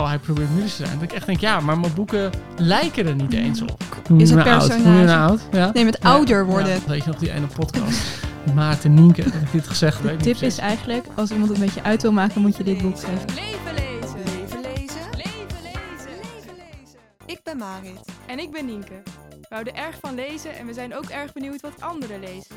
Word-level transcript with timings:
oh, 0.00 0.06
hij 0.06 0.18
probeert 0.18 0.48
moeilijk 0.48 0.74
te 0.74 0.84
zijn. 0.84 0.92
Dat 0.98 1.02
ik 1.02 1.12
echt 1.12 1.26
denk, 1.26 1.40
ja, 1.40 1.60
maar 1.60 1.78
mijn 1.78 1.94
boeken 1.94 2.30
lijken 2.56 3.06
er 3.06 3.14
niet 3.14 3.32
eens 3.32 3.62
op. 3.62 3.82
Is 4.16 4.30
het 4.30 4.42
Hoe 4.42 4.50
oud? 4.50 4.66
personage- 4.68 5.04
nou 5.04 5.28
oud? 5.30 5.40
Ja? 5.52 5.70
Nee, 5.72 5.84
met 5.84 6.00
ouder 6.00 6.46
worden. 6.46 6.72
ja. 6.72 6.78
weet 6.86 7.04
je 7.04 7.10
nog 7.10 7.18
die 7.18 7.32
ene 7.32 7.46
podcast? 7.46 8.00
Maarten 8.54 8.94
Nienke, 8.94 9.22
dat 9.22 9.34
ik 9.34 9.52
dit 9.52 9.66
gezegd 9.68 10.02
De 10.02 10.08
weet. 10.08 10.22
tip 10.22 10.36
is 10.40 10.58
eigenlijk, 10.58 11.06
als 11.14 11.30
iemand 11.30 11.50
het 11.50 11.58
met 11.58 11.74
je 11.74 11.82
uit 11.82 12.02
wil 12.02 12.12
maken, 12.12 12.40
moet 12.40 12.56
je 12.56 12.64
dit 12.64 12.82
boek 12.82 12.98
geven. 12.98 13.24
Leven 13.34 13.74
lezen. 13.74 14.18
Leven 14.24 14.60
lezen. 14.60 15.00
Leven 15.10 15.62
lezen. 15.62 16.14
Leven 16.22 16.54
lezen. 16.56 16.98
Ik 17.26 17.40
ben 17.42 17.56
Marit. 17.56 18.00
En 18.26 18.38
ik 18.38 18.50
ben 18.50 18.66
Nienke. 18.66 19.02
We 19.40 19.46
houden 19.54 19.74
erg 19.76 19.96
van 20.00 20.14
lezen 20.14 20.56
en 20.58 20.66
we 20.66 20.72
zijn 20.74 20.96
ook 20.96 21.04
erg 21.04 21.32
benieuwd 21.32 21.60
wat 21.60 21.72
anderen 21.80 22.20
lezen. 22.20 22.56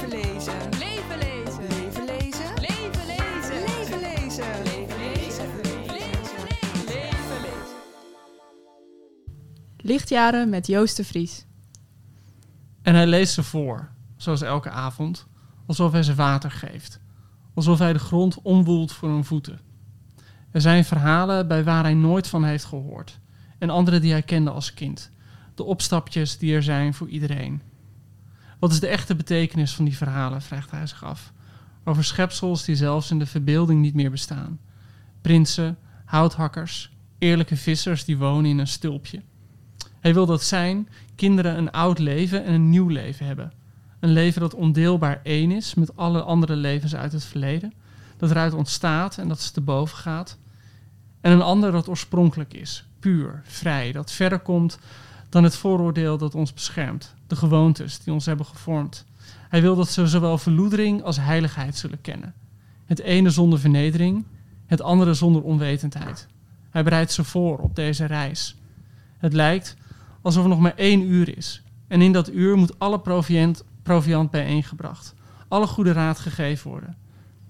Lichtjaren 9.83 10.49
met 10.49 10.67
Joost 10.67 10.97
de 10.97 11.03
Vries. 11.03 11.45
En 12.81 12.95
hij 12.95 13.07
leest 13.07 13.33
ze 13.33 13.43
voor, 13.43 13.89
zoals 14.17 14.41
elke 14.41 14.69
avond, 14.69 15.27
alsof 15.65 15.91
hij 15.91 16.03
ze 16.03 16.15
water 16.15 16.51
geeft. 16.51 16.99
Alsof 17.53 17.79
hij 17.79 17.93
de 17.93 17.99
grond 17.99 18.41
omwoelt 18.41 18.91
voor 18.91 19.09
hun 19.09 19.25
voeten. 19.25 19.59
Er 20.51 20.61
zijn 20.61 20.85
verhalen 20.85 21.47
bij 21.47 21.63
waar 21.63 21.83
hij 21.83 21.93
nooit 21.93 22.27
van 22.27 22.43
heeft 22.43 22.65
gehoord. 22.65 23.19
En 23.57 23.69
andere 23.69 23.99
die 23.99 24.11
hij 24.11 24.21
kende 24.21 24.51
als 24.51 24.73
kind. 24.73 25.11
De 25.55 25.63
opstapjes 25.63 26.37
die 26.37 26.55
er 26.55 26.63
zijn 26.63 26.93
voor 26.93 27.07
iedereen. 27.07 27.61
Wat 28.59 28.71
is 28.71 28.79
de 28.79 28.87
echte 28.87 29.15
betekenis 29.15 29.73
van 29.73 29.85
die 29.85 29.97
verhalen, 29.97 30.41
vraagt 30.41 30.71
hij 30.71 30.87
zich 30.87 31.03
af. 31.03 31.33
Over 31.83 32.03
schepsels 32.03 32.65
die 32.65 32.75
zelfs 32.75 33.11
in 33.11 33.19
de 33.19 33.25
verbeelding 33.25 33.81
niet 33.81 33.95
meer 33.95 34.11
bestaan. 34.11 34.59
Prinsen, 35.21 35.77
houthakkers, 36.05 36.91
eerlijke 37.17 37.57
vissers 37.57 38.05
die 38.05 38.17
wonen 38.17 38.51
in 38.51 38.57
een 38.57 38.67
stulpje. 38.67 39.21
Hij 40.01 40.13
wil 40.13 40.25
dat 40.25 40.43
zijn 40.43 40.87
kinderen 41.15 41.57
een 41.57 41.71
oud 41.71 41.99
leven 41.99 42.43
en 42.43 42.53
een 42.53 42.69
nieuw 42.69 42.87
leven 42.87 43.25
hebben. 43.25 43.51
Een 43.99 44.11
leven 44.11 44.41
dat 44.41 44.53
ondeelbaar 44.53 45.19
één 45.23 45.51
is 45.51 45.73
met 45.73 45.97
alle 45.97 46.21
andere 46.21 46.55
levens 46.55 46.95
uit 46.95 47.11
het 47.11 47.23
verleden. 47.23 47.73
Dat 48.17 48.31
eruit 48.31 48.53
ontstaat 48.53 49.17
en 49.17 49.27
dat 49.27 49.41
ze 49.41 49.51
te 49.51 49.61
boven 49.61 49.97
gaat. 49.97 50.37
En 51.21 51.31
een 51.31 51.41
ander 51.41 51.71
dat 51.71 51.87
oorspronkelijk 51.87 52.53
is, 52.53 52.85
puur, 52.99 53.41
vrij, 53.45 53.91
dat 53.91 54.11
verder 54.11 54.39
komt 54.39 54.79
dan 55.29 55.43
het 55.43 55.55
vooroordeel 55.55 56.17
dat 56.17 56.35
ons 56.35 56.53
beschermt. 56.53 57.13
De 57.27 57.35
gewoontes 57.35 57.99
die 57.99 58.13
ons 58.13 58.25
hebben 58.25 58.45
gevormd. 58.45 59.05
Hij 59.49 59.61
wil 59.61 59.75
dat 59.75 59.89
ze 59.89 60.07
zowel 60.07 60.37
verloedering 60.37 61.03
als 61.03 61.17
heiligheid 61.17 61.75
zullen 61.75 62.01
kennen. 62.01 62.33
Het 62.85 62.99
ene 62.99 63.29
zonder 63.29 63.59
vernedering, 63.59 64.25
het 64.65 64.81
andere 64.81 65.13
zonder 65.13 65.41
onwetendheid. 65.41 66.27
Hij 66.69 66.83
bereidt 66.83 67.11
ze 67.11 67.23
voor 67.23 67.57
op 67.57 67.75
deze 67.75 68.05
reis. 68.05 68.55
Het 69.17 69.33
lijkt 69.33 69.75
alsof 70.21 70.43
er 70.43 70.49
nog 70.49 70.59
maar 70.59 70.75
één 70.75 71.01
uur 71.01 71.37
is. 71.37 71.63
En 71.87 72.01
in 72.01 72.11
dat 72.11 72.31
uur 72.31 72.57
moet 72.57 72.79
alle 72.79 72.99
proviant, 72.99 73.63
bijeengebracht. 74.31 75.13
Alle 75.47 75.67
goede 75.67 75.91
raad 75.91 76.19
gegeven 76.19 76.69
worden. 76.69 76.97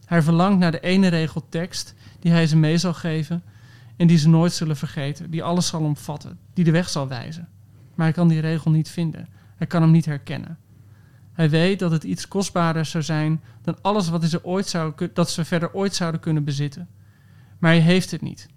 Hij 0.05 0.21
verlangt 0.21 0.59
naar 0.59 0.71
de 0.71 0.79
ene 0.79 1.07
regel 1.07 1.45
tekst 1.49 1.95
die 2.19 2.31
hij 2.31 2.47
ze 2.47 2.57
mee 2.57 2.77
zal 2.77 2.93
geven 2.93 3.43
en 3.97 4.07
die 4.07 4.17
ze 4.17 4.29
nooit 4.29 4.53
zullen 4.53 4.77
vergeten, 4.77 5.29
die 5.29 5.43
alles 5.43 5.67
zal 5.67 5.81
omvatten, 5.81 6.39
die 6.53 6.63
de 6.63 6.71
weg 6.71 6.89
zal 6.89 7.07
wijzen. 7.07 7.47
Maar 7.95 8.05
hij 8.05 8.15
kan 8.15 8.27
die 8.27 8.39
regel 8.39 8.71
niet 8.71 8.89
vinden. 8.89 9.27
Hij 9.55 9.67
kan 9.67 9.81
hem 9.81 9.91
niet 9.91 10.05
herkennen. 10.05 10.57
Hij 11.33 11.49
weet 11.49 11.79
dat 11.79 11.91
het 11.91 12.03
iets 12.03 12.27
kostbaarder 12.27 12.85
zou 12.85 13.03
zijn 13.03 13.41
dan 13.61 13.77
alles 13.81 14.09
wat 14.09 14.23
ze 14.23 14.45
ooit 14.45 14.75
dat 15.13 15.29
ze 15.29 15.45
verder 15.45 15.73
ooit 15.73 15.95
zouden 15.95 16.21
kunnen 16.21 16.43
bezitten. 16.43 16.87
Maar 17.59 17.71
hij 17.71 17.79
heeft 17.79 18.11
het 18.11 18.21
niet. 18.21 18.47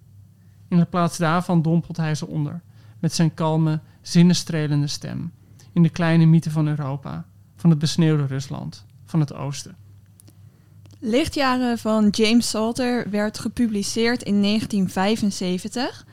In 0.69 0.79
de 0.79 0.85
plaats 0.85 1.19
daarvan 1.19 1.63
dompelt 1.63 1.97
hij 1.97 2.15
ze 2.15 2.27
onder, 2.27 2.63
met 3.05 3.15
zijn 3.15 3.35
kalme, 3.35 3.81
zinnenstrelende 4.03 4.87
stem, 4.87 5.33
in 5.73 5.83
de 5.83 5.89
kleine 5.89 6.25
mythe 6.25 6.51
van 6.51 6.69
Europa, 6.69 7.25
van 7.57 7.71
het 7.71 7.79
besneeuwde 7.79 8.27
Rusland, 8.27 8.85
van 9.05 9.21
het 9.21 9.35
oosten. 9.35 9.77
Lichtjaren 10.99 11.79
van 11.79 12.09
James 12.09 12.49
Salter 12.49 13.11
werd 13.11 13.39
gepubliceerd 13.39 14.23
in 14.23 14.43
1975. 14.43 16.07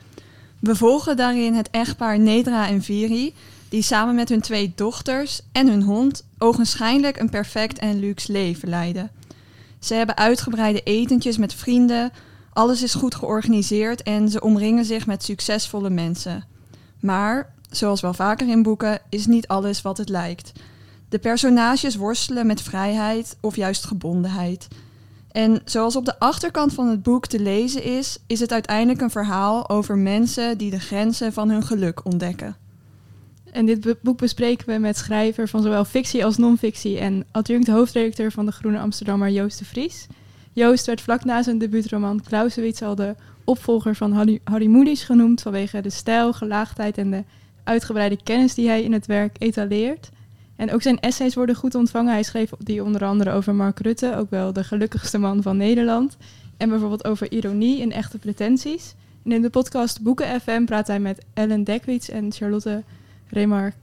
We 0.58 0.76
volgen 0.76 1.16
daarin 1.16 1.54
het 1.54 1.70
echtpaar 1.70 2.18
Nedra 2.18 2.68
en 2.68 2.82
Viri, 2.82 3.34
die 3.68 3.82
samen 3.82 4.14
met 4.14 4.28
hun 4.28 4.40
twee 4.40 4.72
dochters 4.74 5.40
en 5.52 5.68
hun 5.68 5.82
hond 5.82 6.24
ogenschijnlijk 6.38 7.20
een 7.20 7.30
perfect 7.30 7.78
en 7.78 7.98
luxe 7.98 8.32
leven 8.32 8.68
leiden. 8.68 9.10
Ze 9.78 9.94
hebben 9.94 10.16
uitgebreide 10.16 10.82
etentjes 10.82 11.36
met 11.36 11.54
vrienden, 11.54 12.12
alles 12.52 12.82
is 12.82 12.94
goed 12.94 13.14
georganiseerd 13.14 14.02
en 14.02 14.28
ze 14.28 14.40
omringen 14.40 14.84
zich 14.84 15.06
met 15.06 15.22
succesvolle 15.22 15.90
mensen. 15.90 16.51
Maar, 17.02 17.54
zoals 17.70 18.00
wel 18.00 18.14
vaker 18.14 18.48
in 18.48 18.62
boeken, 18.62 19.00
is 19.08 19.26
niet 19.26 19.48
alles 19.48 19.82
wat 19.82 19.98
het 19.98 20.08
lijkt. 20.08 20.52
De 21.08 21.18
personages 21.18 21.96
worstelen 21.96 22.46
met 22.46 22.62
vrijheid 22.62 23.36
of 23.40 23.56
juist 23.56 23.84
gebondenheid. 23.84 24.68
En 25.32 25.60
zoals 25.64 25.96
op 25.96 26.04
de 26.04 26.18
achterkant 26.18 26.74
van 26.74 26.88
het 26.88 27.02
boek 27.02 27.26
te 27.26 27.40
lezen 27.40 27.82
is, 27.82 28.18
is 28.26 28.40
het 28.40 28.52
uiteindelijk 28.52 29.00
een 29.00 29.10
verhaal 29.10 29.68
over 29.68 29.98
mensen 29.98 30.58
die 30.58 30.70
de 30.70 30.80
grenzen 30.80 31.32
van 31.32 31.50
hun 31.50 31.62
geluk 31.62 32.04
ontdekken. 32.04 32.56
En 33.52 33.66
dit 33.66 34.02
boek 34.02 34.18
bespreken 34.18 34.66
we 34.66 34.78
met 34.78 34.96
schrijver 34.96 35.48
van 35.48 35.62
zowel 35.62 35.84
fictie 35.84 36.24
als 36.24 36.36
non-fictie 36.36 36.98
en 36.98 37.24
adjunct 37.30 37.68
hoofdredacteur 37.68 38.32
van 38.32 38.46
de 38.46 38.52
Groene 38.52 38.78
Amsterdammer 38.78 39.30
Joost 39.30 39.58
de 39.58 39.64
Vries. 39.64 40.06
Joost 40.52 40.86
werd 40.86 41.00
vlak 41.00 41.24
na 41.24 41.42
zijn 41.42 41.58
debuutroman 41.58 42.22
Clausewitz 42.22 42.82
al 42.82 42.94
de 42.94 43.14
opvolger 43.44 43.94
van 43.94 44.12
Harry, 44.12 44.40
Harry 44.44 44.94
genoemd 44.94 45.42
vanwege 45.42 45.80
de 45.80 45.90
stijl, 45.90 46.32
gelaagdheid 46.32 46.98
en 46.98 47.10
de 47.10 47.24
uitgebreide 47.64 48.22
kennis 48.22 48.54
die 48.54 48.68
hij 48.68 48.82
in 48.82 48.92
het 48.92 49.06
werk 49.06 49.36
etaleert. 49.38 50.10
En 50.56 50.72
ook 50.72 50.82
zijn 50.82 51.00
essays 51.00 51.34
worden 51.34 51.54
goed 51.54 51.74
ontvangen. 51.74 52.12
Hij 52.12 52.22
schreef 52.22 52.50
die 52.58 52.84
onder 52.84 53.04
andere 53.04 53.30
over 53.30 53.54
Mark 53.54 53.78
Rutte, 53.78 54.16
ook 54.16 54.30
wel 54.30 54.52
de 54.52 54.64
gelukkigste 54.64 55.18
man 55.18 55.42
van 55.42 55.56
Nederland. 55.56 56.16
En 56.56 56.68
bijvoorbeeld 56.68 57.04
over 57.04 57.32
ironie 57.32 57.82
en 57.82 57.92
echte 57.92 58.18
pretenties. 58.18 58.94
En 59.24 59.32
in 59.32 59.42
de 59.42 59.50
podcast 59.50 60.02
Boeken 60.02 60.40
FM 60.40 60.64
praat 60.64 60.86
hij 60.86 61.00
met 61.00 61.24
Ellen 61.34 61.64
Dekwits 61.64 62.08
en 62.08 62.32
Charlotte 62.32 62.82
Remarque, 63.28 63.78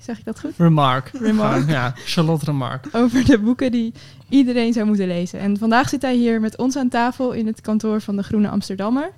zeg 0.00 0.18
ik 0.18 0.24
dat 0.24 0.40
goed? 0.40 0.52
Remark. 0.56 1.10
Remark. 1.20 1.68
Ja, 1.68 1.92
Charlotte 1.96 2.44
Remark. 2.44 2.86
Over 2.92 3.24
de 3.24 3.38
boeken 3.38 3.70
die 3.72 3.92
iedereen 4.28 4.72
zou 4.72 4.86
moeten 4.86 5.06
lezen. 5.06 5.38
En 5.40 5.58
vandaag 5.58 5.88
zit 5.88 6.02
hij 6.02 6.14
hier 6.14 6.40
met 6.40 6.56
ons 6.56 6.76
aan 6.76 6.88
tafel 6.88 7.32
in 7.32 7.46
het 7.46 7.60
kantoor 7.60 8.00
van 8.00 8.16
de 8.16 8.22
Groene 8.22 8.48
Amsterdammer. 8.48 9.10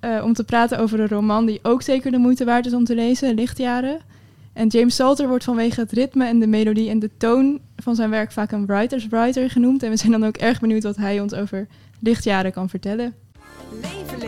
eh, 0.00 0.20
om 0.24 0.32
te 0.32 0.44
praten 0.44 0.78
over 0.78 1.00
een 1.00 1.08
roman 1.08 1.46
die 1.46 1.58
ook 1.62 1.82
zeker 1.82 2.10
de 2.10 2.18
moeite 2.18 2.44
waard 2.44 2.66
is 2.66 2.74
om 2.74 2.84
te 2.84 2.94
lezen, 2.94 3.34
Lichtjaren. 3.34 3.98
En 4.52 4.66
James 4.68 4.94
Salter 4.94 5.28
wordt 5.28 5.44
vanwege 5.44 5.80
het 5.80 5.92
ritme 5.92 6.24
en 6.26 6.38
de 6.38 6.46
melodie 6.46 6.88
en 6.90 6.98
de 6.98 7.10
toon 7.16 7.60
van 7.76 7.94
zijn 7.94 8.10
werk 8.10 8.32
vaak 8.32 8.52
een 8.52 8.66
writer's 8.66 9.06
writer 9.08 9.50
genoemd. 9.50 9.82
En 9.82 9.90
we 9.90 9.96
zijn 9.96 10.12
dan 10.12 10.24
ook 10.24 10.36
erg 10.36 10.60
benieuwd 10.60 10.82
wat 10.82 10.96
hij 10.96 11.20
ons 11.20 11.34
over 11.34 11.66
Lichtjaren 12.00 12.52
kan 12.52 12.68
vertellen. 12.68 13.14
Leven 13.82 14.18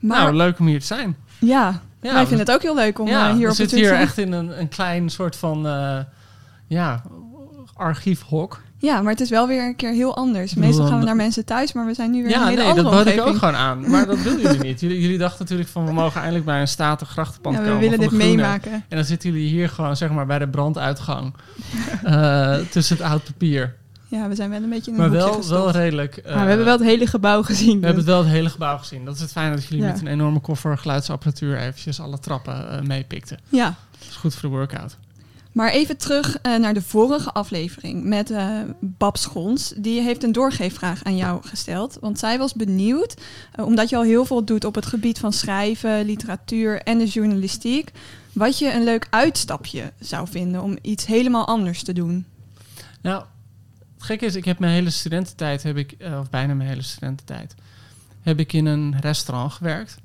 Maar 0.00 0.22
nou, 0.22 0.34
leuk 0.36 0.58
om 0.58 0.66
hier 0.66 0.80
te 0.80 0.86
zijn. 0.86 1.16
ja, 1.38 1.80
Ja, 2.02 2.12
wij 2.12 2.20
we- 2.22 2.26
vinden 2.28 2.46
het 2.46 2.54
ook 2.54 2.62
heel 2.62 2.74
leuk 2.74 2.98
om 2.98 3.06
ja, 3.08 3.28
eh, 3.28 3.32
hier 3.34 3.40
we 3.42 3.44
op 3.44 3.50
te 3.50 3.56
zitten 3.56 3.78
hier 3.78 3.86
toetsen. 3.88 4.06
echt 4.06 4.18
in 4.18 4.32
een, 4.32 4.60
een 4.60 4.68
klein 4.68 5.10
soort 5.10 5.36
van 5.36 5.66
eh, 5.66 5.98
ja, 6.66 7.02
archiefhok. 7.74 8.60
Ja, 8.78 9.02
maar 9.02 9.12
het 9.12 9.20
is 9.20 9.30
wel 9.30 9.46
weer 9.46 9.64
een 9.66 9.76
keer 9.76 9.92
heel 9.92 10.16
anders. 10.16 10.54
Meestal 10.54 10.86
gaan 10.86 10.98
we 10.98 11.04
naar 11.04 11.16
mensen 11.16 11.44
thuis, 11.44 11.72
maar 11.72 11.86
we 11.86 11.94
zijn 11.94 12.10
nu 12.10 12.16
weer 12.22 12.26
in 12.32 12.38
Ja, 12.38 12.42
een 12.42 12.48
hele 12.48 12.62
nee, 12.64 12.74
dat 12.74 12.90
bood 12.92 13.06
ik 13.06 13.20
ook 13.20 13.36
gewoon 13.36 13.54
aan. 13.56 13.90
Maar 13.90 14.06
dat 14.06 14.22
willen 14.22 14.40
jullie 14.40 14.60
niet. 14.68 14.80
Jullie, 14.80 15.00
jullie 15.00 15.18
dachten 15.18 15.38
natuurlijk 15.40 15.68
van 15.68 15.86
we 15.86 15.92
mogen 15.92 16.16
eindelijk 16.20 16.44
bij 16.44 16.60
een 16.60 16.68
statig 16.68 17.08
grachtenpand 17.08 17.54
Ja, 17.56 17.60
we 17.62 17.66
komen. 17.68 17.82
willen 17.82 17.98
van 17.98 18.08
dit 18.08 18.26
meemaken. 18.26 18.72
En 18.72 18.96
dan 18.96 19.04
zitten 19.04 19.30
jullie 19.32 19.48
hier 19.48 19.68
gewoon 19.68 19.96
zeg 19.96 20.10
maar 20.10 20.26
bij 20.26 20.38
de 20.38 20.48
branduitgang. 20.48 21.34
eh, 22.04 22.56
tussen 22.70 22.96
het 22.96 23.06
oud 23.06 23.24
papier. 23.24 23.76
Ja, 24.10 24.28
we 24.28 24.34
zijn 24.34 24.50
wel 24.50 24.62
een 24.62 24.68
beetje 24.68 24.90
in 24.90 24.96
een 24.96 25.02
Maar 25.02 25.10
wel, 25.18 25.48
wel 25.48 25.70
redelijk. 25.70 26.16
eh, 26.16 26.24
maar 26.34 26.42
we 26.42 26.48
hebben 26.48 26.66
wel 26.66 26.78
het 26.78 26.86
hele 26.86 27.06
gebouw 27.06 27.42
gezien. 27.42 27.80
we 27.80 27.86
hebben 27.86 28.04
het 28.04 28.12
wel 28.12 28.18
het 28.22 28.28
hele 28.32 28.50
gebouw 28.50 28.78
gezien. 28.78 29.04
Dat 29.04 29.14
is 29.14 29.20
het 29.20 29.32
fijne 29.32 29.54
dat 29.54 29.64
jullie 29.64 29.84
Ja. 29.84 29.90
met 29.90 30.00
een 30.00 30.06
enorme 30.06 30.40
koffer 30.40 30.78
geluidsapparatuur 30.78 31.58
eventjes 31.58 32.00
alle 32.00 32.18
trappen 32.18 32.70
eh, 32.70 32.80
meepikten. 32.86 33.38
Ja, 33.48 33.74
Dat 33.98 34.08
is 34.08 34.16
goed 34.16 34.34
voor 34.34 34.48
de 34.50 34.56
workout. 34.56 34.96
Maar 35.52 35.70
even 35.70 35.96
terug 35.96 36.38
eh, 36.42 36.56
naar 36.56 36.74
de 36.74 36.82
vorige 36.82 37.32
aflevering 37.32 38.04
met 38.04 38.30
eh 38.30 38.48
Bab 38.80 39.16
Schons. 39.16 39.72
Die 39.76 40.00
heeft 40.00 40.22
een 40.24 40.32
doorgeefvraag 40.32 41.04
aan 41.04 41.16
jou 41.16 41.42
gesteld. 41.46 41.98
Want 42.00 42.18
zij 42.18 42.38
was 42.38 42.54
benieuwd, 42.54 43.14
eh, 43.52 43.64
omdat 43.66 43.88
je 43.88 43.96
al 43.96 44.02
heel 44.02 44.24
veel 44.24 44.44
doet 44.44 44.64
op 44.64 44.74
het 44.74 44.86
gebied 44.86 45.18
van 45.18 45.32
schrijven, 45.32 46.04
literatuur 46.04 46.82
en 46.82 46.98
de 46.98 47.06
journalistiek, 47.06 47.90
wat 48.32 48.58
je 48.58 48.72
een 48.72 48.84
leuk 48.84 49.06
uitstapje 49.10 49.92
zou 50.00 50.28
vinden 50.30 50.62
om 50.62 50.78
iets 50.82 51.06
helemaal 51.06 51.46
anders 51.46 51.82
te 51.82 51.92
doen. 51.92 52.24
Nou, 53.02 53.24
het 54.00 54.08
gekke 54.08 54.26
is, 54.26 54.34
ik 54.34 54.44
heb 54.44 54.58
mijn 54.58 54.72
hele 54.72 54.90
studententijd, 54.90 55.62
heb 55.62 55.76
ik, 55.76 55.92
eh, 55.92 56.18
of 56.18 56.30
bijna 56.30 56.54
mijn 56.54 56.68
hele 56.68 56.82
studententijd, 56.82 57.54
heb 58.20 58.38
ik 58.38 58.52
in 58.52 58.66
een 58.66 59.00
restaurant 59.00 59.52
gewerkt. 59.52 59.98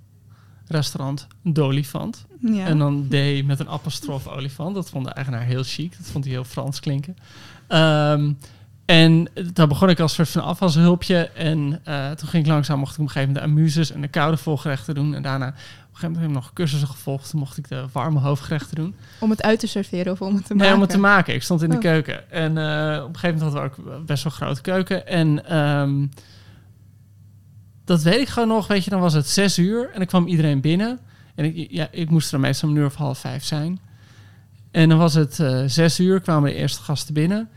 Restaurant 0.68 1.28
D'Olifant. 1.42 2.26
Ja. 2.40 2.66
En 2.66 2.78
dan 2.78 3.08
D 3.08 3.46
met 3.46 3.60
een 3.60 3.70
apostrof 3.70 4.28
olifant. 4.28 4.76
Dat 4.76 4.90
vond 4.90 5.06
de 5.06 5.12
eigenaar 5.12 5.42
heel 5.42 5.64
chic. 5.64 5.98
Dat 5.98 6.08
vond 6.08 6.24
hij 6.24 6.34
heel 6.34 6.44
Frans 6.44 6.80
klinken. 6.80 7.18
Ehm, 7.68 8.32
en 8.86 9.28
daar 9.54 9.68
begon 9.68 9.90
ik 9.90 10.00
als 10.00 10.14
soort 10.14 10.30
van 10.30 10.44
afwashulpje. 10.44 11.30
En 11.30 11.80
eh, 11.84 12.12
toen 12.12 12.28
ging 12.28 12.44
ik 12.44 12.50
langzaam, 12.52 12.80
mocht 12.80 12.94
ik 12.94 13.00
op 13.00 13.06
een 13.06 13.12
gegeven 13.12 13.34
moment 13.34 13.54
de 13.56 13.60
amuses 13.60 13.92
en 13.92 14.02
de 14.02 14.08
koude 14.08 14.38
volgerechten 14.38 14.96
doen. 14.96 15.16
En 15.16 15.22
daarna 15.22 15.48
op 15.48 15.54
een 15.54 15.58
gegeven 15.62 16.02
moment 16.02 16.20
heb 16.20 16.30
ik 16.30 16.36
nog 16.36 16.54
cursussen 16.54 16.88
gevolgd. 16.88 17.30
Toen 17.30 17.40
mocht 17.40 17.58
ik 17.58 17.68
de 17.68 17.86
warme 17.92 18.20
hoofdgerechten 18.20 18.76
doen. 18.76 18.96
Om 19.20 19.30
het 19.30 19.44
uit 19.44 19.60
te 19.60 19.68
serveren 19.68 20.12
of 20.12 20.22
om 20.22 20.36
het 20.36 20.46
te 20.46 20.54
Nee, 20.54 20.60
maken? 20.62 20.76
om 20.76 20.82
het 20.82 20.90
te 20.90 20.98
maken. 20.98 21.34
Ik 21.34 21.44
stond 21.44 21.62
in 21.62 21.70
de 21.70 21.76
Oh. 21.76 21.82
keuken. 21.82 22.32
En 22.32 22.58
eh, 22.58 23.04
op 23.04 23.10
een 23.10 23.18
gegeven 23.20 23.38
moment 23.38 23.42
hadden 23.42 23.62
we 23.86 23.94
ook 23.98 24.06
best 24.06 24.24
wel 24.24 24.32
een 24.34 24.38
grote 24.40 24.62
keuken. 24.62 25.08
En 25.08 25.46
ehm, 25.50 26.06
dat 27.86 28.02
weet 28.04 28.20
ik 28.20 28.28
gewoon 28.28 28.48
nog. 28.48 28.68
Weet 28.68 28.84
je, 28.84 28.90
dan 28.90 29.00
was 29.00 29.14
het 29.14 29.28
zes 29.28 29.60
uur 29.60 29.90
en 29.92 29.98
dan 29.98 30.06
kwam 30.08 30.28
iedereen 30.28 30.62
binnen. 30.62 31.00
En 31.36 31.46
ik, 31.46 31.68
ja, 31.72 31.88
ik 31.92 32.10
moest 32.10 32.34
er 32.34 32.40
meestal 32.40 32.70
om 32.70 32.76
een 32.76 32.82
uur 32.82 32.88
of 32.88 32.96
half 32.96 33.20
vijf 33.20 33.44
zijn. 33.44 33.80
En 34.72 34.90
dan 34.90 34.98
was 34.98 35.14
het 35.14 35.40
eh, 35.40 35.64
zes 35.66 36.00
uur, 36.00 36.20
kwamen 36.22 36.50
de 36.50 36.56
eerste 36.56 36.82
gasten 36.82 37.14
binnen. 37.14 37.50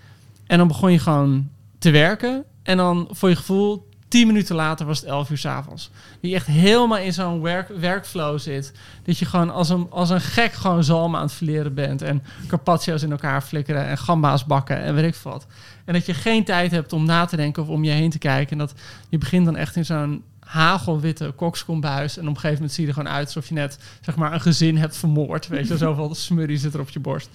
En 0.48 0.58
dan 0.58 0.68
begon 0.68 0.92
je 0.92 0.98
gewoon 0.98 1.48
te 1.78 1.90
werken. 1.90 2.44
En 2.62 2.76
dan 2.76 3.08
voor 3.10 3.28
je 3.28 3.36
gevoel, 3.36 3.88
tien 4.08 4.26
minuten 4.26 4.54
later 4.54 4.86
was 4.86 5.00
het 5.00 5.08
elf 5.08 5.30
uur 5.30 5.38
s'avonds. 5.38 5.90
Die 6.20 6.34
echt 6.34 6.46
helemaal 6.46 6.98
in 6.98 7.12
zo'n 7.12 7.40
werk, 7.40 7.68
werkflow 7.68 8.38
zit. 8.38 8.72
Dat 9.02 9.18
je 9.18 9.24
gewoon 9.24 9.50
als 9.50 9.68
een, 9.68 9.86
als 9.90 10.10
een 10.10 10.20
gek 10.20 10.52
gewoon 10.52 10.84
zalm 10.84 11.16
aan 11.16 11.22
het 11.22 11.32
verleren 11.32 11.74
bent. 11.74 12.02
En 12.02 12.22
carpaccio's 12.46 13.02
in 13.02 13.10
elkaar 13.10 13.42
flikkeren 13.42 13.86
en 13.86 13.98
gamba's 13.98 14.44
bakken 14.44 14.78
en 14.82 14.94
weet 14.94 15.14
ik 15.14 15.20
wat. 15.22 15.46
En 15.84 15.92
dat 15.92 16.06
je 16.06 16.14
geen 16.14 16.44
tijd 16.44 16.70
hebt 16.70 16.92
om 16.92 17.04
na 17.04 17.24
te 17.24 17.36
denken 17.36 17.62
of 17.62 17.68
om 17.68 17.84
je 17.84 17.90
heen 17.90 18.10
te 18.10 18.18
kijken. 18.18 18.52
En 18.52 18.58
dat 18.58 18.74
je 19.08 19.18
begint 19.18 19.44
dan 19.44 19.56
echt 19.56 19.76
in 19.76 19.84
zo'n 19.84 20.22
hagelwitte 20.40 21.32
kokskombuis. 21.36 22.16
En 22.16 22.22
op 22.22 22.28
een 22.28 22.34
gegeven 22.34 22.54
moment 22.54 22.72
zie 22.72 22.82
je 22.82 22.88
er 22.88 22.96
gewoon 22.96 23.12
uit 23.12 23.26
alsof 23.26 23.48
je 23.48 23.54
net 23.54 23.78
zeg 24.00 24.16
maar, 24.16 24.32
een 24.32 24.40
gezin 24.40 24.76
hebt 24.76 24.96
vermoord. 24.96 25.48
Weet 25.48 25.68
je, 25.68 25.76
zoveel 25.76 26.14
smurrie 26.14 26.58
zit 26.58 26.74
er 26.74 26.80
op 26.80 26.88
je 26.88 27.00
borst. 27.00 27.28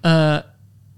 Eh, 0.00 0.36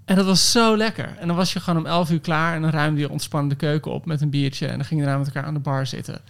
en 0.08 0.16
dat 0.16 0.26
was 0.26 0.52
zo 0.52 0.76
lekker. 0.76 1.16
En 1.18 1.26
dan 1.26 1.36
was 1.36 1.52
je 1.52 1.60
gewoon 1.60 1.78
om 1.78 1.86
11 1.86 2.10
uur 2.10 2.20
klaar 2.20 2.54
en 2.54 2.62
dan 2.62 2.70
ruimde 2.70 3.00
je 3.00 3.10
ontspannen 3.10 3.48
de 3.48 3.56
keuken 3.56 3.92
op 3.92 4.06
met 4.06 4.20
een 4.20 4.30
biertje. 4.30 4.66
En 4.66 4.76
dan 4.76 4.84
ging 4.84 5.00
je 5.00 5.06
daarna 5.06 5.24
met 5.24 5.34
elkaar 5.34 5.48
aan 5.48 5.54
de 5.54 5.60
bar 5.60 5.86
zitten. 5.86 6.20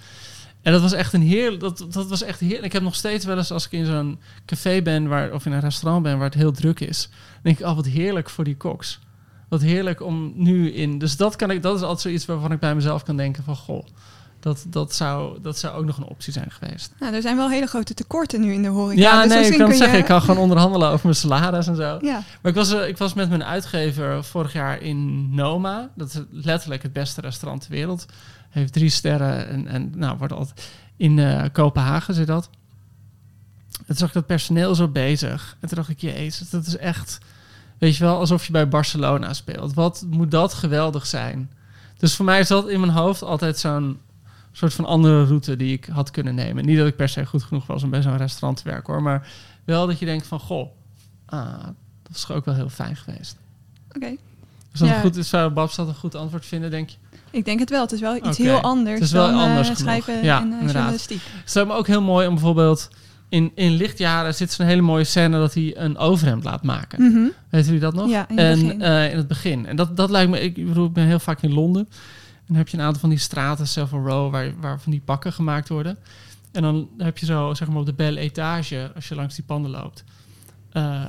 En 0.62 0.72
dat 0.72 0.82
was 0.82 0.92
echt 0.92 1.12
een 1.12 1.22
heerlijk. 1.22 1.60
Dat, 1.60 1.86
dat 1.90 2.08
was 2.08 2.22
echt 2.22 2.40
heerlijk. 2.40 2.64
Ik 2.64 2.72
heb 2.72 2.82
nog 2.82 2.94
steeds 2.94 3.24
wel 3.24 3.36
eens 3.36 3.50
als 3.50 3.66
ik 3.66 3.72
in 3.72 3.86
zo'n 3.86 4.18
café 4.46 4.82
ben 4.82 5.08
waar, 5.08 5.32
of 5.32 5.46
in 5.46 5.52
een 5.52 5.60
restaurant 5.60 6.02
ben 6.02 6.16
waar 6.16 6.26
het 6.26 6.34
heel 6.34 6.52
druk 6.52 6.80
is. 6.80 7.08
Denk 7.42 7.58
ik, 7.58 7.66
oh 7.66 7.74
wat 7.74 7.86
heerlijk 7.86 8.30
voor 8.30 8.44
die 8.44 8.56
koks. 8.56 9.00
Wat 9.48 9.60
heerlijk 9.60 10.02
om 10.02 10.32
nu 10.34 10.72
in. 10.72 10.98
Dus 10.98 11.16
dat, 11.16 11.36
kan 11.36 11.50
ik, 11.50 11.62
dat 11.62 11.76
is 11.76 11.82
altijd 11.82 12.00
zoiets 12.00 12.26
waarvan 12.26 12.52
ik 12.52 12.60
bij 12.60 12.74
mezelf 12.74 13.02
kan 13.02 13.16
denken: 13.16 13.44
van 13.44 13.56
goh, 13.56 13.86
dat, 14.40 14.64
dat, 14.68 14.94
zou, 14.94 15.38
dat 15.42 15.58
zou 15.58 15.76
ook 15.78 15.84
nog 15.84 15.96
een 15.96 16.04
optie 16.06 16.32
zijn 16.32 16.50
geweest. 16.50 16.92
Nou, 17.00 17.14
er 17.14 17.22
zijn 17.22 17.36
wel 17.36 17.50
hele 17.50 17.66
grote 17.66 17.94
tekorten 17.94 18.40
nu 18.40 18.52
in 18.52 18.62
de 18.62 18.68
horeca. 18.68 19.00
Ja, 19.00 19.22
dus 19.22 19.32
nee, 19.32 19.50
ik 19.52 19.58
kan 19.58 19.72
zeggen. 19.72 19.92
je- 19.92 19.98
Ik 19.98 20.04
kan 20.04 20.20
gewoon 20.20 20.38
onderhandelen 20.38 20.88
over 20.88 21.00
mijn 21.02 21.16
salaris 21.18 21.66
en 21.66 21.76
zo. 21.76 21.98
Ja, 22.00 22.22
Maar 22.42 22.50
ik 22.52 22.54
was, 22.54 22.72
eh, 22.72 22.88
ik 22.88 22.98
was 22.98 23.14
met 23.14 23.28
mijn 23.28 23.44
uitgever 23.44 24.24
vorig 24.24 24.52
jaar 24.52 24.80
in 24.82 25.34
Noma. 25.34 25.88
Dat 25.94 26.08
is 26.14 26.20
letterlijk 26.30 26.82
het 26.82 26.92
beste 26.92 27.20
restaurant 27.20 27.60
ter 27.62 27.70
wereld. 27.70 28.06
Heeft 28.48 28.72
drie 28.72 28.88
sterren 28.90 29.48
en, 29.48 29.66
en 29.68 29.92
nou, 29.96 30.18
wordt 30.18 30.32
altijd 30.32 30.68
in 30.96 31.18
eh, 31.18 31.42
Kopenhagen 31.52 32.14
zit 32.14 32.26
dat. 32.26 32.48
En 33.78 33.84
toen 33.86 33.96
zag 33.96 34.08
ik 34.08 34.14
dat 34.14 34.26
personeel 34.26 34.74
zo 34.74 34.88
bezig. 34.88 35.56
En 35.60 35.68
toen 35.68 35.76
dacht 35.76 35.88
ik, 35.88 36.00
jezus, 36.00 36.50
dat 36.50 36.66
is 36.66 36.76
echt... 36.76 37.18
Weet 37.78 37.96
je 37.96 38.04
wel, 38.04 38.18
alsof 38.18 38.46
je 38.46 38.52
bij 38.52 38.68
Barcelona 38.68 39.32
speelt. 39.32 39.74
Wat 39.74 40.04
moet 40.10 40.30
dat 40.30 40.54
geweldig 40.54 41.06
zijn? 41.06 41.50
Dus 41.98 42.14
voor 42.16 42.24
mij 42.24 42.40
is 42.40 42.48
dat 42.48 42.68
in 42.68 42.80
mijn 42.80 42.92
hoofd 42.92 43.22
altijd 43.22 43.58
zo'n 43.58 43.98
soort 44.52 44.74
van 44.74 44.84
andere 44.84 45.24
route 45.24 45.56
die 45.56 45.72
ik 45.72 45.84
had 45.92 46.10
kunnen 46.10 46.34
nemen. 46.34 46.64
Niet 46.66 46.78
dat 46.78 46.86
ik 46.86 46.96
per 46.96 47.08
se 47.08 47.26
goed 47.26 47.42
genoeg 47.42 47.66
was 47.66 47.82
om 47.82 47.90
bij 47.90 48.02
zo'n 48.02 48.16
restaurant 48.16 48.56
te 48.62 48.68
werken 48.70 48.92
hoor. 48.92 49.02
Maar 49.02 49.28
wel 49.64 49.86
dat 49.86 49.98
je 49.98 50.04
denkt 50.04 50.26
van, 50.26 50.40
goh, 50.40 50.68
ah, 51.26 51.64
dat 52.02 52.16
is 52.16 52.30
ook 52.30 52.44
wel 52.44 52.54
heel 52.54 52.68
fijn 52.68 52.96
geweest. 52.96 53.36
oké. 53.96 54.06
Is 54.72 54.78
dat 54.80 54.88
Ja. 54.88 55.00
goed, 55.00 55.26
zou 55.26 55.50
Babs 55.50 55.76
dat 55.76 55.88
een 55.88 55.94
goed 55.94 56.14
antwoord 56.14 56.46
vinden, 56.46 56.70
denk 56.70 56.88
je? 56.88 56.96
Ik 57.30 57.44
denk 57.44 57.58
het 57.58 57.70
wel. 57.70 57.80
Het 57.82 57.92
is 57.92 58.00
wel 58.00 58.16
iets 58.26 58.38
heel 58.38 58.60
anders 58.60 58.94
Het 58.94 59.04
is 59.04 59.12
wel 59.12 59.26
dan 59.30 59.40
anders 59.40 59.78
schrijven 59.78 60.22
Ja, 60.24 60.36
en 60.40 60.44
eh, 60.44 60.50
inderdaad. 60.52 60.72
journalistiek. 60.74 61.20
Het 61.44 61.56
is 61.56 61.64
me 61.64 61.72
ook 61.72 61.86
heel 61.86 62.02
mooi 62.02 62.26
om 62.26 62.34
bijvoorbeeld... 62.34 62.88
In, 63.30 63.52
in 63.54 63.72
lichtjaren 63.72 64.34
zit 64.34 64.52
zo'n 64.52 64.66
hele 64.66 64.80
mooie 64.82 65.04
scène 65.04 65.38
dat 65.38 65.54
hij 65.54 65.76
een 65.76 65.98
overhemd 65.98 66.44
laat 66.44 66.62
maken. 66.62 67.02
Mhm. 67.12 67.26
Weet 67.50 67.64
jullie 67.64 67.80
dat 67.80 67.94
nog? 67.94 68.08
Ja, 68.10 68.28
in 68.28 68.38
het 68.38 68.58
en, 68.58 68.62
begin. 68.66 68.82
eh, 68.82 69.10
in 69.10 69.16
het 69.16 69.28
begin. 69.28 69.66
En 69.66 69.76
dat, 69.76 69.96
dat 69.96 70.10
lijkt 70.10 70.30
me... 70.30 70.40
Ik 70.40 70.66
bedoel, 70.66 70.86
ik 70.86 70.92
ben 70.92 71.04
heel 71.06 71.18
vaak 71.18 71.42
in 71.42 71.52
Londen. 71.52 71.88
Dan 72.48 72.56
heb 72.56 72.68
je 72.68 72.76
een 72.76 72.82
aantal 72.82 73.00
van 73.00 73.08
die 73.08 73.18
straten, 73.18 73.66
Savile 73.68 74.02
Row, 74.02 74.30
waar, 74.30 74.60
waar 74.60 74.80
van 74.80 74.92
die 74.92 75.00
pakken 75.04 75.32
gemaakt 75.32 75.68
worden. 75.68 75.98
En 76.52 76.62
dan 76.62 76.88
heb 76.98 77.18
je 77.18 77.26
zo, 77.26 77.54
zeg 77.54 77.68
maar, 77.68 77.76
op 77.76 77.86
de 77.86 77.92
belle 77.92 78.20
etage, 78.20 78.92
als 78.94 79.08
je 79.08 79.14
langs 79.14 79.34
die 79.34 79.44
panden 79.44 79.70
loopt. 79.70 80.04
eh, 80.72 81.04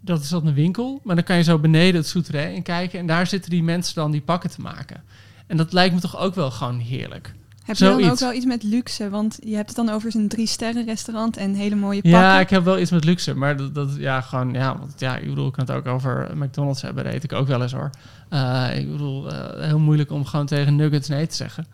dat 0.00 0.22
is 0.22 0.28
dat 0.28 0.44
een 0.44 0.54
winkel. 0.54 1.00
Maar 1.04 1.14
dan 1.14 1.24
kan 1.24 1.36
je 1.36 1.42
zo 1.42 1.58
beneden 1.58 2.00
het 2.00 2.06
souterrain 2.06 2.54
in 2.54 2.62
kijken. 2.62 2.98
En 2.98 3.06
daar 3.06 3.26
zitten 3.26 3.50
die 3.50 3.62
mensen 3.62 3.94
dan 3.94 4.10
die 4.10 4.20
pakken 4.20 4.50
te 4.50 4.60
maken. 4.60 5.02
En 5.46 5.56
dat 5.56 5.72
lijkt 5.72 5.94
me 5.94 6.00
toch 6.00 6.18
ook 6.18 6.34
wel 6.34 6.50
gewoon 6.50 6.78
heerlijk. 6.78 7.34
Heb 7.64 7.76
je 7.76 7.84
dan 7.84 8.10
ook 8.10 8.18
wel 8.18 8.32
iets 8.32 8.44
met 8.44 8.62
luxe? 8.62 9.10
Want 9.10 9.38
je 9.44 9.54
hebt 9.54 9.68
het 9.68 9.76
dan 9.76 9.94
over 9.94 10.16
een 10.16 10.28
drie 10.28 10.46
sterren 10.46 10.84
restaurant 10.84 11.36
en 11.36 11.54
hele 11.54 11.74
mooie 11.74 12.02
pakken. 12.02 12.20
Ja, 12.20 12.40
ik 12.40 12.50
heb 12.50 12.64
wel 12.64 12.78
iets 12.78 12.90
met 12.90 13.04
luxe, 13.04 13.34
maar 13.34 13.56
dat, 13.56 13.74
dat 13.74 13.90
ja, 13.98 14.20
gewoon, 14.20 14.52
ja, 14.52 14.78
want 14.78 14.92
ja, 14.96 15.16
ik 15.16 15.28
bedoel, 15.28 15.46
ik 15.46 15.52
kan 15.52 15.64
het 15.66 15.74
ook 15.74 15.86
over 15.86 16.30
McDonald's 16.36 16.82
hebben, 16.82 17.04
dat 17.04 17.12
eet 17.12 17.24
ik 17.24 17.32
ook 17.32 17.46
wel 17.46 17.62
eens 17.62 17.72
hoor. 17.72 17.90
Eh, 18.28 18.78
ik 18.78 18.90
bedoel, 18.90 19.32
eh, 19.32 19.66
heel 19.66 19.78
moeilijk 19.78 20.10
om 20.10 20.24
gewoon 20.24 20.46
tegen 20.46 20.76
nuggets 20.76 21.08
nee 21.08 21.26
te 21.26 21.36
zeggen. 21.36 21.66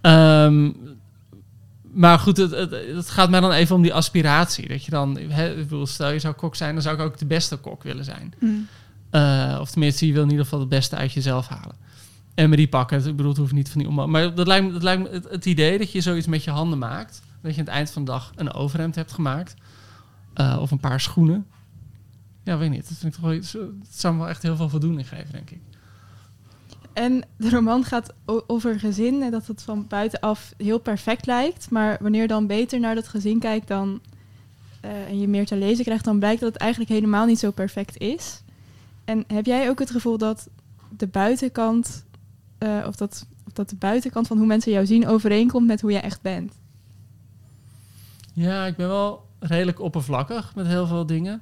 Ehm, 0.00 0.70
maar 1.92 2.18
goed, 2.18 2.36
het, 2.36 2.50
het, 2.50 2.70
het 2.94 3.10
gaat 3.10 3.30
mij 3.30 3.40
dan 3.40 3.52
even 3.52 3.76
om 3.76 3.82
die 3.82 3.94
aspiratie. 3.94 4.68
Dat 4.68 4.84
je 4.84 4.90
dan, 4.90 5.18
ik 5.18 5.28
bedoel, 5.56 5.86
stel 5.86 6.10
je 6.10 6.18
zou 6.18 6.34
kok 6.34 6.56
zijn, 6.56 6.74
dan 6.74 6.82
zou 6.82 6.96
ik 6.96 7.02
ook 7.02 7.18
de 7.18 7.26
beste 7.26 7.56
kok 7.56 7.82
willen 7.82 8.04
zijn. 8.04 8.34
Mm. 8.38 8.66
Eh, 9.10 9.58
of 9.60 9.70
tenminste, 9.70 10.06
je 10.06 10.12
wil 10.12 10.22
in 10.22 10.30
ieder 10.30 10.44
geval 10.44 10.60
het 10.60 10.68
beste 10.68 10.96
uit 10.96 11.12
jezelf 11.12 11.48
halen. 11.48 11.74
Die 12.48 12.68
pakken, 12.68 12.98
ik 12.98 13.16
bedoel, 13.16 13.28
het 13.28 13.40
hoeft 13.40 13.52
niet 13.52 13.68
van 13.68 13.80
die 13.80 13.88
omhoog. 13.88 14.06
Maar 14.06 14.34
dat 14.34 14.46
lijkt 14.46 14.66
me, 14.66 14.72
dat 14.72 14.82
lijkt 14.82 15.02
me 15.02 15.20
het, 15.30 15.46
idee 15.46 15.78
dat 15.78 15.92
je 15.92 16.00
zoiets 16.00 16.26
met 16.26 16.44
je 16.44 16.50
handen 16.50 16.78
maakt. 16.78 17.22
Dat 17.42 17.54
je 17.54 17.60
aan 17.60 17.66
het 17.66 17.74
eind 17.74 17.90
van 17.90 18.04
de 18.04 18.10
dag 18.10 18.32
een 18.36 18.52
overhemd 18.52 18.94
hebt 18.94 19.12
gemaakt. 19.12 19.54
eh, 20.34 20.58
of 20.60 20.70
een 20.70 20.80
paar 20.80 21.00
schoenen. 21.00 21.46
Ja, 22.44 22.58
weet 22.58 22.70
niet. 22.70 22.88
Dat 22.88 22.98
vind 22.98 23.12
toch 23.12 23.22
wel 23.22 23.32
het 23.32 23.56
zou 23.90 24.14
me 24.14 24.20
wel 24.20 24.28
echt 24.28 24.42
heel 24.42 24.56
veel 24.56 24.68
voldoening 24.68 25.08
geven, 25.08 25.32
denk 25.32 25.50
ik. 25.50 25.60
En 26.92 27.22
de 27.36 27.50
roman 27.50 27.84
gaat 27.84 28.12
over 28.24 28.72
een 28.72 28.78
gezin 28.78 29.22
en 29.22 29.30
dat 29.30 29.46
het 29.46 29.62
van 29.62 29.86
buitenaf 29.88 30.52
heel 30.56 30.78
perfect 30.78 31.26
lijkt. 31.26 31.70
Maar 31.70 31.98
wanneer 32.00 32.22
je 32.22 32.28
dan 32.28 32.46
beter 32.46 32.80
naar 32.80 32.94
dat 32.94 33.08
gezin 33.08 33.38
kijkt 33.38 33.68
dan, 33.68 34.00
eh, 34.80 35.08
en 35.08 35.20
je 35.20 35.28
meer 35.28 35.46
te 35.46 35.56
lezen 35.56 35.84
krijgt, 35.84 36.04
dan 36.04 36.18
blijkt 36.18 36.40
dat 36.40 36.52
het 36.52 36.62
eigenlijk 36.62 36.90
helemaal 36.90 37.26
niet 37.26 37.38
zo 37.38 37.50
perfect 37.50 37.98
is. 37.98 38.42
En 39.04 39.24
heb 39.26 39.46
jij 39.46 39.68
ook 39.68 39.78
het 39.78 39.90
gevoel 39.90 40.18
dat 40.18 40.48
de 40.96 41.06
buitenkant, 41.06 42.04
eh, 42.60 42.84
of, 42.86 42.96
dat, 42.96 43.26
of 43.46 43.52
dat 43.52 43.68
de 43.70 43.76
buitenkant 43.76 44.26
van 44.26 44.36
hoe 44.38 44.46
mensen 44.46 44.72
jou 44.72 44.86
zien 44.86 45.08
overeenkomt 45.08 45.66
met 45.66 45.80
hoe 45.80 45.92
jij 45.92 46.02
echt 46.02 46.22
bent? 46.22 46.52
Ja, 48.32 48.66
ik 48.66 48.76
ben 48.76 48.88
wel 48.88 49.26
redelijk 49.38 49.80
oppervlakkig 49.80 50.54
met 50.54 50.66
heel 50.66 50.86
veel 50.86 51.06
dingen. 51.06 51.40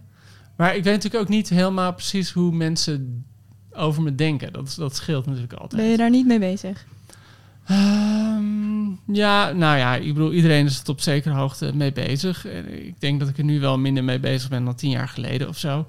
Maar 0.56 0.76
ik 0.76 0.84
weet 0.84 0.94
natuurlijk 0.94 1.22
ook 1.22 1.28
niet 1.28 1.48
helemaal 1.48 1.92
precies 1.94 2.30
hoe 2.32 2.52
mensen 2.52 3.25
over 3.72 4.02
me 4.02 4.14
denken. 4.14 4.52
Dat, 4.52 4.66
is- 4.68 4.75
dat 4.75 4.96
scheelt 4.96 5.26
natuurlijk 5.26 5.52
altijd. 5.52 5.82
Ben 5.82 5.90
je 5.90 5.96
daar 5.96 6.10
niet 6.10 6.26
mee 6.26 6.38
bezig? 6.38 6.87
Ehm, 7.64 8.88
ja, 9.12 9.52
nou 9.52 9.76
ja, 9.78 9.96
ik 9.96 10.14
bedoel, 10.14 10.32
iedereen 10.32 10.66
is 10.66 10.78
het 10.78 10.88
op 10.88 11.00
zekere 11.00 11.34
hoogte 11.34 11.75
mee 11.75 11.92
bezig. 11.92 12.46
En 12.46 12.87
ik 12.87 13.00
denk 13.00 13.20
dat 13.20 13.28
ik 13.28 13.38
er 13.38 13.44
nu 13.44 13.60
wel 13.60 13.78
minder 13.78 14.04
mee 14.04 14.20
bezig 14.20 14.48
ben 14.48 14.64
dan 14.64 14.75
tien 14.75 14.90
jaar 14.90 15.08
geleden 15.08 15.48
of 15.48 15.58
zo. 15.58 15.87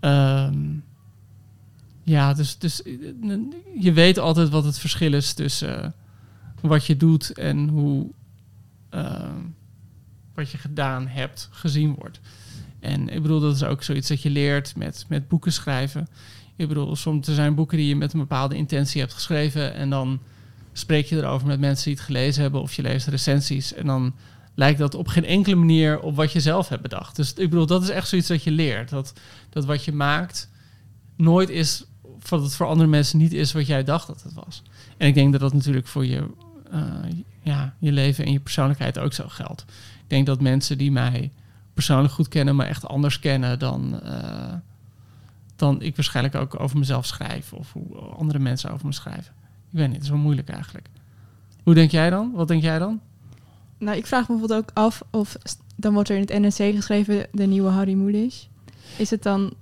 Ehm, 0.00 0.58
ja, 2.10 2.34
dus, 2.34 2.58
dus 2.58 2.82
eh, 2.82 2.92
je 3.78 3.92
weet 3.92 4.18
altijd 4.18 4.48
wat 4.48 4.64
het 4.64 4.78
verschil 4.78 5.12
is 5.12 5.32
tussen 5.32 5.84
eh, 5.84 5.90
wat 6.60 6.86
je 6.86 6.96
doet 6.96 7.32
en 7.32 7.68
hoe 7.68 8.10
ehm, 8.88 9.40
wat 10.34 10.50
je 10.50 10.58
gedaan 10.58 11.06
hebt 11.06 11.48
gezien 11.50 11.94
wordt. 11.94 12.20
En 12.80 13.08
ik 13.08 13.22
bedoel, 13.22 13.40
dat 13.40 13.54
is 13.54 13.64
ook 13.64 13.82
zoiets 13.82 14.08
dat 14.08 14.22
je 14.22 14.30
leert 14.30 14.76
met, 14.76 15.04
met 15.08 15.28
boeken 15.28 15.52
schrijven. 15.52 16.08
Ik 16.56 16.68
bedoel, 16.68 16.96
soms 16.96 17.28
er 17.28 17.34
zijn 17.34 17.54
boeken 17.54 17.76
die 17.76 17.86
je 17.86 17.96
met 17.96 18.12
een 18.12 18.18
bepaalde 18.18 18.56
intentie 18.56 19.00
hebt 19.00 19.14
geschreven 19.14 19.74
en 19.74 19.90
dan 19.90 20.20
spreek 20.72 21.06
je 21.06 21.16
erover 21.16 21.46
met 21.46 21.60
mensen 21.60 21.84
die 21.84 21.94
het 21.94 22.04
gelezen 22.04 22.42
hebben 22.42 22.60
of 22.60 22.72
je 22.72 22.82
leest 22.82 23.06
recensies 23.06 23.74
en 23.74 23.86
dan 23.86 24.14
lijkt 24.54 24.78
dat 24.78 24.94
op 24.94 25.08
geen 25.08 25.24
enkele 25.24 25.56
manier 25.56 26.00
op 26.00 26.16
wat 26.16 26.32
je 26.32 26.40
zelf 26.40 26.68
hebt 26.68 26.82
bedacht. 26.82 27.16
Dus 27.16 27.32
ik 27.32 27.50
bedoel, 27.50 27.66
dat 27.66 27.82
is 27.82 27.88
echt 27.88 28.08
zoiets 28.08 28.28
dat 28.28 28.42
je 28.42 28.50
leert. 28.50 28.88
Dat, 28.88 29.12
dat 29.50 29.64
wat 29.64 29.84
je 29.84 29.92
maakt 29.92 30.50
nooit 31.16 31.48
is, 31.48 31.84
dat 32.28 32.42
het 32.42 32.54
voor 32.54 32.66
andere 32.66 32.88
mensen 32.88 33.18
niet 33.18 33.32
is 33.32 33.52
wat 33.52 33.66
jij 33.66 33.84
dacht 33.84 34.06
dat 34.06 34.22
het 34.22 34.34
was. 34.34 34.62
En 34.96 35.06
ik 35.06 35.14
denk 35.14 35.32
dat 35.32 35.40
dat 35.40 35.52
natuurlijk 35.52 35.86
voor 35.86 36.06
je, 36.06 36.26
eh, 36.70 36.82
ja, 37.42 37.74
je 37.78 37.92
leven 37.92 38.24
en 38.24 38.32
je 38.32 38.40
persoonlijkheid 38.40 38.98
ook 38.98 39.12
zo 39.12 39.28
geldt. 39.28 39.60
Ik 40.02 40.08
denk 40.08 40.26
dat 40.26 40.40
mensen 40.40 40.78
die 40.78 40.92
mij 40.92 41.32
persoonlijk 41.74 42.14
goed 42.14 42.28
kennen, 42.28 42.56
me 42.56 42.64
echt 42.64 42.86
anders 42.86 43.18
kennen 43.18 43.58
dan, 43.58 44.00
eh, 44.00 44.54
dan 45.56 45.82
ik 45.82 45.96
waarschijnlijk 45.96 46.34
ook 46.34 46.60
over 46.60 46.78
mezelf 46.78 47.06
schrijf. 47.06 47.52
Of 47.52 47.72
hoe 47.72 47.96
andere 47.96 48.38
mensen 48.38 48.70
over 48.70 48.86
me 48.86 48.92
schrijven. 48.92 49.32
Ik 49.70 49.78
weet 49.78 49.86
niet, 49.86 49.94
het 49.94 50.04
is 50.04 50.10
wel 50.10 50.18
moeilijk 50.18 50.48
eigenlijk. 50.48 50.88
Hoe 51.62 51.74
denk 51.74 51.90
jij 51.90 52.10
dan? 52.10 52.32
Wat 52.34 52.48
denk 52.48 52.62
jij 52.62 52.78
dan? 52.78 53.00
Nou, 53.78 53.96
ik 53.96 54.06
vraag 54.06 54.20
me 54.20 54.26
bijvoorbeeld 54.26 54.60
ook 54.60 54.70
af 54.74 55.02
of 55.10 55.36
dan 55.76 55.92
wordt 55.92 56.08
er 56.08 56.16
in 56.16 56.20
het 56.20 56.58
NRC 56.58 56.74
geschreven 56.74 57.26
de 57.32 57.46
nieuwe 57.46 57.68
Harry 57.68 57.94
Mulisch. 57.94 58.48
Is 58.96 59.10
het 59.10 59.22
dan 59.22 59.52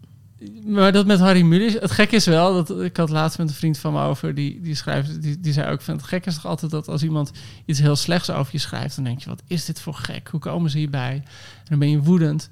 Maar 0.65 0.93
dat 0.93 1.07
met 1.07 1.19
Harry 1.19 1.43
Mulisch, 1.43 1.75
het 1.81 1.91
gek 1.91 2.13
is 2.13 2.27
wel, 2.27 2.65
dat 2.65 2.81
ik 2.81 2.97
had 2.97 3.11
laatst 3.11 3.39
met 3.39 3.49
een 3.49 3.55
vriend 3.55 3.79
van 3.79 3.93
me 3.93 4.03
over, 4.03 4.35
die, 4.35 4.61
die 4.61 4.75
schrijft, 4.75 5.23
die, 5.23 5.41
die 5.41 5.53
zei 5.53 5.73
ook 5.73 5.81
van, 5.81 5.95
het 5.97 6.05
gek 6.05 6.27
is 6.27 6.35
toch 6.35 6.47
altijd 6.47 6.71
dat 6.71 6.89
als 6.89 7.03
iemand 7.03 7.31
iets 7.65 7.79
heel 7.79 7.97
slechts 7.97 8.31
over 8.31 8.53
je 8.53 8.59
schrijft, 8.59 8.95
dan 8.95 9.05
denk 9.05 9.21
je, 9.21 9.29
wat 9.29 9.43
is 9.47 9.65
dit 9.65 9.81
voor 9.81 9.95
gek? 9.95 10.29
Hoe 10.29 10.41
komen 10.41 10.71
ze 10.71 10.79
hierbij? 10.79 11.15
En 11.15 11.65
dan 11.65 11.79
ben 11.79 11.91
je 11.91 12.03
woedend. 12.03 12.51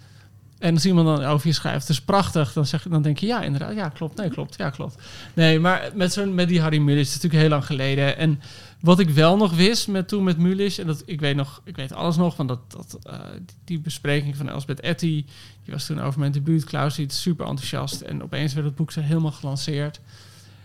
En 0.59 0.75
als 0.75 0.87
iemand 0.87 1.07
dan 1.07 1.25
over 1.25 1.47
je 1.47 1.53
schrijft, 1.53 1.81
het 1.81 1.97
is 1.97 2.01
prachtig, 2.01 2.53
dan, 2.53 2.67
zeg, 2.67 2.87
dan 2.89 3.03
denk 3.03 3.19
je, 3.19 3.27
ja, 3.27 3.43
inderdaad, 3.43 3.75
ja, 3.75 3.89
klopt, 3.89 4.17
nee, 4.17 4.29
klopt, 4.29 4.57
ja, 4.57 4.71
klopt. 4.71 5.03
Nee, 5.35 5.61
maar 5.61 5.91
met, 5.95 6.13
zo'n 6.13 6.35
met 6.35 6.49
die 6.49 6.61
Harry 6.61 6.79
Mulisch, 6.79 7.09
is 7.09 7.15
natuurlijk 7.15 7.43
heel 7.43 7.51
lang 7.51 7.67
geleden. 7.67 8.17
En 8.17 8.41
wat 8.81 8.99
ik 8.99 9.11
wel 9.11 9.37
nog 9.37 9.55
wist 9.55 9.89
met, 9.89 10.09
toen 10.09 10.25
met 10.25 10.39
Mulisch, 10.39 10.79
en 10.79 10.87
dat, 10.87 11.03
ik 11.07 11.21
weet 11.21 11.37
nog, 11.37 11.61
ik 11.65 11.77
weet 11.77 11.93
alles 11.93 12.17
nog, 12.17 12.35
van 12.35 12.47
dat, 12.47 12.59
dat, 12.69 12.99
eh, 13.03 13.19
die, 13.35 13.57
die 13.65 13.79
bespreking 13.81 14.37
van 14.37 14.49
Elsbeth 14.49 14.81
Etty, 14.81 15.25
die 15.65 15.75
was 15.75 15.87
toen 15.87 16.01
over 16.01 16.21
mijn 16.21 16.33
debuut. 16.33 16.65
Klaus 16.65 16.99
iets 16.99 17.23
super 17.23 17.47
enthousiast. 17.47 18.01
En 18.01 18.23
opeens 18.23 18.55
werd 18.55 18.67
het 18.67 18.77
boek 18.77 18.93
zo 18.93 19.01
helemaal 19.01 19.33
gelanceerd. 19.33 20.01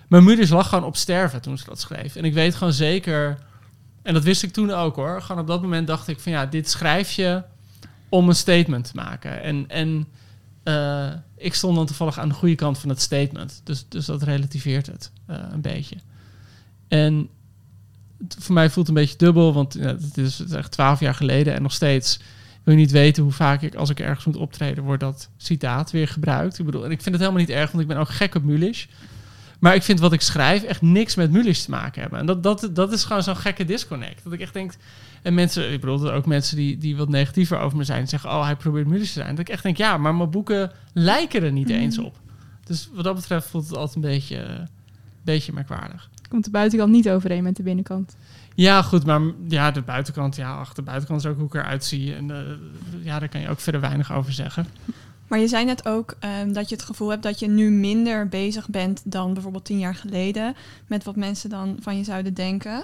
Maar 0.07 0.23
Mulisch 0.23 0.49
lag 0.49 0.69
gewoon 0.69 0.83
op 0.85 0.95
sterven 0.95 1.41
toen 1.41 1.57
ze 1.57 1.65
dat 1.65 1.79
schreef. 1.79 2.15
En 2.15 2.25
ik 2.25 2.33
weet 2.33 2.55
gewoon 2.55 2.73
zeker... 2.73 3.37
En 4.01 4.13
dat 4.13 4.23
wist 4.23 4.43
ik 4.43 4.51
toen 4.51 4.71
ook 4.71 4.95
hoor. 4.95 5.21
Gewoon 5.21 5.41
op 5.41 5.47
dat 5.47 5.61
moment 5.61 5.87
dacht 5.87 6.07
ik 6.07 6.19
van 6.19 6.31
ja, 6.31 6.45
dit 6.45 6.69
schrijf 6.69 7.11
je 7.11 7.43
om 8.11 8.29
een 8.29 8.35
statement 8.35 8.85
te 8.85 8.95
maken. 8.95 9.41
En, 9.41 9.65
en 9.67 10.07
eh, 10.63 11.11
ik 11.37 11.53
stond 11.53 11.75
dan 11.75 11.85
toevallig 11.85 12.19
aan 12.19 12.27
de 12.27 12.33
goede 12.33 12.55
kant 12.55 12.79
van 12.79 12.89
het 12.89 13.01
statement. 13.01 13.61
Dus, 13.63 13.85
dus 13.89 14.05
dat 14.05 14.23
relativeert 14.23 14.87
het 14.87 15.11
eh, 15.25 15.37
een 15.51 15.61
beetje. 15.61 15.95
En 16.87 17.29
voor 18.27 18.53
mij 18.53 18.69
voelt 18.69 18.87
het 18.87 18.95
een 18.95 19.01
beetje 19.01 19.17
dubbel, 19.17 19.53
want 19.53 19.73
ja, 19.73 19.85
het, 19.85 20.17
is, 20.17 20.39
echt 20.39 20.71
twaalf 20.71 20.99
jaar 20.99 21.15
geleden 21.15 21.53
en 21.53 21.61
nog 21.61 21.73
steeds 21.73 22.19
wil 22.63 22.73
je 22.73 22.79
niet 22.79 22.91
weten 22.91 23.23
hoe 23.23 23.31
vaak 23.31 23.61
ik, 23.61 23.75
als 23.75 23.89
ik 23.89 23.99
ergens 23.99 24.25
moet 24.25 24.35
optreden, 24.35 24.83
wordt 24.83 25.01
dat 25.01 25.29
citaat 25.37 25.91
weer 25.91 26.07
gebruikt. 26.07 26.59
Ik 26.59 26.65
bedoel, 26.65 26.85
en 26.85 26.91
ik 26.91 27.01
vind 27.01 27.15
het 27.15 27.23
helemaal 27.23 27.45
niet 27.45 27.55
erg, 27.55 27.71
want 27.71 27.83
ik 27.83 27.89
ben 27.89 27.97
ook 27.97 28.09
gek 28.09 28.35
op 28.35 28.43
Mulisch. 28.43 28.87
Maar 29.59 29.75
ik 29.75 29.83
vind 29.83 29.99
wat 29.99 30.13
ik 30.13 30.21
schrijf 30.21 30.63
echt 30.63 30.81
niks 30.81 31.15
met 31.15 31.31
Mulisch 31.31 31.63
te 31.63 31.69
maken 31.69 32.01
hebben. 32.01 32.19
En 32.19 32.25
dat, 32.25 32.43
dat, 32.43 32.69
dat 32.73 32.91
is 32.91 33.03
gewoon 33.03 33.23
zo'n 33.23 33.35
gekke 33.35 33.65
disconnect. 33.65 34.23
Dat 34.23 34.33
ik 34.33 34.39
echt 34.39 34.53
denk... 34.53 34.73
En 35.21 35.33
mensen, 35.33 35.71
ik 35.71 35.79
bedoel, 35.79 36.05
er 36.07 36.13
ook 36.13 36.25
mensen 36.25 36.57
die, 36.57 36.77
die 36.77 36.95
wat 36.95 37.09
negatiever 37.09 37.59
over 37.59 37.77
me 37.77 37.83
zijn... 37.83 37.99
en 37.99 38.07
zeggen, 38.07 38.29
oh, 38.29 38.43
hij 38.43 38.55
probeert 38.55 38.87
Mulisch 38.87 39.13
te 39.13 39.19
zijn. 39.19 39.29
Dat 39.29 39.39
ik 39.39 39.49
echt 39.49 39.63
denk, 39.63 39.77
ja, 39.77 39.97
maar 39.97 40.15
mijn 40.15 40.29
boeken 40.29 40.71
lijken 40.93 41.43
er 41.43 41.51
niet 41.51 41.69
eens 41.69 41.97
op. 41.97 42.19
Dus 42.63 42.89
wat 42.93 43.03
dat 43.03 43.15
betreft 43.15 43.47
voelt 43.47 43.67
het 43.67 43.77
altijd 43.77 43.95
een 43.95 44.11
beetje, 44.11 44.37
een 44.37 44.67
beetje 45.23 45.53
merkwaardig. 45.53 46.09
komt 46.29 46.43
de 46.45 46.51
buitenkant 46.51 46.91
niet 46.91 47.09
overeen 47.09 47.43
met 47.43 47.55
de 47.55 47.63
binnenkant? 47.63 48.15
Ja, 48.55 48.81
goed, 48.81 49.05
maar 49.05 49.21
ja, 49.47 49.71
de 49.71 49.81
buitenkant, 49.81 50.35
ja, 50.35 50.57
ach, 50.57 50.73
de 50.73 50.81
buitenkant 50.81 51.19
is 51.19 51.29
ook 51.29 51.37
hoe 51.37 51.45
ik 51.45 51.53
eruit 51.53 51.85
zie. 51.85 52.15
En 52.15 52.31
eh, 52.31 52.37
ja, 53.03 53.19
daar 53.19 53.29
kan 53.29 53.41
je 53.41 53.49
ook 53.49 53.59
verder 53.59 53.81
weinig 53.81 54.13
over 54.13 54.33
zeggen. 54.33 54.65
Maar 55.27 55.39
je 55.39 55.47
zei 55.47 55.65
net 55.65 55.87
ook 55.87 56.15
ehm, 56.19 56.53
dat 56.53 56.69
je 56.69 56.75
het 56.75 56.83
gevoel 56.83 57.09
hebt 57.09 57.23
dat 57.23 57.39
je 57.39 57.47
nu 57.47 57.69
minder 57.69 58.27
bezig 58.27 58.69
bent 58.69 59.01
dan 59.05 59.33
bijvoorbeeld 59.33 59.65
tien 59.65 59.79
jaar 59.79 59.95
geleden. 59.95 60.55
Met 60.87 61.03
wat 61.03 61.15
mensen 61.15 61.49
dan 61.49 61.77
van 61.79 61.97
je 61.97 62.03
zouden 62.03 62.33
denken. 62.33 62.83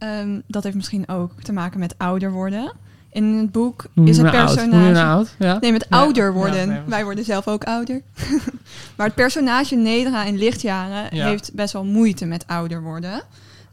Ehm, 0.00 0.40
dat 0.46 0.62
heeft 0.62 0.76
misschien 0.76 1.08
ook 1.08 1.32
te 1.42 1.52
maken 1.52 1.78
met 1.80 1.94
ouder 1.98 2.30
worden. 2.32 2.72
In 3.12 3.24
het 3.24 3.52
boek 3.52 3.84
is 4.04 4.16
het 4.16 4.26
oud? 4.26 4.48
Je 4.50 4.54
personage. 4.54 4.90
me 4.92 5.02
oud? 5.02 5.34
Ja? 5.38 5.58
Nee, 5.60 5.72
met 5.72 5.90
ouder 5.90 6.24
ja, 6.26 6.32
worden. 6.32 6.68
nee, 6.68 6.80
Wij 6.86 7.04
worden 7.04 7.24
zelf 7.24 7.48
ook 7.48 7.64
ouder. 7.64 8.02
maar 8.96 9.06
het 9.06 9.14
personage 9.14 9.74
Nedra 9.76 10.24
in 10.24 10.38
Lichtjaren 10.38 11.16
Ja. 11.16 11.26
heeft 11.26 11.50
best 11.54 11.72
wel 11.72 11.84
moeite 11.84 12.24
met 12.26 12.44
ouder 12.46 12.82
worden. 12.82 13.22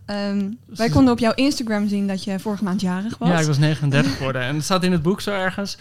Ehm, 0.05 0.37
wij 0.65 0.85
Dus- 0.85 0.91
konden 0.95 1.13
op 1.13 1.19
jouw 1.19 1.33
Instagram 1.33 1.87
zien 1.87 2.07
dat 2.07 2.23
je 2.23 2.39
vorige 2.39 2.63
maand 2.63 2.81
jarig 2.81 3.17
was. 3.17 3.29
Ja, 3.29 3.39
ik 3.39 3.45
was 3.45 3.57
39 3.57 4.17
geworden. 4.17 4.41
En 4.41 4.55
het 4.55 4.63
staat 4.63 4.83
in 4.83 4.91
het 4.91 5.01
boek 5.01 5.21
zo 5.21 5.31
ergens. 5.31 5.77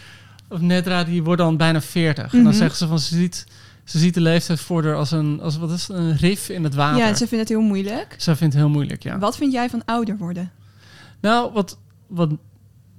Of 0.49 0.59
Nedra, 0.59 1.03
die 1.03 1.23
wordt 1.23 1.41
dan 1.41 1.57
bijna 1.57 1.81
40. 1.81 2.23
En 2.23 2.29
dan 2.31 2.41
Mhm. 2.47 2.57
zeggen 2.57 2.77
ze 2.77 2.87
van, 2.87 2.99
ze 2.99 3.15
ziet, 3.15 3.45
ze 3.87 3.99
ziet 3.99 4.13
de 4.13 4.21
leeftijd 4.21 4.59
voor 4.59 4.83
haar 4.83 4.95
als 4.95 5.11
een, 5.11 5.41
als, 5.41 5.57
wat 5.57 5.71
is 5.71 5.87
het, 5.87 5.97
een 5.97 6.15
rif 6.15 6.49
in 6.49 6.63
het 6.63 6.73
water. 6.73 6.97
Ja, 6.97 7.13
ze 7.13 7.27
vindt 7.27 7.49
het 7.49 7.57
heel 7.57 7.67
moeilijk. 7.67 8.15
Zij 8.17 8.35
vindt 8.35 8.53
het 8.53 8.63
heel 8.63 8.71
moeilijk, 8.71 9.03
ja. 9.03 9.19
Wat 9.19 9.37
vind 9.37 9.51
jij 9.51 9.69
van 9.69 9.85
ouder 9.85 10.17
worden? 10.17 10.51
Nou, 11.19 11.53
wat, 11.53 11.77
wat 12.07 12.31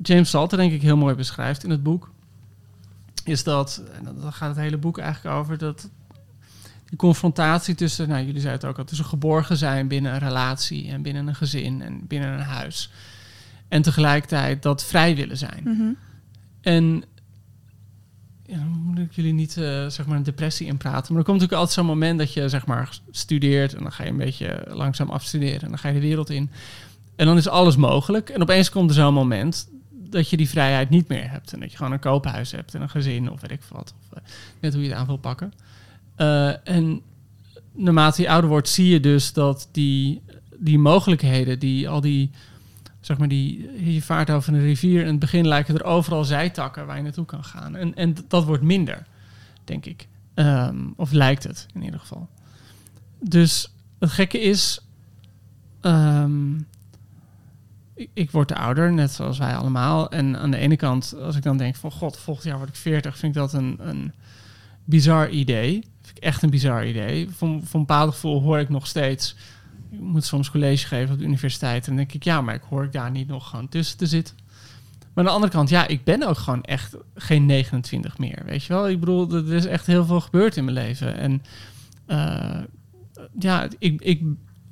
James 0.02 0.30
Salter 0.30 0.58
denk 0.58 0.72
ik 0.72 0.82
heel 0.82 0.96
mooi 0.96 1.14
beschrijft 1.14 1.64
in 1.64 1.70
het 1.70 1.82
boek... 1.82 2.10
is 3.24 3.44
dat, 3.44 3.82
en 3.92 4.16
daar 4.20 4.32
gaat 4.32 4.48
het 4.48 4.58
hele 4.58 4.76
boek 4.76 4.98
eigenlijk 4.98 5.36
over... 5.36 5.58
dat 5.58 5.90
die 6.84 6.98
confrontatie 6.98 7.74
tussen, 7.74 8.08
nou 8.08 8.24
jullie 8.24 8.40
zeiden 8.40 8.60
het 8.60 8.70
ook 8.70 8.78
al... 8.78 8.84
tussen 8.84 9.06
geborgen 9.06 9.56
zijn 9.56 9.88
binnen 9.88 10.12
een 10.12 10.18
relatie 10.18 10.88
en 10.88 11.02
binnen 11.02 11.26
een 11.26 11.34
gezin 11.34 11.82
en 11.82 12.06
binnen 12.06 12.32
een 12.32 12.40
huis... 12.40 12.90
en 13.68 13.82
tegelijkertijd 13.82 14.62
dat 14.62 14.84
vrij 14.84 15.16
willen 15.16 15.36
zijn. 15.36 15.62
Mhm. 15.64 15.92
En 16.60 17.04
ja, 18.48 18.56
dan 18.56 18.82
moet 18.84 18.98
ik 18.98 19.12
jullie 19.12 19.32
niet 19.32 19.56
eh, 19.56 19.86
zeg 19.86 20.06
maar 20.06 20.16
een 20.16 20.22
depressie 20.22 20.66
inpraten. 20.66 21.12
Maar 21.12 21.20
er 21.20 21.28
komt 21.28 21.40
natuurlijk 21.40 21.52
altijd 21.52 21.72
zo'n 21.72 21.86
moment 21.86 22.18
dat 22.18 22.32
je 22.32 22.48
zeg 22.48 22.66
maar 22.66 22.98
studeert 23.10 23.74
en 23.74 23.82
dan 23.82 23.92
ga 23.92 24.04
je 24.04 24.10
een 24.10 24.16
beetje 24.16 24.64
langzaam 24.68 25.10
afstuderen 25.10 25.60
en 25.60 25.68
dan 25.68 25.78
ga 25.78 25.88
je 25.88 25.94
de 25.94 26.00
wereld 26.00 26.30
in. 26.30 26.50
En 27.16 27.26
dan 27.26 27.36
is 27.36 27.48
alles 27.48 27.76
mogelijk. 27.76 28.28
En 28.28 28.42
opeens 28.42 28.70
komt 28.70 28.88
er 28.88 28.96
zo'n 28.96 29.14
moment 29.14 29.68
dat 29.90 30.30
je 30.30 30.36
die 30.36 30.48
vrijheid 30.48 30.90
niet 30.90 31.08
meer 31.08 31.30
hebt. 31.30 31.52
En 31.52 31.60
dat 31.60 31.70
je 31.70 31.76
gewoon 31.76 31.92
een 31.92 31.98
koophuis 31.98 32.50
hebt 32.50 32.74
en 32.74 32.82
een 32.82 32.88
gezin 32.88 33.30
of 33.30 33.40
weet 33.40 33.50
ik 33.50 33.62
wat. 33.68 33.94
Of, 34.00 34.16
eh, 34.18 34.22
net 34.60 34.72
hoe 34.72 34.82
je 34.82 34.88
het 34.88 34.98
aan 34.98 35.06
wil 35.06 35.16
pakken. 35.16 35.52
Eh, 36.16 36.68
en 36.68 37.00
naarmate 37.72 38.22
je 38.22 38.28
ouder 38.28 38.50
wordt, 38.50 38.68
zie 38.68 38.88
je 38.88 39.00
dus 39.00 39.32
dat 39.32 39.68
die, 39.72 40.22
die 40.56 40.78
mogelijkheden, 40.78 41.58
die 41.58 41.88
al 41.88 42.00
die 42.00 42.30
zeg 43.08 43.18
maar, 43.18 43.28
die, 43.28 43.70
je 43.92 44.02
vaart 44.02 44.30
over 44.30 44.54
een 44.54 44.60
rivier. 44.60 45.00
In 45.00 45.06
het 45.06 45.18
begin 45.18 45.48
lijken 45.48 45.74
er 45.74 45.84
overal 45.84 46.24
zijtakken 46.24 46.86
waar 46.86 46.96
je 46.96 47.02
naartoe 47.02 47.24
kan 47.24 47.44
gaan. 47.44 47.76
En, 47.76 47.94
en 47.94 48.16
dat 48.28 48.44
wordt 48.44 48.62
minder, 48.62 49.06
denk 49.64 49.86
ik. 49.86 50.08
Ehm, 50.34 50.76
of 50.96 51.12
lijkt 51.12 51.44
het, 51.44 51.66
in 51.74 51.82
ieder 51.82 52.00
geval. 52.00 52.28
Dus 53.20 53.72
het 53.98 54.10
gekke 54.10 54.40
is... 54.40 54.80
ehm, 55.80 56.58
ik, 58.12 58.30
word 58.30 58.52
ouder, 58.52 58.92
net 58.92 59.10
zoals 59.10 59.38
wij 59.38 59.56
allemaal. 59.56 60.10
En 60.10 60.38
aan 60.38 60.50
de 60.50 60.56
ene 60.56 60.76
kant, 60.76 61.14
als 61.20 61.36
ik 61.36 61.42
dan 61.42 61.56
denk 61.56 61.74
van... 61.76 61.92
God, 61.92 62.18
volgend 62.18 62.46
jaar 62.46 62.56
word 62.56 62.68
ik 62.68 62.76
40, 62.76 63.18
vind 63.18 63.34
ik 63.34 63.40
dat 63.40 63.52
een, 63.52 63.76
een 63.80 64.12
bizar 64.84 65.28
idee. 65.28 65.72
Vind 66.02 66.16
ik 66.16 66.22
echt 66.22 66.42
een 66.42 66.50
bizar 66.50 66.86
idee. 66.86 67.28
Van, 67.30 67.60
van 67.64 67.80
een 67.80 67.86
bepaald 67.86 68.12
gevoel 68.12 68.42
hoor 68.42 68.58
ik 68.58 68.68
nog 68.68 68.86
steeds 68.86 69.36
moet 69.90 70.24
soms 70.24 70.50
college 70.50 70.86
geven 70.86 71.12
op 71.12 71.18
de 71.18 71.24
universiteit. 71.24 71.82
En 71.82 71.86
dan 71.86 71.96
denk 71.96 72.12
ik, 72.12 72.24
ja, 72.24 72.40
maar 72.40 72.54
ik 72.54 72.62
hoor 72.68 72.84
ik 72.84 72.92
daar 72.92 73.10
niet 73.10 73.28
nog 73.28 73.48
gewoon 73.48 73.68
tussen 73.68 73.98
te 73.98 74.06
zitten. 74.06 74.36
Maar 74.98 75.24
aan 75.24 75.24
de 75.24 75.30
andere 75.30 75.52
kant, 75.52 75.68
ja, 75.68 75.86
ik 75.86 76.04
ben 76.04 76.22
ook 76.22 76.38
gewoon 76.38 76.62
echt 76.62 76.96
geen 77.14 77.46
29 77.46 78.18
meer. 78.18 78.42
Weet 78.44 78.64
je 78.64 78.72
wel? 78.72 78.88
Ik 78.88 79.00
bedoel, 79.00 79.32
er 79.32 79.52
is 79.52 79.66
echt 79.66 79.86
heel 79.86 80.04
veel 80.04 80.20
gebeurd 80.20 80.56
in 80.56 80.64
mijn 80.64 80.76
leven. 80.76 81.16
En 81.16 81.42
eh, 82.06 82.60
ja, 83.38 83.68
ik, 83.78 84.00
ik, 84.00 84.22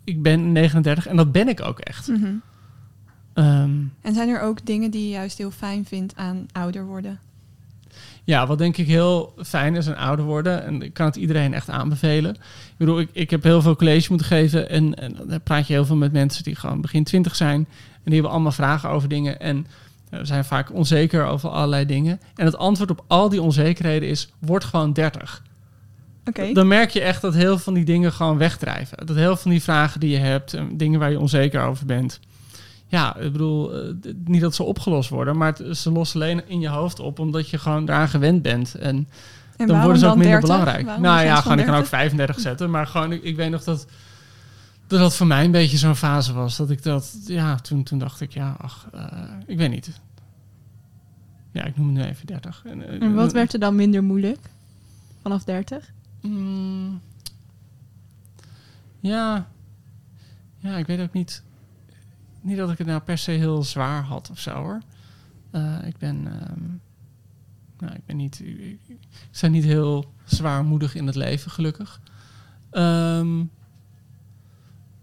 ik 0.04 0.22
ben 0.22 0.52
39 0.52 1.06
en 1.06 1.16
dat 1.16 1.32
ben 1.32 1.48
ik 1.48 1.60
ook 1.60 1.78
echt. 1.78 2.08
Mhm. 2.08 2.34
Ehm, 3.32 3.74
En 4.00 4.14
zijn 4.14 4.28
er 4.28 4.40
ook 4.40 4.66
dingen 4.66 4.90
die 4.90 5.02
je 5.02 5.08
juist 5.10 5.38
heel 5.38 5.50
fijn 5.50 5.84
vindt 5.84 6.16
aan 6.16 6.46
ouder 6.52 6.84
worden? 6.84 7.18
Ja, 8.26 8.46
wat 8.46 8.58
denk 8.58 8.76
ik 8.76 8.86
heel 8.86 9.34
fijn 9.44 9.74
is 9.74 9.88
aan 9.88 9.96
ouder 9.96 10.24
worden. 10.24 10.64
En 10.64 10.82
ik 10.82 10.94
kan 10.94 11.06
het 11.06 11.16
iedereen 11.16 11.54
echt 11.54 11.70
aanbevelen. 11.70 12.34
Ik 12.34 12.74
bedoel, 12.76 13.00
ik, 13.00 13.08
ik 13.12 13.30
heb 13.30 13.42
heel 13.42 13.62
veel 13.62 13.76
college 13.76 14.06
moeten 14.08 14.26
geven. 14.26 14.68
En, 14.68 14.94
en 14.94 15.16
dan 15.26 15.42
praat 15.42 15.66
je 15.66 15.72
heel 15.72 15.84
veel 15.84 15.96
met 15.96 16.12
mensen 16.12 16.44
die 16.44 16.54
gewoon 16.54 16.80
begin 16.80 17.04
twintig 17.04 17.36
zijn. 17.36 17.58
En 17.58 18.02
die 18.04 18.14
hebben 18.14 18.30
allemaal 18.30 18.52
vragen 18.52 18.90
over 18.90 19.08
dingen. 19.08 19.40
En 19.40 19.66
eh, 20.10 20.20
zijn 20.22 20.44
vaak 20.44 20.72
onzeker 20.72 21.26
over 21.26 21.50
allerlei 21.50 21.86
dingen. 21.86 22.20
En 22.34 22.44
het 22.44 22.56
antwoord 22.56 22.90
op 22.90 23.04
al 23.06 23.28
die 23.28 23.42
onzekerheden 23.42 24.08
is, 24.08 24.28
word 24.38 24.64
gewoon 24.64 24.92
30. 24.92 25.42
Oké. 26.24 26.52
Dan 26.52 26.68
merk 26.68 26.90
je 26.90 27.00
echt 27.00 27.22
dat 27.22 27.34
heel 27.34 27.46
veel 27.46 27.58
van 27.58 27.74
die 27.74 27.84
dingen 27.84 28.12
gewoon 28.12 28.38
wegdrijven. 28.38 29.06
Dat 29.06 29.16
heel 29.16 29.26
veel 29.26 29.36
van 29.36 29.50
die 29.50 29.62
vragen 29.62 30.00
die 30.00 30.10
je 30.10 30.18
hebt, 30.18 30.54
en 30.54 30.76
dingen 30.76 31.00
waar 31.00 31.10
je 31.10 31.20
onzeker 31.20 31.62
over 31.62 31.86
bent. 31.86 32.20
Ja, 32.88 33.16
ik 33.16 33.32
bedoel, 33.32 33.72
eh, 33.74 33.94
niet 34.24 34.40
dat 34.40 34.54
ze 34.54 34.62
opgelost 34.62 35.08
worden, 35.10 35.36
maar 35.36 35.54
het- 35.56 35.76
ze 35.78 35.90
lossen 35.92 36.20
alleen 36.22 36.48
in 36.48 36.60
je 36.60 36.68
hoofd 36.68 36.98
op 37.00 37.18
omdat 37.18 37.50
je 37.50 37.58
gewoon 37.58 37.84
daaraan 37.84 38.08
gewend 38.08 38.42
bent. 38.42 38.74
En 38.74 39.08
En 39.56 39.66
dan 39.66 39.80
worden 39.80 39.98
ze 39.98 40.06
ook 40.06 40.16
minder 40.16 40.30
30? 40.40 40.48
belangrijk. 40.48 40.84
Waarom 40.84 41.02
nou 41.04 41.22
ja, 41.24 41.40
gewoon, 41.40 41.58
ik 41.58 41.64
kan 41.64 41.74
ook 41.74 41.80
30? 41.80 41.98
35 41.98 42.40
zetten, 42.40 42.70
maar 42.70 42.86
gewoon, 42.86 43.12
ik, 43.12 43.22
ik 43.22 43.36
weet 43.36 43.50
nog 43.50 43.64
dat, 43.64 43.86
dat 44.86 44.98
dat 44.98 45.16
voor 45.16 45.26
mij 45.26 45.44
een 45.44 45.50
beetje 45.50 45.76
zo'n 45.76 45.96
fase 45.96 46.32
was. 46.32 46.56
Dat 46.56 46.70
ik 46.70 46.82
dat, 46.82 47.16
ja, 47.26 47.54
toen, 47.56 47.82
toen 47.82 47.98
dacht 47.98 48.20
ik, 48.20 48.32
ja, 48.32 48.56
ach, 48.60 48.88
eh, 48.92 49.22
ik 49.46 49.56
weet 49.56 49.70
niet. 49.70 50.00
Ja, 51.52 51.64
ik 51.64 51.76
noem 51.76 51.86
het 51.86 51.96
nu 51.96 52.10
even 52.10 52.26
30. 52.26 52.62
En, 52.66 52.86
eh, 52.88 53.02
En 53.02 53.14
wat 53.14 53.32
werd 53.32 53.52
er 53.52 53.58
dan 53.60 53.74
minder 53.76 54.04
moeilijk 54.04 54.38
vanaf 55.22 55.44
30? 55.44 55.90
Mm, 56.22 57.00
Ja. 59.00 59.46
Ja, 60.58 60.76
ik 60.76 60.86
weet 60.86 61.00
ook 61.00 61.12
niet... 61.12 61.42
Niet 62.46 62.56
dat 62.56 62.70
ik 62.70 62.78
het 62.78 62.86
nou 62.86 63.00
per 63.00 63.18
se 63.18 63.30
heel 63.30 63.62
zwaar 63.62 64.02
had 64.02 64.30
of 64.30 64.40
zo, 64.40 64.54
hoor. 64.54 64.82
Eh, 65.50 65.86
ik 65.86 65.96
ben... 65.98 66.26
ehm, 66.26 66.64
nou, 67.78 67.94
ik 67.94 68.06
ben 68.06 68.16
niet... 68.16 68.40
Ik, 68.40 69.50
niet 69.50 69.64
heel 69.64 70.12
zwaarmoedig 70.24 70.94
in 70.94 71.06
het 71.06 71.14
leven, 71.14 71.50
gelukkig. 71.50 72.00
Ehm, 72.70 73.38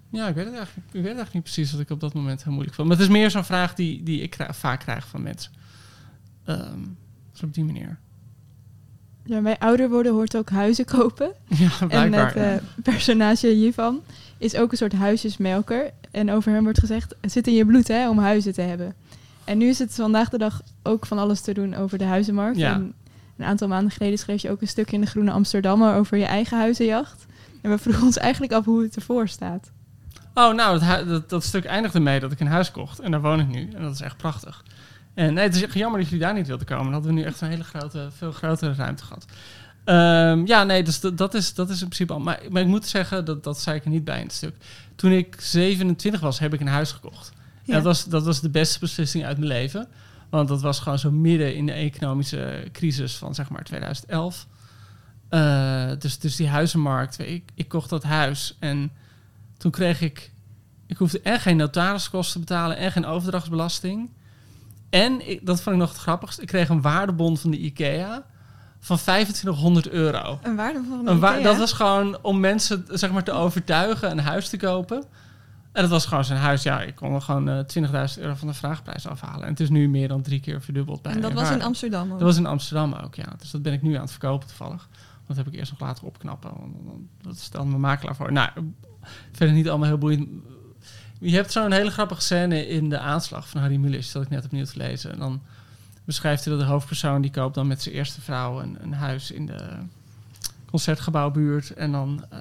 ja, 0.09 0.27
ik 0.27 0.35
weet, 0.35 0.45
het 0.45 0.55
eigenlijk, 0.55 0.87
ik 0.87 0.93
weet 0.93 1.03
eigenlijk 1.03 1.33
niet 1.33 1.43
precies 1.43 1.71
wat 1.71 1.81
ik 1.81 1.89
op 1.89 1.99
dat 1.99 2.13
moment 2.13 2.43
heel 2.43 2.53
moeilijk 2.53 2.75
vond. 2.75 2.87
Maar 2.87 2.97
het 2.97 3.05
is 3.05 3.13
meer 3.13 3.31
zo'n 3.31 3.43
vraag 3.43 3.73
die, 3.73 4.03
die 4.03 4.21
ik 4.21 4.37
vaak 4.49 4.79
krijg 4.79 5.07
van 5.07 5.21
mensen. 5.21 5.51
Ehm, 6.43 6.79
dus 7.31 7.43
op 7.43 7.53
die 7.53 7.63
manier. 7.63 7.99
Ja, 9.25 9.41
bij 9.41 9.57
ouder 9.59 9.89
worden 9.89 10.11
hoort 10.13 10.35
ook 10.37 10.49
huizen 10.49 10.85
kopen. 10.85 11.31
Ja, 11.57 11.69
En 11.79 11.87
blijkbaar. 11.87 12.35
het 12.35 12.61
eh, 12.61 12.83
personage 12.83 13.47
hiervan 13.47 13.99
is 14.37 14.55
ook 14.55 14.71
een 14.71 14.77
soort 14.77 14.93
huisjesmelker. 14.93 15.91
En 16.11 16.31
over 16.31 16.51
hem 16.51 16.63
wordt 16.63 16.79
gezegd, 16.79 17.15
het 17.21 17.31
zit 17.31 17.47
in 17.47 17.53
je 17.53 17.65
bloed 17.65 17.87
hè, 17.87 18.09
om 18.09 18.19
huizen 18.19 18.53
te 18.53 18.61
hebben. 18.61 18.93
En 19.43 19.57
nu 19.57 19.67
is 19.67 19.79
het 19.79 19.95
vandaag 19.95 20.29
de 20.29 20.37
dag 20.37 20.61
ook 20.83 21.05
van 21.05 21.17
alles 21.17 21.41
te 21.41 21.53
doen 21.53 21.75
over 21.75 21.97
de 21.97 22.03
huizenmarkt. 22.03 22.57
Ja. 22.57 22.73
En 22.73 22.93
een 23.37 23.45
aantal 23.45 23.67
maanden 23.67 23.91
geleden 23.91 24.17
schreef 24.19 24.41
je 24.41 24.49
ook 24.51 24.61
een 24.61 24.67
stuk 24.67 24.91
in 24.91 25.01
de 25.01 25.07
Groene 25.07 25.31
Amsterdammer 25.31 25.95
over 25.95 26.17
je 26.17 26.25
eigen 26.25 26.57
huizenjacht. 26.57 27.25
En 27.61 27.69
we 27.69 27.77
vroegen 27.77 28.03
ons 28.03 28.17
eigenlijk 28.17 28.53
af 28.53 28.65
hoe 28.65 28.83
het 28.83 28.95
ervoor 28.95 29.27
staat. 29.27 29.71
Oh, 30.33 30.53
nou, 30.53 30.83
hu- 30.83 31.05
dat, 31.05 31.29
dat 31.29 31.43
stuk 31.43 31.65
eindigde 31.65 31.99
mee 31.99 32.19
dat 32.19 32.31
ik 32.31 32.39
een 32.39 32.47
huis 32.47 32.71
kocht. 32.71 32.99
En 32.99 33.11
daar 33.11 33.21
woon 33.21 33.39
ik 33.39 33.47
nu. 33.47 33.69
En 33.75 33.81
dat 33.81 33.93
is 33.93 34.01
echt 34.01 34.17
prachtig. 34.17 34.63
En 35.13 35.33
nee, 35.33 35.43
het 35.43 35.55
is 35.55 35.63
echt 35.63 35.73
jammer 35.73 35.99
dat 35.99 36.09
jullie 36.09 36.25
daar 36.25 36.33
niet 36.33 36.47
wilden 36.47 36.67
komen. 36.67 36.83
Dan 36.83 36.93
hadden 36.93 37.13
we 37.13 37.19
nu 37.19 37.25
echt 37.25 37.41
een 37.41 37.49
hele 37.49 37.63
grote, 37.63 38.07
veel 38.11 38.31
grotere 38.31 38.73
ruimte 38.73 39.03
gehad. 39.03 39.25
Ehm, 39.83 40.45
ja, 40.45 40.63
nee, 40.63 40.83
dus 40.83 40.99
dat, 40.99 41.33
is, 41.33 41.53
dat 41.53 41.69
is 41.69 41.81
in 41.81 41.87
principe 41.87 42.13
al. 42.13 42.19
Maar, 42.19 42.41
maar 42.49 42.61
ik 42.61 42.67
moet 42.67 42.85
zeggen, 42.85 43.25
dat, 43.25 43.43
dat 43.43 43.59
zei 43.59 43.77
ik 43.77 43.83
er 43.83 43.89
niet 43.89 44.03
bij 44.03 44.19
in 44.19 44.25
het 44.25 44.33
stuk. 44.33 44.55
Toen 44.95 45.11
ik 45.11 45.35
27 45.39 46.21
was, 46.21 46.39
heb 46.39 46.53
ik 46.53 46.59
een 46.59 46.67
huis 46.67 46.91
gekocht. 46.91 47.31
Ja. 47.63 47.73
En 47.73 47.73
dat 47.73 47.83
was, 47.83 48.05
dat 48.05 48.25
was 48.25 48.41
de 48.41 48.49
beste 48.49 48.79
beslissing 48.79 49.25
uit 49.25 49.37
mijn 49.37 49.49
leven. 49.49 49.87
Want 50.29 50.47
dat 50.47 50.61
was 50.61 50.79
gewoon 50.79 50.99
zo 50.99 51.11
midden 51.11 51.55
in 51.55 51.65
de 51.65 51.71
economische 51.71 52.67
crisis 52.71 53.15
van 53.15 53.35
zeg 53.35 53.49
maar 53.49 53.63
2011. 53.63 54.47
Eh, 55.29 55.91
dus, 55.99 56.19
dus 56.19 56.35
die 56.35 56.47
huizenmarkt. 56.47 57.19
Ik, 57.19 57.51
ik 57.55 57.67
kocht 57.67 57.89
dat 57.89 58.03
huis 58.03 58.55
en 58.59 58.91
toen 59.57 59.71
kreeg 59.71 60.01
ik... 60.01 60.31
Ik 60.87 60.97
hoefde 60.97 61.21
en 61.21 61.39
geen 61.39 61.57
notariskosten 61.57 62.33
te 62.33 62.39
betalen 62.39 62.77
en 62.77 62.91
geen 62.91 63.05
overdrachtsbelasting. 63.05 64.09
En, 64.93 65.29
ik, 65.29 65.45
dat 65.45 65.61
vond 65.61 65.75
ik 65.75 65.81
nog 65.81 65.89
het 65.91 65.99
grappigste, 66.01 66.41
ik 66.41 66.47
kreeg 66.47 66.69
een 66.69 66.81
waardebon 66.81 67.37
van 67.37 67.51
de 67.51 67.57
IKEA 67.57 68.23
van 68.79 68.97
2500 68.97 69.89
euro. 69.89 70.39
Een 70.43 70.55
waardevolle 70.55 71.09
Een 71.09 71.19
wa- 71.19 71.31
Ikea. 71.31 71.43
dat 71.43 71.57
was 71.57 71.73
gewoon 71.73 72.17
om 72.21 72.39
mensen 72.39 72.85
zeg 72.87 73.11
maar, 73.11 73.23
te 73.23 73.31
overtuigen 73.31 74.11
een 74.11 74.19
huis 74.19 74.49
te 74.49 74.57
kopen. 74.57 75.03
En 75.71 75.81
dat 75.81 75.89
was 75.91 76.05
gewoon 76.05 76.25
zijn 76.25 76.39
huis. 76.39 76.63
Ja, 76.63 76.81
ik 76.81 76.95
kon 76.95 77.13
er 77.13 77.21
gewoon 77.21 77.49
eh 77.49 77.59
20.000 78.15 78.19
euro 78.21 78.33
van 78.35 78.47
de 78.47 78.53
vraagprijs 78.53 79.07
afhalen. 79.07 79.43
En 79.43 79.49
het 79.49 79.59
is 79.59 79.69
nu 79.69 79.89
meer 79.89 80.07
dan 80.07 80.21
drie 80.21 80.39
keer 80.39 80.61
verdubbeld 80.61 81.01
bij 81.01 81.11
En 81.13 81.21
dat 81.21 81.33
was 81.33 81.49
in. 81.49 81.61
Amsterdam 81.61 82.03
ook. 82.11 82.19
Dat 82.19 82.27
was 82.27 82.37
in 82.37 82.45
Amsterdam 82.45 82.93
ook, 82.93 83.15
ja. 83.15 83.33
Dus 83.37 83.51
dat 83.51 83.61
ben 83.61 83.73
ik 83.73 83.81
nu 83.81 83.93
aan 83.95 84.01
het 84.01 84.11
verkopen 84.11 84.47
toevallig. 84.47 84.89
Dat 85.27 85.37
heb 85.37 85.47
ik 85.47 85.53
eerst 85.53 85.71
nog 85.71 85.79
laten 85.79 86.03
opknappen. 86.07 86.49
want 86.59 86.73
dan- 86.85 87.07
Dat 87.21 87.37
stelde 87.39 87.67
mijn 87.69 87.81
makelaar 87.81 88.15
voor. 88.15 88.31
Nou, 88.31 88.49
verder 89.31 89.55
niet 89.55 89.69
allemaal 89.69 89.87
heel 89.87 89.97
boeiend. 89.97 90.27
Je 91.25 91.35
hebt 91.35 91.51
zo'n 91.51 91.71
hele 91.71 91.91
grappige 91.91 92.21
scène 92.21 92.67
in 92.67 92.89
de 92.89 92.99
aanslag 92.99 93.49
van 93.49 93.61
Harry 93.61 93.75
Mulisch, 93.75 94.11
dat 94.11 94.23
ik 94.23 94.29
net 94.29 94.45
opnieuw 94.45 94.65
te 94.65 94.77
lezen. 94.77 95.11
En 95.11 95.19
dan 95.19 95.41
beschrijft 96.03 96.45
hij 96.45 96.53
dat 96.53 96.63
de 96.63 96.71
hoofdpersoon 96.71 97.21
die 97.21 97.31
koopt 97.31 97.55
dan 97.55 97.67
met 97.67 97.81
zijn 97.81 97.95
eerste 97.95 98.21
vrouw 98.21 98.61
een, 98.61 98.77
een 98.81 98.93
huis 98.93 99.31
in 99.31 99.45
de 99.45 99.67
concertgebouwbuurt. 100.69 101.73
En 101.73 101.91
dan 101.91 102.25
eh, 102.29 102.39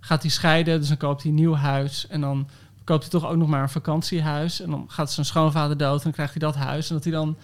gaat 0.00 0.22
hij 0.22 0.30
scheiden, 0.30 0.78
dus 0.78 0.88
dan 0.88 0.96
koopt 0.96 1.22
hij 1.22 1.30
een 1.30 1.36
nieuw 1.36 1.54
huis. 1.54 2.06
En 2.06 2.20
dan 2.20 2.48
koopt 2.84 3.02
hij 3.02 3.10
toch 3.10 3.26
ook 3.30 3.36
nog 3.36 3.48
maar 3.48 3.62
een 3.62 3.68
vakantiehuis. 3.68 4.60
En 4.60 4.70
dan 4.70 4.84
gaat 4.88 5.12
zijn 5.12 5.26
schoonvader 5.26 5.76
dood 5.76 5.96
en 5.96 6.02
dan 6.02 6.12
krijgt 6.12 6.32
hij 6.32 6.42
dat 6.42 6.54
huis. 6.54 6.88
En 6.88 6.94
dat 6.94 7.04
hij 7.04 7.12
dan 7.12 7.36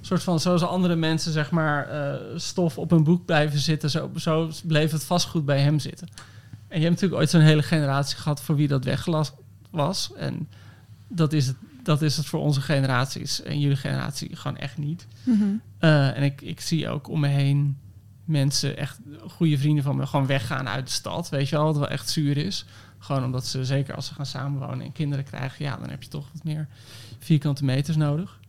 soort 0.00 0.22
van, 0.22 0.40
zoals 0.40 0.62
andere 0.62 0.96
mensen 0.96 1.32
zeg 1.32 1.50
maar, 1.50 1.88
eh, 1.88 2.14
stof 2.36 2.78
op 2.78 2.90
een 2.90 3.04
boek 3.04 3.24
blijven 3.24 3.58
zitten. 3.58 3.90
Zo, 3.90 4.10
zo 4.16 4.50
bleef 4.64 4.90
het 4.90 5.04
vastgoed 5.04 5.44
bij 5.44 5.60
hem 5.60 5.78
zitten. 5.78 6.08
En 6.68 6.80
je 6.80 6.86
hebt 6.86 6.94
natuurlijk 6.94 7.20
ooit 7.20 7.30
zo'n 7.30 7.40
hele 7.40 7.62
generatie 7.62 8.16
gehad 8.16 8.42
voor 8.42 8.56
wie 8.56 8.68
dat 8.68 8.84
weggelast 8.84 9.32
was. 9.74 10.12
En 10.16 10.48
dat 11.08 11.32
is 11.32 11.46
het, 11.46 11.56
dat 11.82 12.02
is 12.02 12.16
het 12.16 12.26
voor 12.26 12.40
onze 12.40 12.60
generaties 12.60 13.42
en 13.42 13.60
jullie 13.60 13.76
generatie 13.76 14.36
gewoon 14.36 14.56
echt 14.56 14.78
niet. 14.78 15.06
Mhm. 15.22 15.44
Eh, 15.78 16.16
en 16.16 16.22
ik, 16.22 16.40
ik 16.40 16.60
zie 16.60 16.88
ook 16.88 17.08
om 17.08 17.20
me 17.20 17.28
heen 17.28 17.76
mensen, 18.24 18.76
echt 18.76 18.98
goede 19.26 19.58
vrienden 19.58 19.84
van 19.84 19.96
me, 19.96 20.06
gewoon 20.06 20.26
weggaan 20.26 20.68
uit 20.68 20.86
de 20.86 20.92
stad. 20.92 21.28
Weet 21.28 21.48
je 21.48 21.56
wel, 21.56 21.64
wat 21.64 21.76
wel 21.76 21.88
echt 21.88 22.10
zuur 22.10 22.36
is. 22.36 22.64
Gewoon 22.98 23.24
omdat 23.24 23.46
ze, 23.46 23.64
zeker 23.64 23.94
als 23.94 24.06
ze 24.06 24.14
gaan 24.14 24.26
samenwonen 24.26 24.84
en 24.84 24.92
kinderen 24.92 25.24
krijgen, 25.24 25.64
ja, 25.64 25.76
dan 25.76 25.90
heb 25.90 26.02
je 26.02 26.08
toch 26.08 26.28
wat 26.32 26.44
meer 26.44 26.68
vierkante 27.18 27.64
meters 27.64 27.96
nodig. 27.96 28.40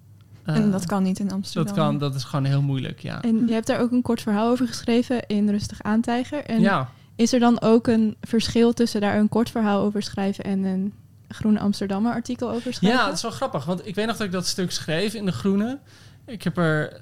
Eh, 0.44 0.56
en 0.56 0.72
dat 0.72 0.86
kan 0.86 1.04
niet 1.04 1.20
in 1.20 1.32
Amsterdam. 1.32 1.76
dat 1.76 1.84
kan, 1.84 1.98
dat 1.98 2.16
is 2.16 2.24
gewoon 2.24 2.46
heel 2.46 2.62
moeilijk, 2.62 3.00
ja. 3.00 3.22
En 3.22 3.48
je 3.48 3.54
hebt 3.54 3.68
daar 3.68 3.80
ook 3.80 3.92
een 3.92 4.02
kort 4.02 4.22
verhaal 4.22 4.50
over 4.50 4.68
geschreven 4.68 5.28
in 5.28 5.50
Rustig 5.50 5.84
Aantijger. 5.84 6.46
En 6.46 6.62
ja, 6.62 6.90
is 7.16 7.34
er 7.34 7.40
dan 7.40 7.62
ook 7.62 7.88
een 7.88 8.16
verschil 8.22 8.74
tussen 8.74 9.02
daar 9.02 9.18
een 9.18 9.30
kort 9.30 9.50
verhaal 9.50 9.82
over 9.82 10.04
schrijven 10.04 10.44
en 10.44 10.64
een 10.64 10.94
Groene 11.28 11.60
Amsterdammer 11.60 12.14
artikel 12.14 12.50
over 12.52 12.74
schrijven? 12.74 13.00
Ja, 13.00 13.06
het 13.06 13.16
is 13.16 13.22
wel 13.22 13.32
grappig. 13.32 13.66
Want 13.66 13.88
ik 13.88 13.96
weet 13.96 14.06
nog 14.06 14.18
dat 14.18 14.26
ik 14.26 14.32
dat 14.32 14.48
stuk 14.48 14.72
schreef 14.72 15.14
in 15.14 15.26
De 15.26 15.32
Groene. 15.32 15.80
Ik 16.26 16.44
heb 16.44 16.58
er 16.58 17.02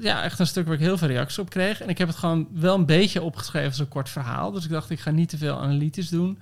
ja, 0.00 0.22
echt 0.22 0.38
een 0.38 0.46
stuk 0.46 0.64
waar 0.64 0.74
ik 0.74 0.80
heel 0.80 0.98
veel 0.98 1.08
reacties 1.08 1.38
op 1.38 1.50
kreeg. 1.50 1.80
En 1.80 1.88
ik 1.88 1.98
heb 1.98 2.08
het 2.08 2.16
gewoon 2.16 2.48
wel 2.52 2.74
een 2.74 2.86
beetje 2.86 3.22
opgeschreven 3.22 3.68
als 3.68 3.78
een 3.78 3.88
kort 3.88 4.08
verhaal. 4.08 4.50
Dus 4.50 4.64
ik 4.64 4.70
dacht, 4.70 4.90
ik 4.90 5.00
ga 5.00 5.10
niet 5.10 5.28
te 5.28 5.38
veel 5.38 5.60
analytisch 5.60 6.08
doen. 6.08 6.38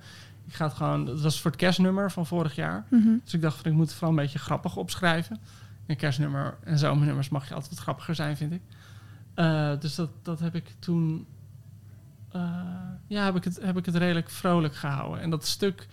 Ik 0.47 0.53
ga 0.53 0.65
het 0.65 0.73
gewoon... 0.73 1.05
Dat 1.05 1.21
was 1.21 1.41
voor 1.41 1.51
het 1.51 1.59
kerstnummer 1.59 2.11
van 2.11 2.25
vorig 2.25 2.55
jaar. 2.55 2.85
Mhm. 2.89 3.09
Dus 3.23 3.33
ik 3.33 3.41
dacht, 3.41 3.65
ik 3.65 3.73
moet 3.73 3.85
het 3.85 3.93
vooral 3.93 4.09
een 4.09 4.23
beetje 4.23 4.39
grappig 4.39 4.75
opschrijven. 4.75 5.39
Een 5.87 5.95
kerstnummer 5.95 6.57
en 6.63 6.77
zomernummers 6.77 7.29
mag 7.29 7.47
je 7.47 7.53
altijd 7.53 7.73
wat 7.73 7.83
grappiger 7.83 8.15
zijn, 8.15 8.37
vind 8.37 8.51
ik. 8.53 8.61
Eh, 9.33 9.71
dus 9.79 9.95
dat, 9.95 10.09
dat 10.23 10.39
heb 10.39 10.55
ik 10.55 10.65
toen... 10.79 11.25
eh, 12.31 12.41
ja, 13.07 13.25
heb 13.25 13.35
ik, 13.35 13.43
het, 13.43 13.59
heb 13.61 13.77
ik 13.77 13.85
het 13.85 13.95
redelijk 13.95 14.29
vrolijk 14.29 14.75
gehouden. 14.75 15.21
En 15.21 15.29
dat 15.29 15.45
stuk, 15.45 15.87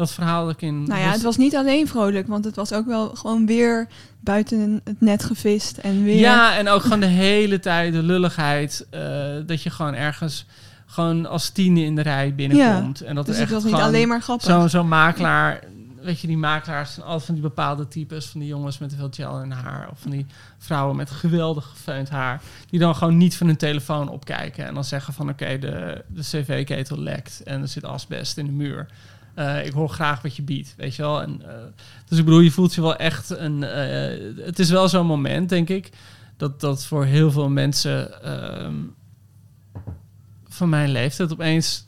dat 0.00 0.12
verhaal 0.12 0.44
dat 0.44 0.54
ik 0.54 0.62
in... 0.62 0.82
Nou 0.82 1.00
ja, 1.00 1.10
het 1.10 1.22
was 1.22 1.36
niet 1.36 1.56
alleen 1.56 1.88
vrolijk, 1.88 2.26
want 2.26 2.44
het 2.44 2.56
was 2.56 2.72
ook 2.72 2.86
wel 2.86 3.08
gewoon 3.08 3.46
weer 3.46 3.88
buiten 4.20 4.80
het 4.84 5.00
net 5.00 5.24
gevist 5.24 5.78
en 5.78 6.04
weer... 6.04 6.18
Ja, 6.18 6.56
en 6.56 6.68
ook 6.68 6.82
gewoon 6.82 7.00
de 7.00 7.06
hele 7.06 7.60
tijd 7.60 7.92
de 7.92 8.02
lulligheid. 8.02 8.86
eh, 8.90 9.00
dat 9.46 9.62
je 9.62 9.70
gewoon 9.70 9.94
ergens 9.94 10.46
gewoon 10.86 11.26
als 11.26 11.50
tiende 11.50 11.84
in 11.84 11.94
de 11.94 12.02
rij 12.02 12.34
binnenkomt. 12.34 13.00
En 13.00 13.14
dat 13.14 13.26
dus 13.26 13.34
er 13.34 13.40
het 13.40 13.50
echt 13.52 13.62
was 13.62 13.72
niet 13.72 13.80
alleen 13.80 14.08
maar 14.08 14.22
grappig. 14.22 14.46
Zo'n 14.46 14.68
zo'n 14.68 14.88
makelaar. 14.88 15.60
Weet 16.02 16.20
je, 16.20 16.26
die 16.26 16.36
makelaars 16.36 16.94
zijn 16.94 17.06
altijd 17.06 17.24
van 17.24 17.34
die 17.34 17.42
bepaalde 17.42 17.88
types. 17.88 18.26
Van 18.26 18.40
die 18.40 18.48
jongens 18.48 18.78
met 18.78 18.94
veel 18.96 19.08
gel 19.10 19.42
in 19.42 19.50
haar. 19.50 19.88
Of 19.90 20.00
van 20.00 20.10
die 20.10 20.26
vrouwen 20.58 20.96
met 20.96 21.10
geweldig 21.10 21.66
gefeund 21.66 22.08
haar. 22.08 22.40
Die 22.70 22.80
dan 22.80 22.94
gewoon 22.96 23.16
niet 23.16 23.36
van 23.36 23.46
hun 23.46 23.56
telefoon 23.56 24.08
opkijken. 24.08 24.66
En 24.66 24.74
dan 24.74 24.84
zeggen 24.84 25.14
van 25.14 25.28
oké, 25.28 25.58
de, 25.58 26.04
de 26.06 26.20
cv-ketel 26.22 26.98
lekt. 26.98 27.42
En 27.44 27.60
er 27.62 27.68
zit 27.68 27.84
asbest 27.84 28.38
in 28.38 28.46
de 28.46 28.52
muur. 28.52 28.86
Eh, 29.40 29.66
ik 29.66 29.72
hoor 29.72 29.88
graag 29.88 30.22
wat 30.22 30.36
je 30.36 30.42
biedt, 30.42 30.74
weet 30.76 30.94
je 30.94 31.02
wel. 31.02 31.22
En, 31.22 31.42
eh, 31.48 31.64
dus 32.06 32.18
ik 32.18 32.24
bedoel, 32.24 32.40
je 32.40 32.50
voelt 32.50 32.74
je 32.74 32.80
wel 32.80 32.96
echt 32.96 33.30
een... 33.30 33.62
eh, 33.62 34.44
het 34.44 34.58
is 34.58 34.70
wel 34.70 34.88
zo'n 34.88 35.06
moment, 35.06 35.48
denk 35.48 35.68
ik... 35.68 35.90
dat, 36.36 36.60
dat 36.60 36.84
voor 36.84 37.04
heel 37.04 37.30
veel 37.30 37.48
mensen 37.48 38.22
ehm, 38.22 38.74
van 40.48 40.68
mijn 40.68 40.90
leeftijd 40.90 41.32
opeens 41.32 41.86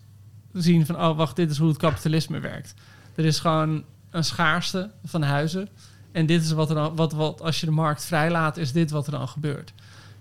zien 0.52 0.86
van... 0.86 0.96
oh, 0.96 1.16
wacht, 1.16 1.36
dit 1.36 1.50
is 1.50 1.58
hoe 1.58 1.68
het 1.68 1.76
kapitalisme 1.76 2.40
werkt. 2.40 2.74
Er 3.14 3.24
is 3.24 3.38
gewoon 3.38 3.84
een 4.10 4.24
schaarste 4.24 4.90
van 5.04 5.22
huizen. 5.22 5.68
En 6.12 6.26
dit 6.26 6.42
is 6.42 6.52
wat 6.52 6.68
er 6.68 6.74
dan... 6.74 6.96
Wat, 6.96 7.12
wat, 7.12 7.40
als 7.40 7.60
je 7.60 7.66
de 7.66 7.72
markt 7.72 8.04
vrijlaat, 8.04 8.56
is 8.56 8.72
dit 8.72 8.90
wat 8.90 9.06
er 9.06 9.12
dan 9.12 9.28
gebeurt. 9.28 9.72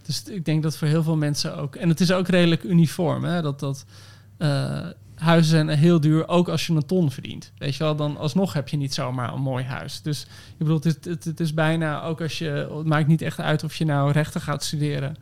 Dus 0.05 0.23
ik 0.23 0.45
denk 0.45 0.63
dat 0.63 0.77
voor 0.77 0.87
heel 0.87 1.03
veel 1.03 1.17
mensen 1.17 1.57
ook... 1.57 1.75
En 1.75 1.89
het 1.89 1.99
is 1.99 2.11
ook 2.11 2.27
redelijk 2.27 2.63
uniform, 2.63 3.23
hè. 3.23 3.41
Dat, 3.41 3.59
dat 3.59 3.85
huizen 5.21 5.51
zijn 5.51 5.69
heel 5.69 5.99
duur, 5.99 6.27
ook 6.27 6.49
als 6.49 6.67
je 6.67 6.73
een 6.73 6.85
ton 6.85 7.11
verdient. 7.11 7.51
Weet 7.57 7.75
je 7.75 7.83
wel, 7.83 7.95
dan 7.95 8.17
alsnog 8.17 8.53
heb 8.53 8.67
je 8.67 8.77
niet 8.77 8.93
zomaar 8.93 9.33
een 9.33 9.41
mooi 9.41 9.63
huis. 9.63 10.01
Dus 10.01 10.21
ik 10.23 10.57
bedoel, 10.57 10.79
het, 10.83 11.05
het, 11.05 11.23
het 11.23 11.39
is 11.39 11.53
bijna 11.53 12.03
ook 12.03 12.21
als 12.21 12.37
je... 12.37 12.49
Het 12.77 12.85
maakt 12.85 13.07
niet 13.07 13.21
echt 13.21 13.39
uit 13.39 13.63
of 13.63 13.75
je 13.75 13.85
nou 13.85 14.11
rechten 14.11 14.41
gaat 14.41 14.63
studeren... 14.63 15.15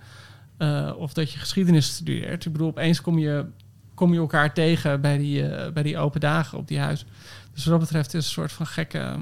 eh, 0.58 0.92
of 0.98 1.14
dat 1.14 1.32
je 1.32 1.40
geschiedenis 1.40 1.88
studeert. 1.88 2.46
Ik 2.46 2.52
bedoel, 2.52 2.68
opeens 2.68 3.02
kom 3.02 3.20
je, 3.20 3.46
kom 3.94 4.14
je 4.14 4.20
elkaar 4.20 4.54
tegen 4.54 5.02
bij 5.02 5.18
die, 5.18 5.50
eh, 5.50 5.72
bij 5.72 5.84
die 5.84 5.98
open 5.98 6.20
dagen 6.20 6.58
op 6.58 6.68
die 6.68 6.80
huis. 6.80 7.06
Dus 7.54 7.66
wat 7.66 7.74
dat 7.74 7.88
betreft 7.88 8.14
is 8.14 8.26
een 8.26 8.32
soort 8.32 8.52
van 8.52 8.68
gekke... 8.68 9.18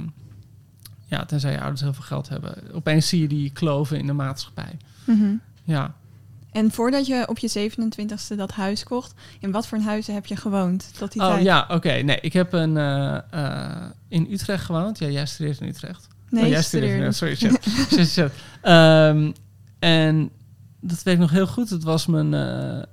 ja, 1.06 1.26
tenzij 1.26 1.52
je 1.52 1.60
ouders 1.60 1.82
heel 1.82 1.94
veel 1.94 2.04
geld 2.04 2.30
hebben. 2.30 2.74
Opeens 2.74 3.08
zie 3.08 3.22
je 3.22 3.28
die 3.28 3.50
kloven 3.52 3.98
in 4.00 4.08
de 4.08 4.13
maatschappij. 4.13 4.78
Mhm. 5.06 5.34
Ja. 5.63 5.96
En 6.51 6.71
voordat 6.71 7.07
je 7.07 7.25
op 7.27 7.38
je 7.38 7.71
27ste 7.71 8.36
dat 8.36 8.51
huis 8.51 8.83
kocht, 8.83 9.13
in 9.39 9.51
wat 9.51 9.67
voor 9.67 9.77
een 9.77 9.83
huizen 9.83 10.13
heb 10.13 10.25
je 10.25 10.36
gewoond 10.36 10.97
tot 10.97 11.12
die 11.12 11.21
Oh 11.21 11.27
tijd? 11.33 11.43
ja, 11.43 11.65
oké. 11.69 11.91
Nee, 11.91 12.19
ik 12.21 12.33
heb 12.33 12.53
een, 12.53 12.77
eh, 12.77 13.17
eh, 13.31 13.86
in 14.07 14.27
Utrecht 14.31 14.65
gewoond. 14.65 14.99
Ja, 14.99 15.07
jij 15.07 15.25
studeert 15.25 15.62
in 15.62 15.67
Utrecht. 15.67 16.07
Nee, 16.29 16.43
oh, 16.43 16.49
jij 16.49 16.62
studeert. 16.62 17.15
Sorry, 17.15 17.36
shit. 17.36 17.63
shit, 17.93 18.07
shit. 18.07 18.31
Ehm, 18.62 19.31
en 19.79 20.29
dat 20.81 21.03
weet 21.03 21.13
ik 21.13 21.19
nog 21.19 21.31
heel 21.31 21.47
goed. 21.47 21.69
Het 21.69 21.83
was 21.83 22.05
mijn 22.05 22.33
eh, 22.33 22.83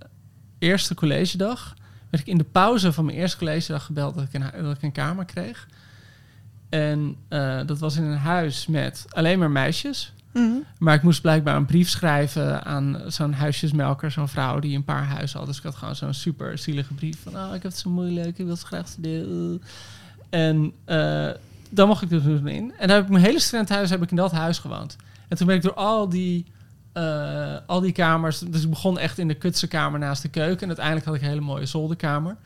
eerste 0.58 0.94
collegedag. 0.94 1.74
We 1.76 1.82
werd 2.10 2.22
ik 2.22 2.32
in 2.32 2.38
de 2.38 2.44
pauze 2.44 2.92
van 2.92 3.04
mijn 3.04 3.18
eerste 3.18 3.38
collegedag 3.38 3.84
gebeld 3.84 4.14
dat 4.14 4.24
ik 4.24 4.32
een, 4.32 4.62
dat 4.62 4.76
ik 4.76 4.82
een 4.82 4.92
kamer 4.92 5.24
kreeg. 5.24 5.68
En 6.68 7.16
dat 7.66 7.78
was 7.78 7.96
in 7.96 8.02
een 8.04 8.18
huis 8.18 8.66
met 8.66 9.04
alleen 9.08 9.38
maar 9.38 9.50
meisjes. 9.50 10.12
Mhm. 10.35 10.53
Maar 10.79 10.94
ik 10.94 11.03
moest 11.03 11.20
blijkbaar 11.20 11.57
een 11.57 11.66
brief 11.66 11.88
schrijven 11.88 12.64
aan 12.64 13.03
zo'n 13.07 13.33
huisjesmelker, 13.33 14.11
zo'n 14.11 14.29
vrouw 14.29 14.59
die 14.59 14.77
een 14.77 14.85
paar 14.85 15.05
huizen 15.05 15.38
had. 15.38 15.47
Dus 15.49 15.57
ik 15.57 15.62
had 15.62 15.75
gewoon 15.75 15.97
zo'n 15.97 16.14
super 16.14 16.59
zielige 16.59 16.94
brief 16.94 17.23
van, 17.23 17.37
oh, 17.37 17.55
ik 17.55 17.62
heb 17.62 17.73
het 17.73 17.77
zo 17.77 17.90
moeilijk, 17.90 18.38
ik 18.38 18.47
wil 18.47 18.57
zo 18.57 18.66
graag 18.66 18.88
studeren. 18.88 19.62
En 20.31 20.73
eh, 20.85 21.31
dan 21.70 21.88
mocht 21.88 22.03
ik 22.03 22.09
dus 22.09 22.23
in. 22.25 22.73
En 22.79 22.88
dan 22.88 22.97
heb 22.97 23.05
ik 23.05 23.11
mijn 23.11 23.25
hele 23.25 23.40
studentenhuis 23.40 23.90
heb 23.90 24.03
ik 24.03 24.11
in 24.11 24.16
dat 24.16 24.33
huis 24.33 24.59
gewoond. 24.59 24.97
En 25.29 25.37
toen 25.37 25.47
ben 25.47 25.57
ik 25.57 25.62
door 25.62 25.75
al 25.75 26.09
die, 26.09 26.47
eh, 26.92 27.57
al 27.66 27.81
die 27.81 27.92
kamers, 27.92 28.38
dus 28.38 28.62
ik 28.62 28.70
begon 28.70 28.99
echt 28.99 29.18
in 29.18 29.29
de 29.29 29.35
kutse 29.35 29.68
kamer 29.68 29.99
naast 29.99 30.23
de 30.23 30.29
keuken. 30.29 30.61
En 30.61 30.66
uiteindelijk 30.66 31.07
had 31.07 31.14
ik 31.14 31.23
een 31.23 31.29
hele 31.29 31.40
mooie 31.40 31.66
zolderkamer. 31.66 32.37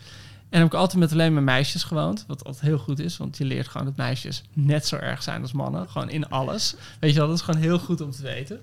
En 0.49 0.59
heb 0.59 0.67
ik 0.67 0.75
altijd 0.75 0.99
met 0.99 1.13
alleen 1.13 1.33
maar 1.33 1.43
meisjes 1.43 1.85
gewoond. 1.85 2.25
Wat 2.27 2.45
altijd 2.45 2.65
heel 2.65 2.79
goed 2.79 2.99
is, 2.99 3.17
want 3.17 3.37
je 3.37 3.45
leert 3.45 3.69
gewoon 3.69 3.87
dat 3.87 3.97
meisjes 3.97 4.43
net 4.53 4.87
zo 4.87 4.97
erg 4.97 5.23
zijn 5.23 5.43
als 5.43 5.53
mannen. 5.53 5.89
Gewoon 5.89 6.11
in 6.11 6.29
alles. 6.29 6.75
Weet 7.01 7.13
je 7.13 7.19
wel, 7.19 7.27
dat 7.27 7.37
is 7.37 7.43
gewoon 7.43 7.61
heel 7.61 7.79
goed 7.79 8.01
om 8.01 8.11
te 8.11 8.23
weten. 8.23 8.61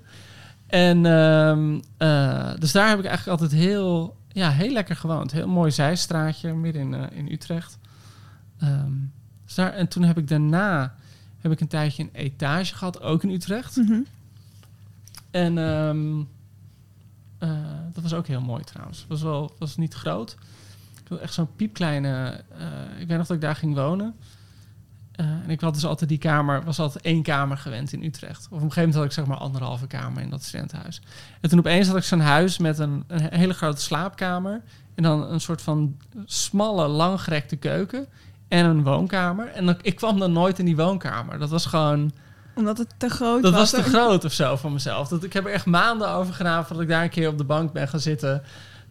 En 0.68 1.06
ehm, 1.06 1.80
eh, 1.98 2.54
dus 2.60 2.72
daar 2.72 2.90
heb 2.90 3.00
ik 3.00 3.06
eigenlijk 3.06 3.42
altijd 3.42 3.62
heel, 3.62 4.18
ja, 4.32 4.52
heel 4.52 4.72
lekker 4.72 4.96
gewoond. 4.96 5.32
Heel 5.32 5.48
mooi 5.48 5.72
zijstraatje 5.72 6.54
midden 6.54 6.82
in, 6.82 6.94
eh, 6.94 7.18
in 7.18 7.32
Utrecht. 7.32 7.78
Ehm, 8.60 8.92
dus 9.46 9.56
daar, 9.56 9.74
en 9.74 9.88
toen 9.88 10.04
heb 10.04 10.18
ik 10.18 10.28
daarna 10.28 10.96
heb 11.46 11.54
ik 11.54 11.60
een 11.62 11.68
tijdje 11.68 12.04
een 12.04 12.10
etage 12.14 12.76
gehad, 12.76 13.02
ook 13.02 13.24
in 13.24 13.30
Utrecht. 13.30 13.76
Mhm. 13.76 14.00
En 15.32 15.58
ehm, 15.58 16.20
eh, 17.38 17.50
dat 17.94 18.04
was 18.04 18.14
ook 18.14 18.28
heel 18.28 18.42
mooi 18.42 18.64
trouwens. 18.64 19.06
Was 19.08 19.22
wel 19.22 19.56
was 19.60 19.78
niet 19.78 19.94
groot. 19.94 20.38
Ik 21.06 21.12
had 21.12 21.20
echt 21.20 21.34
zo'n 21.34 21.56
piepkleine. 21.56 22.44
eh, 22.58 22.68
ik 23.00 23.08
weet 23.08 23.18
nog 23.18 23.28
dat 23.28 23.36
ik 23.36 23.42
daar 23.42 23.56
ging 23.56 23.76
wonen. 23.76 24.16
Eh, 25.12 25.26
en 25.26 25.50
ik 25.50 25.62
had 25.62 25.74
dus 25.74 25.86
altijd 25.86 26.10
die 26.10 26.18
kamer, 26.18 26.64
was 26.64 26.80
altijd 26.80 27.04
één 27.04 27.24
kamer 27.24 27.58
gewend 27.58 27.94
in 27.94 28.04
Utrecht. 28.04 28.38
Of 28.40 28.46
op 28.46 28.52
een 28.52 28.60
gegeven 28.60 28.76
moment 28.80 28.96
had 28.96 29.06
ik 29.06 29.12
zeg 29.12 29.26
maar 29.26 29.38
anderhalve 29.38 29.88
kamer 29.88 30.22
in 30.22 30.30
dat 30.30 30.44
studentenhuis. 30.44 31.02
En 31.42 31.50
toen 31.50 31.60
opeens 31.60 31.88
had 31.88 31.98
ik 31.98 32.04
zo'n 32.04 32.20
huis 32.20 32.58
met 32.58 32.80
een, 32.80 33.04
een 33.08 33.28
hele 33.34 33.54
grote 33.54 33.82
slaapkamer. 33.82 34.62
En 34.96 35.04
dan 35.04 35.32
een 35.32 35.40
soort 35.42 35.62
van 35.62 35.98
smalle, 36.26 36.88
langgerekte 36.88 37.56
keuken. 37.56 38.08
En 38.48 38.66
een 38.66 38.84
woonkamer. 38.84 39.48
En 39.48 39.66
dan, 39.66 39.78
ik 39.82 39.96
kwam 39.96 40.20
dan 40.20 40.32
nooit 40.32 40.60
in 40.60 40.66
die 40.66 40.76
woonkamer. 40.76 41.40
Dat 41.40 41.50
was 41.50 41.66
gewoon. 41.66 42.12
Omdat 42.56 42.78
het 42.78 42.94
te 42.98 43.10
groot 43.10 43.42
Dat 43.42 43.54
was. 43.54 43.72
was 43.72 43.84
te 43.84 43.90
groot 43.90 44.26
of 44.26 44.34
zo 44.34 44.56
voor 44.56 44.72
mezelf. 44.72 45.08
Dat, 45.08 45.24
ik 45.24 45.34
heb 45.34 45.46
er 45.46 45.52
echt 45.52 45.66
maanden 45.66 46.10
over 46.10 46.34
gedaan 46.34 46.66
voordat 46.66 46.84
ik 46.84 46.90
daar 46.90 47.04
een 47.04 47.10
keer 47.10 47.30
op 47.30 47.38
de 47.38 47.44
bank 47.44 47.74
ben 47.74 47.88
gaan 47.88 48.00
zitten. 48.00 48.44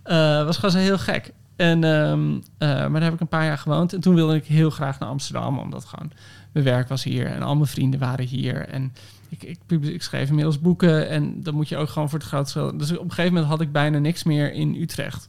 Eh 0.02 0.44
was 0.44 0.56
gewoon 0.56 0.70
zo 0.70 0.78
heel 0.78 0.98
gek. 0.98 1.32
En, 1.56 1.84
ehm, 1.84 2.40
eh, 2.58 2.68
maar 2.68 2.92
daar 2.92 3.02
heb 3.02 3.12
ik 3.12 3.20
een 3.20 3.28
paar 3.28 3.44
jaar 3.44 3.58
gewoond. 3.58 3.92
En 3.92 4.00
toen 4.00 4.14
wilde 4.14 4.34
ik 4.34 4.44
heel 4.44 4.70
graag 4.70 4.98
naar 4.98 5.08
Amsterdam, 5.08 5.58
omdat 5.58 5.84
gewoon 5.84 6.10
mijn 6.52 6.64
werk 6.64 6.88
was 6.88 7.04
hier 7.04 7.26
en 7.26 7.42
al 7.42 7.54
mijn 7.54 7.66
vrienden 7.66 8.00
waren 8.00 8.26
hier. 8.26 8.68
En 8.68 8.92
ik, 9.28 9.58
ik, 9.68 10.02
schreef 10.02 10.28
inmiddels 10.28 10.60
boeken 10.60 11.08
en 11.08 11.42
dan 11.42 11.54
moet 11.54 11.68
je 11.68 11.76
ook 11.76 11.88
gewoon 11.88 12.10
voor 12.10 12.18
het 12.18 12.28
grootste. 12.28 12.72
Dus 12.76 12.90
op 12.90 13.04
een 13.04 13.08
gegeven 13.08 13.32
moment 13.32 13.50
had 13.50 13.60
ik 13.60 13.72
bijna 13.72 13.98
niks 13.98 14.22
meer 14.24 14.52
in 14.52 14.74
Utrecht. 14.74 15.28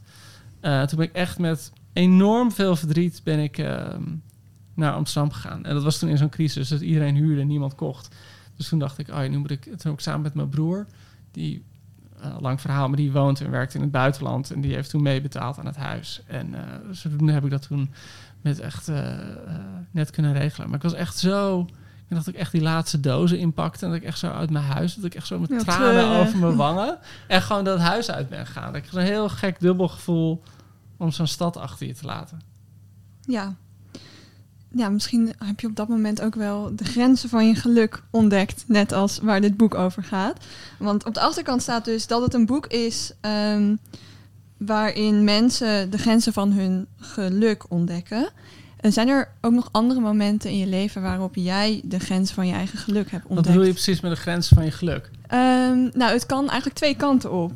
Eh, 0.60 0.82
toen 0.82 0.98
ben 0.98 1.08
ik 1.08 1.14
echt 1.14 1.38
met 1.38 1.72
enorm 1.92 2.52
veel 2.52 2.76
verdriet 2.76 3.20
ben 3.24 3.38
ik 3.38 3.58
ehm, 3.58 4.02
naar 4.74 4.92
Amsterdam 4.92 5.32
gegaan. 5.32 5.64
En 5.64 5.74
dat 5.74 5.82
was 5.82 5.98
toen 5.98 6.08
in 6.08 6.18
zo'n 6.18 6.28
crisis, 6.28 6.68
dat 6.68 6.80
iedereen 6.80 7.16
huurde 7.16 7.40
en 7.40 7.46
niemand 7.46 7.74
kocht. 7.74 8.14
Dus 8.56 8.68
toen 8.68 8.78
dacht 8.78 8.98
ik, 8.98 9.08
oh, 9.08 9.28
nu 9.28 9.38
moet 9.38 9.50
ik. 9.50 9.76
Toen 9.76 9.92
ik 9.92 10.00
samen 10.00 10.22
met 10.22 10.34
mijn 10.34 10.48
broer, 10.48 10.86
die 11.30 11.64
eh, 12.20 12.36
lang 12.40 12.60
verhaal, 12.60 12.88
maar 12.88 12.96
die 12.96 13.12
woont 13.12 13.40
en 13.40 13.50
werkt 13.50 13.74
in 13.74 13.80
het 13.80 13.90
buitenland. 13.90 14.50
En 14.50 14.60
die 14.60 14.74
heeft 14.74 14.90
toen 14.90 15.02
meebetaald 15.02 15.58
aan 15.58 15.66
het 15.66 15.76
huis. 15.76 16.22
En 16.26 16.54
eh 16.54 16.60
zodoende 16.90 17.32
heb 17.32 17.44
ik 17.44 17.50
dat 17.50 17.66
toen 17.66 17.90
met 18.40 18.60
echt 18.60 18.88
eh, 18.88 19.18
net 19.90 20.10
kunnen 20.10 20.32
regelen. 20.32 20.66
Maar 20.66 20.76
ik 20.76 20.82
was 20.82 20.92
echt 20.92 21.18
zo. 21.18 21.60
Ik 22.08 22.12
dacht 22.12 22.24
dat 22.24 22.34
ik 22.34 22.40
echt 22.40 22.52
die 22.52 22.62
laatste 22.62 23.00
dozen 23.00 23.38
inpakte. 23.38 23.84
En 23.84 23.90
dat 23.90 24.00
ik 24.00 24.06
echt 24.06 24.18
zo 24.18 24.30
uit 24.30 24.50
mijn 24.50 24.64
huis. 24.64 24.94
Dat 24.94 25.04
ik 25.04 25.14
echt 25.14 25.26
zo 25.26 25.38
met 25.38 25.50
Ja, 25.50 25.58
tranen 25.58 26.16
over 26.20 26.38
mijn 26.38 26.56
wangen. 26.56 26.98
En 27.28 27.42
gewoon 27.42 27.64
dat 27.64 27.78
huis 27.78 28.10
uit 28.10 28.28
ben 28.28 28.46
gegaan. 28.46 28.72
Dat 28.72 28.82
ik 28.82 28.88
zo'n 28.90 29.00
heel 29.00 29.28
gek 29.28 29.60
dubbel 29.60 29.88
gevoel 29.88 30.42
om 30.96 31.10
zo'n 31.10 31.26
stad 31.26 31.56
achter 31.56 31.86
je 31.86 31.94
te 31.94 32.06
laten. 32.06 32.40
Ja. 33.20 33.54
Ja, 34.76 34.88
misschien 34.88 35.32
heb 35.44 35.60
je 35.60 35.66
op 35.66 35.76
dat 35.76 35.88
moment 35.88 36.20
ook 36.22 36.34
wel 36.34 36.76
de 36.76 36.84
grenzen 36.84 37.28
van 37.28 37.46
je 37.46 37.54
geluk 37.54 38.02
ontdekt. 38.10 38.64
Net 38.66 38.92
als 38.92 39.18
waar 39.22 39.40
dit 39.40 39.56
boek 39.56 39.74
over 39.74 40.02
gaat. 40.02 40.44
Want 40.78 41.04
op 41.04 41.14
de 41.14 41.20
achterkant 41.20 41.62
staat 41.62 41.84
dus 41.84 42.06
dat 42.06 42.22
het 42.22 42.34
een 42.34 42.46
boek 42.46 42.66
is 42.66 43.12
ehm, 43.20 43.74
waarin 44.56 45.24
mensen 45.24 45.90
de 45.90 45.98
grenzen 45.98 46.32
van 46.32 46.52
hun 46.52 46.86
geluk 46.96 47.64
ontdekken. 47.70 48.28
En 48.80 48.92
zijn 48.92 49.08
er 49.08 49.28
ook 49.40 49.52
nog 49.52 49.68
andere 49.72 50.00
momenten 50.00 50.50
in 50.50 50.58
je 50.58 50.66
leven 50.66 51.02
waarop 51.02 51.34
jij 51.34 51.80
de 51.84 51.98
grenzen 51.98 52.34
van 52.34 52.46
je 52.46 52.52
eigen 52.52 52.78
geluk 52.78 53.10
hebt 53.10 53.22
Wat 53.22 53.30
ontdekt? 53.30 53.46
bedoel 53.48 53.66
je 53.66 53.72
precies 53.72 54.00
met 54.00 54.10
de 54.10 54.16
grenzen 54.16 54.56
van 54.56 54.64
je 54.64 54.70
geluk? 54.70 55.10
Ehm, 55.26 55.88
nou, 55.92 56.12
het 56.12 56.26
kan 56.26 56.44
eigenlijk 56.48 56.74
twee 56.78 56.96
kanten 56.96 57.32
op. 57.32 57.52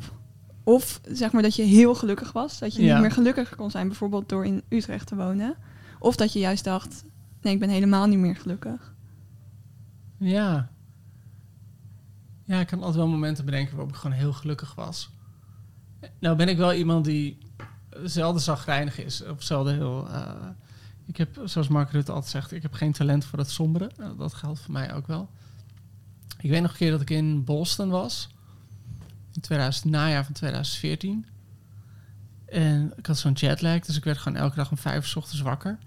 Of 0.63 1.01
zeg 1.11 1.31
maar 1.31 1.41
dat 1.41 1.55
je 1.55 1.63
heel 1.63 1.95
gelukkig 1.95 2.31
was. 2.31 2.59
Dat 2.59 2.75
je 2.75 2.83
Ja. 2.83 2.93
niet 2.93 3.01
meer 3.01 3.11
gelukkiger 3.11 3.55
kon 3.55 3.71
zijn, 3.71 3.87
bijvoorbeeld 3.87 4.29
door 4.29 4.45
in 4.45 4.61
Utrecht 4.69 5.07
te 5.07 5.15
wonen. 5.15 5.55
Of 5.99 6.15
dat 6.15 6.33
je 6.33 6.39
juist 6.39 6.63
dacht, 6.63 7.03
nee, 7.41 7.53
ik 7.53 7.59
ben 7.59 7.69
helemaal 7.69 8.07
niet 8.07 8.19
meer 8.19 8.35
gelukkig. 8.35 8.93
Ja. 10.17 10.69
Ja, 12.43 12.59
ik 12.59 12.67
kan 12.67 12.79
altijd 12.79 12.97
wel 12.97 13.07
momenten 13.07 13.45
bedenken 13.45 13.75
waarop 13.75 13.93
ik 13.93 13.99
gewoon 13.99 14.17
heel 14.17 14.33
gelukkig 14.33 14.75
was. 14.75 15.09
Nou 16.19 16.35
ben 16.35 16.47
ik 16.47 16.57
wel 16.57 16.73
iemand 16.73 17.05
die 17.05 17.37
zelden 18.03 18.41
zagrijnig 18.41 18.97
is. 18.97 19.23
Of 19.23 19.43
zelden 19.43 19.73
heel... 19.73 20.09
eh, 20.09 20.47
ik 21.05 21.17
heb, 21.17 21.41
zoals 21.43 21.67
Mark 21.67 21.91
Rutte 21.91 22.11
altijd 22.11 22.31
zegt, 22.31 22.51
ik 22.51 22.61
heb 22.61 22.73
geen 22.73 22.91
talent 22.91 23.25
voor 23.25 23.39
het 23.39 23.49
sombere. 23.49 23.91
Nou, 23.97 24.17
dat 24.17 24.33
geldt 24.33 24.59
voor 24.59 24.71
mij 24.71 24.93
ook 24.93 25.07
wel. 25.07 25.29
Ik 26.39 26.49
weet 26.49 26.61
nog 26.61 26.71
een 26.71 26.77
keer 26.77 26.91
dat 26.91 27.01
ik 27.01 27.09
in 27.09 27.43
Boston 27.43 27.89
was. 27.89 28.29
In 29.33 29.41
2000, 29.41 29.91
najaar 29.91 30.25
van 30.25 30.33
2014. 30.33 31.25
En 32.45 32.93
ik 32.97 33.05
had 33.05 33.17
zo'n 33.17 33.33
jetlag, 33.33 33.79
dus 33.79 33.97
ik 33.97 34.03
werd 34.03 34.17
gewoon 34.17 34.37
elke 34.37 34.55
dag 34.55 34.71
om 34.71 34.77
vijf 34.77 35.09
uur 35.09 35.17
ochtends 35.17 35.41
wakker. 35.41 35.77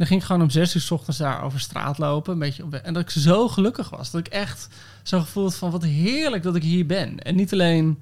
Dan 0.00 0.08
ging 0.08 0.20
ik 0.20 0.26
gewoon 0.26 0.42
om 0.42 0.50
zes 0.50 0.74
uur 0.74 0.80
's 0.80 0.90
ochtends 0.90 1.18
daar 1.18 1.42
over 1.42 1.60
straat 1.60 1.98
lopen. 1.98 2.32
Een 2.32 2.38
beetje 2.38 2.64
op. 2.64 2.74
En 2.74 2.92
dat 2.94 3.02
ik 3.02 3.10
zo 3.10 3.48
gelukkig 3.48 3.90
was. 3.90 4.10
Dat 4.10 4.20
ik 4.26 4.32
echt 4.32 4.68
zo 5.02 5.20
gevoeld 5.20 5.54
van 5.54 5.70
wat 5.70 5.82
heerlijk 5.82 6.42
dat 6.42 6.54
ik 6.54 6.62
hier 6.62 6.86
ben. 6.86 7.18
En 7.18 7.34
niet 7.34 7.52
alleen, 7.52 8.00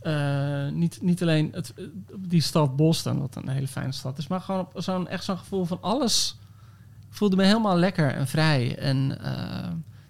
eh, 0.00 0.68
niet, 0.68 1.02
niet 1.02 1.22
alleen 1.22 1.48
het, 1.52 1.74
eh, 1.74 1.84
die 2.18 2.40
stad 2.40 2.76
Boston, 2.76 3.20
wat 3.20 3.36
een 3.36 3.48
hele 3.48 3.68
fijne 3.68 3.92
stad 3.92 4.18
is. 4.18 4.26
Maar 4.26 4.40
gewoon 4.40 4.60
op 4.60 4.82
zo'n, 4.82 5.08
echt 5.08 5.24
zo'n 5.24 5.38
gevoel 5.38 5.64
van 5.64 5.78
alles. 5.80 6.38
Voelde 7.10 7.36
me 7.36 7.44
helemaal 7.44 7.76
lekker 7.76 8.14
en 8.14 8.26
vrij. 8.26 8.78
En, 8.78 9.18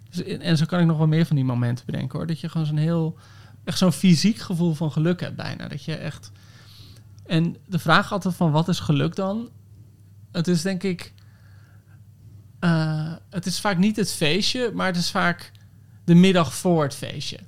dus, 0.09 0.23
en 0.23 0.57
zo 0.57 0.65
kan 0.65 0.79
ik 0.79 0.85
nog 0.85 0.97
wel 0.97 1.07
meer 1.07 1.25
van 1.25 1.35
die 1.35 1.45
momenten 1.45 1.85
bedenken 1.85 2.17
hoor. 2.17 2.27
Dat 2.27 2.39
je 2.39 2.49
gewoon 2.49 2.67
zo'n 2.67 2.77
heel, 2.77 3.17
echt 3.63 3.77
zo'n 3.77 3.91
fysiek 3.91 4.37
gevoel 4.37 4.73
van 4.73 4.91
geluk 4.91 5.19
hebt 5.19 5.35
bijna. 5.35 5.67
Dat 5.67 5.83
je 5.83 5.95
echt... 5.95 6.31
En 7.25 7.55
de 7.65 7.79
vraag 7.79 8.11
altijd 8.11 8.35
van 8.35 8.51
wat 8.51 8.67
is 8.67 8.79
geluk 8.79 9.15
dan? 9.15 9.49
Het 10.31 10.47
is 10.47 10.61
denk 10.61 10.83
ik. 10.83 11.13
eh, 12.59 13.13
het 13.29 13.45
is 13.45 13.59
vaak 13.59 13.77
niet 13.77 13.95
het 13.95 14.11
feestje, 14.13 14.71
maar 14.73 14.87
het 14.87 14.95
is 14.95 15.11
vaak 15.11 15.51
de 16.03 16.15
middag 16.15 16.53
voor 16.53 16.83
het 16.83 16.95
feestje. 16.95 17.39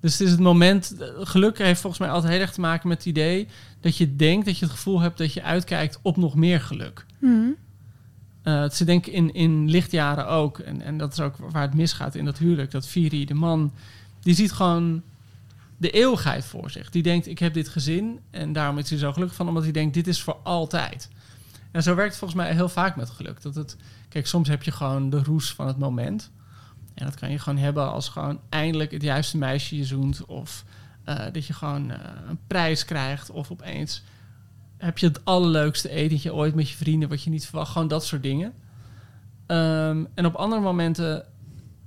Dus 0.00 0.12
het 0.12 0.20
is 0.20 0.30
het 0.30 0.40
moment. 0.40 0.94
Geluk 1.20 1.58
heeft 1.58 1.80
volgens 1.80 2.00
mij 2.02 2.10
altijd 2.10 2.32
heel 2.32 2.40
erg 2.40 2.52
te 2.52 2.60
maken 2.60 2.88
met 2.88 2.98
het 2.98 3.06
idee 3.06 3.48
dat 3.80 3.96
je 3.96 4.16
denkt 4.16 4.46
dat 4.46 4.58
je 4.58 4.64
het 4.64 4.74
gevoel 4.74 5.00
hebt 5.00 5.18
dat 5.18 5.32
je 5.32 5.42
uitkijkt 5.42 5.98
op 6.02 6.16
nog 6.16 6.34
meer 6.34 6.60
geluk. 6.60 7.06
Eh, 8.42 8.60
het 8.60 8.74
zit 8.74 8.86
denk 8.86 9.06
ik 9.06 9.12
in, 9.12 9.34
in 9.34 9.70
lichtjaren 9.70 10.26
ook. 10.28 10.58
En, 10.58 10.82
en 10.82 10.98
dat 10.98 11.12
is 11.12 11.20
ook 11.20 11.36
waar 11.36 11.62
het 11.62 11.74
misgaat 11.74 12.14
in 12.14 12.24
dat 12.24 12.38
huwelijk. 12.38 12.70
Dat 12.70 12.86
Viri, 12.86 13.24
de 13.24 13.34
man, 13.34 13.72
die 14.20 14.34
ziet 14.34 14.52
gewoon 14.52 15.02
de 15.76 15.90
eeuwigheid 15.90 16.44
voor 16.44 16.70
zich. 16.70 16.90
Die 16.90 17.02
denkt, 17.02 17.26
ik 17.26 17.38
heb 17.38 17.54
dit 17.54 17.68
gezin. 17.68 18.20
En 18.30 18.52
daarom 18.52 18.78
is 18.78 18.90
hij 18.90 18.98
zo 18.98 19.12
gelukkig 19.12 19.36
van, 19.36 19.48
omdat 19.48 19.62
hij 19.62 19.72
denkt, 19.72 19.94
dit 19.94 20.06
is 20.06 20.22
voor 20.22 20.36
altijd. 20.42 21.08
En 21.76 21.82
zo 21.82 21.94
werkt 21.94 22.16
volgens 22.16 22.40
mij 22.40 22.52
heel 22.52 22.68
vaak 22.68 22.96
met 22.96 23.10
geluk. 23.10 23.42
Dat 23.42 23.54
het, 23.54 23.76
kijk, 24.08 24.26
soms 24.26 24.48
heb 24.48 24.62
je 24.62 24.70
gewoon 24.70 25.10
de 25.10 25.22
roes 25.22 25.52
van 25.52 25.66
het 25.66 25.78
moment. 25.78 26.30
En 26.94 27.04
dat 27.04 27.14
kan 27.14 27.30
je 27.30 27.38
gewoon 27.38 27.58
hebben 27.58 27.90
als 27.90 28.08
gewoon 28.08 28.40
eindelijk 28.48 28.90
het 28.90 29.02
juiste 29.02 29.38
meisje 29.38 29.76
je 29.76 29.84
zoent. 29.84 30.24
Of 30.24 30.64
eh, 31.04 31.24
dat 31.32 31.46
je 31.46 31.52
gewoon 31.52 31.90
eh, 31.90 31.98
een 32.28 32.38
prijs 32.46 32.84
krijgt. 32.84 33.30
Of 33.30 33.50
opeens 33.50 34.02
heb 34.76 34.98
je 34.98 35.06
het 35.06 35.24
allerleukste 35.24 35.88
etentje 35.88 36.34
ooit 36.34 36.54
met 36.54 36.68
je 36.70 36.76
vrienden... 36.76 37.08
wat 37.08 37.22
je 37.22 37.30
niet 37.30 37.46
verwacht. 37.46 37.72
Gewoon 37.72 37.88
dat 37.88 38.04
soort 38.04 38.22
dingen. 38.22 38.52
Ehm, 39.46 40.04
en 40.14 40.26
op 40.26 40.34
andere 40.34 40.60
momenten... 40.60 41.24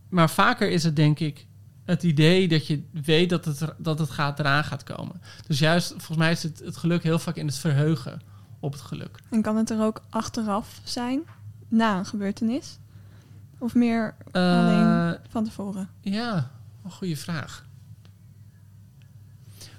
Maar 0.10 0.30
vaker 0.30 0.70
is 0.72 0.84
het 0.84 0.96
denk 0.96 1.20
ik 1.20 1.48
het 1.86 2.04
idee 2.04 2.48
dat 2.48 2.68
je 2.68 2.84
weet 2.92 3.30
dat 3.30 3.46
het, 3.46 3.74
dat 3.78 4.00
het 4.00 4.10
gaat, 4.10 4.40
eraan 4.40 4.64
gaat 4.64 4.84
komen. 4.84 5.22
Dus 5.48 5.60
juist, 5.60 5.90
volgens 5.90 6.18
mij 6.18 6.32
is 6.32 6.44
het, 6.44 6.60
het 6.60 6.78
geluk 6.78 7.04
heel 7.04 7.20
vaak 7.20 7.36
in 7.36 7.46
het 7.46 7.58
verheugen 7.58 8.22
op 8.60 8.72
het 8.72 8.82
geluk. 8.82 9.20
En 9.30 9.42
kan 9.42 9.58
het 9.58 9.70
er 9.70 9.82
ook 9.82 10.02
achteraf 10.10 10.82
zijn, 10.84 11.22
na 11.68 11.98
een 11.98 12.06
gebeurtenis? 12.06 12.78
Of 13.58 13.76
meer 13.76 14.16
alleen 14.32 15.14
Eh, 15.14 15.20
van 15.30 15.44
tevoren? 15.44 15.90
Ja, 16.02 16.52
een 16.84 16.92
goede 16.92 17.18
vraag. 17.18 17.66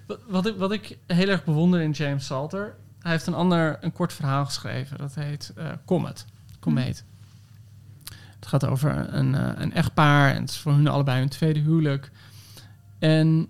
Wat, 0.07 0.21
wat, 0.29 0.47
ik, 0.47 0.57
wat 0.57 0.73
ik 0.73 0.99
heel 1.07 1.29
erg 1.29 1.45
bewonder 1.45 1.81
in 1.81 1.90
James 1.90 2.27
Salter 2.27 2.77
hij 3.01 3.12
heeft 3.12 3.27
een 3.27 3.35
ander, 3.35 3.79
een 3.81 3.93
kort 3.93 4.12
verhaal 4.12 4.45
geschreven. 4.45 4.99
Dat 4.99 5.14
heet 5.14 5.53
eh, 5.57 5.66
Comet. 5.85 6.25
Comeet. 6.61 7.05
Het 8.35 8.47
gaat 8.47 8.66
over 8.66 9.14
een, 9.14 9.35
eh, 9.35 9.51
een 9.55 9.73
echtpaar. 9.73 10.35
En 10.35 10.40
het 10.40 10.51
is 10.51 10.59
voor 10.59 10.73
hun 10.73 10.88
allebei 10.88 11.19
hun 11.19 11.29
tweede 11.29 11.61
huwelijk. 11.61 12.11
En 12.99 13.49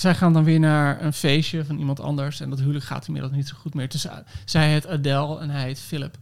zij 0.00 0.14
gaan 0.14 0.32
dan 0.32 0.44
weer 0.44 0.60
naar 0.60 1.02
een 1.02 1.12
feestje 1.12 1.64
van 1.64 1.78
iemand 1.78 2.00
anders. 2.00 2.40
En 2.40 2.50
dat 2.50 2.58
huwelijk 2.58 2.84
gaat 2.84 3.06
inmiddels 3.06 3.34
niet 3.34 3.48
zo 3.48 3.56
goed 3.58 3.74
meer. 3.74 3.88
Dus 3.88 4.06
zij 4.44 4.70
heet 4.70 4.86
Adele 4.86 5.38
en 5.38 5.50
hij 5.50 5.62
heet 5.62 5.80
Philip. 5.80 6.18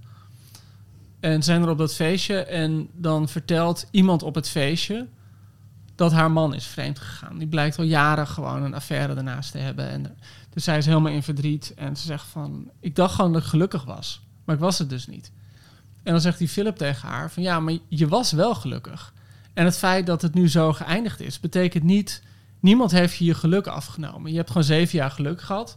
En 1.20 1.42
zijn 1.42 1.62
er 1.62 1.68
op 1.68 1.78
dat 1.78 1.94
feestje 1.94 2.44
en 2.44 2.88
dan 2.92 3.28
vertelt 3.28 3.86
iemand 3.90 4.22
op 4.22 4.34
het 4.34 4.48
feestje 4.48 5.06
dat 5.94 6.12
haar 6.12 6.30
man 6.30 6.54
is 6.54 6.66
vreemd 6.66 6.98
gegaan. 6.98 7.38
Die 7.38 7.48
blijkt 7.48 7.78
al 7.78 7.84
jaren 7.84 8.26
gewoon 8.26 8.62
een 8.62 8.74
affaire 8.74 9.14
ernaast 9.14 9.52
te 9.52 9.58
hebben. 9.58 9.88
En 9.88 10.16
dus 10.52 10.64
zij 10.64 10.78
is 10.78 10.86
helemaal 10.86 11.12
in 11.12 11.22
verdriet 11.22 11.74
en 11.76 11.96
ze 11.96 12.06
zegt 12.06 12.26
van... 12.26 12.70
ik 12.80 12.96
dacht 12.96 13.14
gewoon 13.14 13.32
dat 13.32 13.42
ik 13.42 13.48
gelukkig 13.48 13.84
was, 13.84 14.20
maar 14.44 14.54
ik 14.54 14.60
was 14.60 14.78
het 14.78 14.90
dus 14.90 15.06
niet. 15.06 15.32
En 16.02 16.12
dan 16.12 16.20
zegt 16.20 16.38
die 16.38 16.48
Philip 16.48 16.76
tegen 16.76 17.08
haar 17.08 17.30
van... 17.30 17.42
ja, 17.42 17.60
maar 17.60 17.78
je 17.88 18.08
was 18.08 18.32
wel 18.32 18.54
gelukkig. 18.54 19.12
En 19.54 19.64
het 19.64 19.78
feit 19.78 20.06
dat 20.06 20.22
het 20.22 20.34
nu 20.34 20.48
zo 20.48 20.72
geëindigd 20.72 21.20
is, 21.20 21.40
betekent 21.40 21.84
niet... 21.84 22.22
niemand 22.60 22.90
heeft 22.90 23.16
je 23.16 23.24
je 23.24 23.34
geluk 23.34 23.66
afgenomen. 23.66 24.30
Je 24.30 24.36
hebt 24.36 24.48
gewoon 24.48 24.64
zeven 24.64 24.98
jaar 24.98 25.10
geluk 25.10 25.40
gehad. 25.40 25.76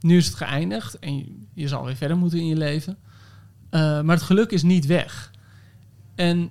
Nu 0.00 0.16
is 0.16 0.26
het 0.26 0.34
geëindigd 0.34 0.98
en 0.98 1.18
je, 1.18 1.36
je 1.54 1.68
zal 1.68 1.84
weer 1.84 1.96
verder 1.96 2.16
moeten 2.16 2.38
in 2.38 2.46
je 2.46 2.56
leven. 2.56 2.96
Uh, 3.70 3.80
maar 4.00 4.16
het 4.16 4.24
geluk 4.24 4.50
is 4.50 4.62
niet 4.62 4.86
weg. 4.86 5.30
En 6.14 6.50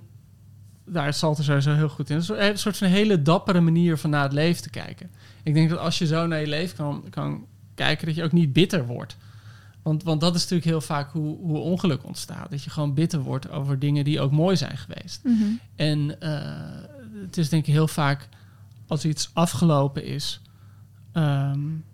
daar 0.84 1.14
zal 1.14 1.36
er 1.36 1.44
sowieso 1.44 1.74
heel 1.74 1.88
goed 1.88 2.10
in. 2.10 2.16
Het 2.16 2.30
is 2.30 2.38
een 2.38 2.58
soort 2.58 2.76
van 2.76 2.88
hele 2.88 3.22
dappere 3.22 3.60
manier 3.60 3.98
van 3.98 4.10
naar 4.10 4.22
het 4.22 4.32
leven 4.32 4.62
te 4.62 4.70
kijken. 4.70 5.10
Ik 5.42 5.54
denk 5.54 5.70
dat 5.70 5.78
als 5.78 5.98
je 5.98 6.06
zo 6.06 6.26
naar 6.26 6.40
je 6.40 6.46
leven 6.46 6.76
kan, 6.76 7.04
kan 7.10 7.46
kijken, 7.74 8.06
dat 8.06 8.14
je 8.14 8.24
ook 8.24 8.32
niet 8.32 8.52
bitter 8.52 8.86
wordt. 8.86 9.16
Want, 9.82 10.02
want 10.02 10.20
dat 10.20 10.34
is 10.34 10.40
natuurlijk 10.40 10.68
heel 10.68 10.80
vaak 10.80 11.12
hoe, 11.12 11.36
hoe 11.38 11.58
ongeluk 11.58 12.04
ontstaat. 12.04 12.50
Dat 12.50 12.62
je 12.62 12.70
gewoon 12.70 12.94
bitter 12.94 13.20
wordt 13.20 13.50
over 13.50 13.78
dingen 13.78 14.04
die 14.04 14.20
ook 14.20 14.30
mooi 14.30 14.56
zijn 14.56 14.76
geweest. 14.76 15.20
Mhm. 15.24 15.44
En 15.76 15.98
uh, 15.98 16.40
het 17.24 17.36
is 17.36 17.48
denk 17.48 17.66
ik 17.66 17.72
heel 17.72 17.88
vaak 17.88 18.28
als 18.92 19.04
iets 19.04 19.30
afgelopen 19.32 20.04
is, 20.04 20.40
um, 21.12 21.84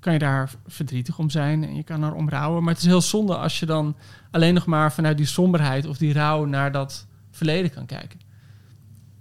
kan 0.00 0.12
je 0.12 0.18
daar 0.18 0.50
verdrietig 0.66 1.18
om 1.18 1.30
zijn 1.30 1.64
en 1.64 1.74
je 1.74 1.82
kan 1.82 2.02
er 2.02 2.14
om 2.14 2.28
rouwen. 2.28 2.62
Maar 2.62 2.72
het 2.72 2.82
is 2.82 2.88
heel 2.88 3.00
zonde 3.00 3.36
als 3.36 3.60
je 3.60 3.66
dan 3.66 3.96
alleen 4.30 4.54
nog 4.54 4.66
maar 4.66 4.92
vanuit 4.92 5.16
die 5.16 5.26
somberheid 5.26 5.86
of 5.86 5.98
die 5.98 6.12
rouw 6.12 6.44
naar 6.44 6.72
dat 6.72 7.06
verleden 7.30 7.70
kan 7.70 7.86
kijken. 7.86 8.20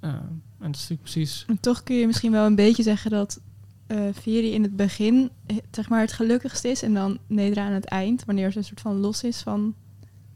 Uh, 0.02 0.10
en 0.10 0.42
dat 0.58 0.76
is 0.76 0.90
natuurlijk 0.90 1.02
precies. 1.02 1.46
Toch 1.60 1.84
kun 1.84 1.96
je 1.96 2.08
misschien 2.08 2.32
wel 2.32 2.46
een 2.46 2.56
beetje 2.56 2.84
zeggen 2.84 3.12
dat 3.12 3.42
uh, 3.88 4.54
in 4.54 4.64
het 4.64 4.76
begin 4.76 5.32
zeg 5.72 5.90
maar 5.90 6.02
het 6.02 6.14
gelukkigst 6.14 6.64
is 6.64 6.84
en 6.84 6.94
dan 6.94 7.18
Nedra 7.28 7.66
aan 7.66 7.72
het 7.72 7.86
eind, 7.86 8.26
wanneer 8.26 8.52
ze 8.52 8.58
een 8.58 8.64
soort 8.64 8.82
van 8.82 8.98
los 8.98 9.24
is 9.24 9.42
van 9.42 9.76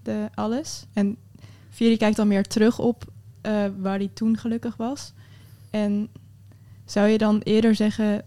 de 0.03 0.29
alles. 0.33 0.85
En 0.93 1.17
Viri 1.69 1.97
kijkt 1.97 2.15
dan 2.15 2.27
meer 2.27 2.47
terug 2.47 2.79
op 2.79 3.05
uh, 3.45 3.65
waar 3.77 3.97
hij 3.97 4.09
toen 4.13 4.37
gelukkig 4.37 4.75
was. 4.75 5.13
En 5.73 6.09
zou 6.85 7.07
je 7.07 7.17
dan 7.17 7.39
eerder 7.39 7.75
zeggen 7.75 8.25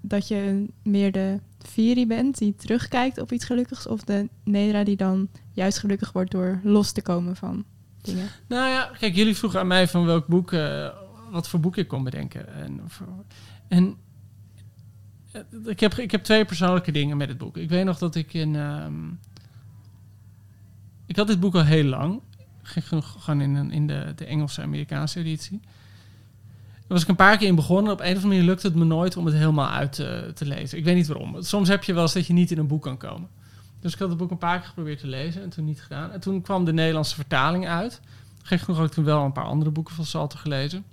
dat 0.00 0.28
je 0.28 0.66
meer 0.82 1.12
de 1.12 1.40
Viri 1.58 2.06
bent 2.06 2.38
die 2.38 2.54
terugkijkt 2.54 3.18
op 3.20 3.32
iets 3.32 3.44
gelukkigs, 3.44 3.86
of 3.86 4.04
de 4.04 4.28
Nedra 4.44 4.84
die 4.84 4.96
dan 4.96 5.28
juist 5.52 5.78
gelukkig 5.78 6.12
wordt 6.12 6.30
door 6.30 6.60
los 6.62 6.92
te 6.92 7.02
komen 7.02 7.36
van 7.36 7.64
dingen? 8.00 8.28
Nou 8.46 8.68
ja, 8.68 8.90
kijk, 8.98 9.14
jullie 9.14 9.36
vroegen 9.36 9.60
aan 9.60 9.66
mij 9.66 9.88
van 9.88 10.04
welk 10.04 10.26
boek, 10.26 10.52
uh, 10.52 10.88
wat 11.30 11.48
voor 11.48 11.60
boek 11.60 11.76
ik 11.76 11.88
kon 11.88 12.04
bedenken. 12.04 12.54
En, 12.54 12.80
en 13.68 13.96
ik 15.64 15.80
heb, 15.80 15.94
ik 15.94 16.10
heb 16.10 16.24
twee 16.24 16.44
persoonlijke 16.44 16.92
dingen 16.92 17.16
met 17.16 17.28
het 17.28 17.38
boek. 17.38 17.56
Ik 17.56 17.68
weet 17.68 17.84
nog 17.84 17.98
dat 17.98 18.14
ik 18.14 18.34
in. 18.34 18.54
Um, 18.54 19.18
ik 21.06 21.16
had 21.16 21.26
dit 21.26 21.40
boek 21.40 21.54
al 21.54 21.64
heel 21.64 21.84
lang. 21.84 22.20
Ging 22.62 22.84
gewoon 23.04 23.40
in, 23.40 23.70
in 23.70 23.86
de, 23.86 24.12
de 24.16 24.24
Engelse 24.24 24.62
Amerikaanse 24.62 25.18
editie. 25.18 25.60
Was 26.86 27.02
ik 27.02 27.08
een 27.08 27.16
paar 27.16 27.36
keer 27.36 27.48
in 27.48 27.54
begonnen. 27.54 27.92
Op 27.92 28.00
een 28.00 28.06
of 28.06 28.12
andere 28.12 28.28
manier 28.28 28.42
lukte 28.42 28.66
het 28.66 28.76
me 28.76 28.84
nooit 28.84 29.16
om 29.16 29.26
het 29.26 29.34
helemaal 29.34 29.68
uit 29.68 29.92
te, 29.92 30.30
te 30.34 30.44
lezen. 30.44 30.78
Ik 30.78 30.84
weet 30.84 30.94
niet 30.94 31.06
waarom. 31.06 31.42
Soms 31.42 31.68
heb 31.68 31.84
je 31.84 31.92
wel 31.92 32.02
eens 32.02 32.12
dat 32.12 32.26
je 32.26 32.32
niet 32.32 32.50
in 32.50 32.58
een 32.58 32.66
boek 32.66 32.82
kan 32.82 32.96
komen. 32.96 33.28
Dus 33.80 33.92
ik 33.92 33.98
had 33.98 34.08
het 34.08 34.18
boek 34.18 34.30
een 34.30 34.38
paar 34.38 34.58
keer 34.58 34.68
geprobeerd 34.68 34.98
te 34.98 35.06
lezen 35.06 35.42
en 35.42 35.48
toen 35.48 35.64
niet 35.64 35.82
gedaan. 35.82 36.12
En 36.12 36.20
toen 36.20 36.42
kwam 36.42 36.64
de 36.64 36.72
Nederlandse 36.72 37.14
vertaling 37.14 37.68
uit. 37.68 38.00
Gek 38.42 38.60
genoeg 38.60 38.76
had 38.76 38.86
ik 38.86 38.92
toen 38.92 39.04
wel 39.04 39.24
een 39.24 39.32
paar 39.32 39.44
andere 39.44 39.70
boeken 39.70 39.94
van 39.94 40.04
Salter 40.04 40.38
gelezen. 40.38 40.84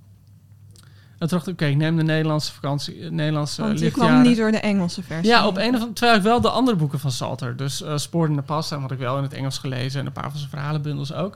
En 1.24 1.30
toen 1.30 1.38
dacht 1.38 1.48
ik, 1.48 1.54
oké, 1.54 1.66
ik 1.66 1.78
neem 1.78 1.98
de 1.98 2.04
Nederlandse 2.04 2.54
vakantie, 2.54 3.12
Nederlandse 3.12 3.62
Want 3.62 3.80
je 3.80 3.84
lichtjaren. 3.86 4.12
kwam 4.12 4.28
niet 4.28 4.38
door 4.38 4.52
de 4.52 4.58
Engelse 4.58 5.04
versie. 5.04 5.28
Ja, 5.28 5.48
op 5.48 5.58
een 5.58 5.68
of 5.68 5.74
andere 5.74 5.94
terwijl 5.94 6.18
ik 6.18 6.24
wel 6.24 6.42
de 6.42 6.50
andere 6.50 6.78
boeken 6.78 7.00
van 7.00 7.12
Salter, 7.12 7.58
dus 7.58 7.82
uh, 7.82 7.98
Spoor 7.98 8.28
in 8.28 8.36
de 8.36 8.42
Pasta, 8.42 8.80
had 8.80 8.92
ik 8.92 8.98
wel 8.98 9.18
in 9.18 9.24
het 9.24 9.34
Engels 9.34 9.58
gelezen 9.58 10.00
en 10.00 10.06
een 10.06 10.12
paar 10.12 10.30
van 10.30 10.38
zijn 10.40 10.50
verhalenbundels 10.50 11.14
ook. 11.14 11.36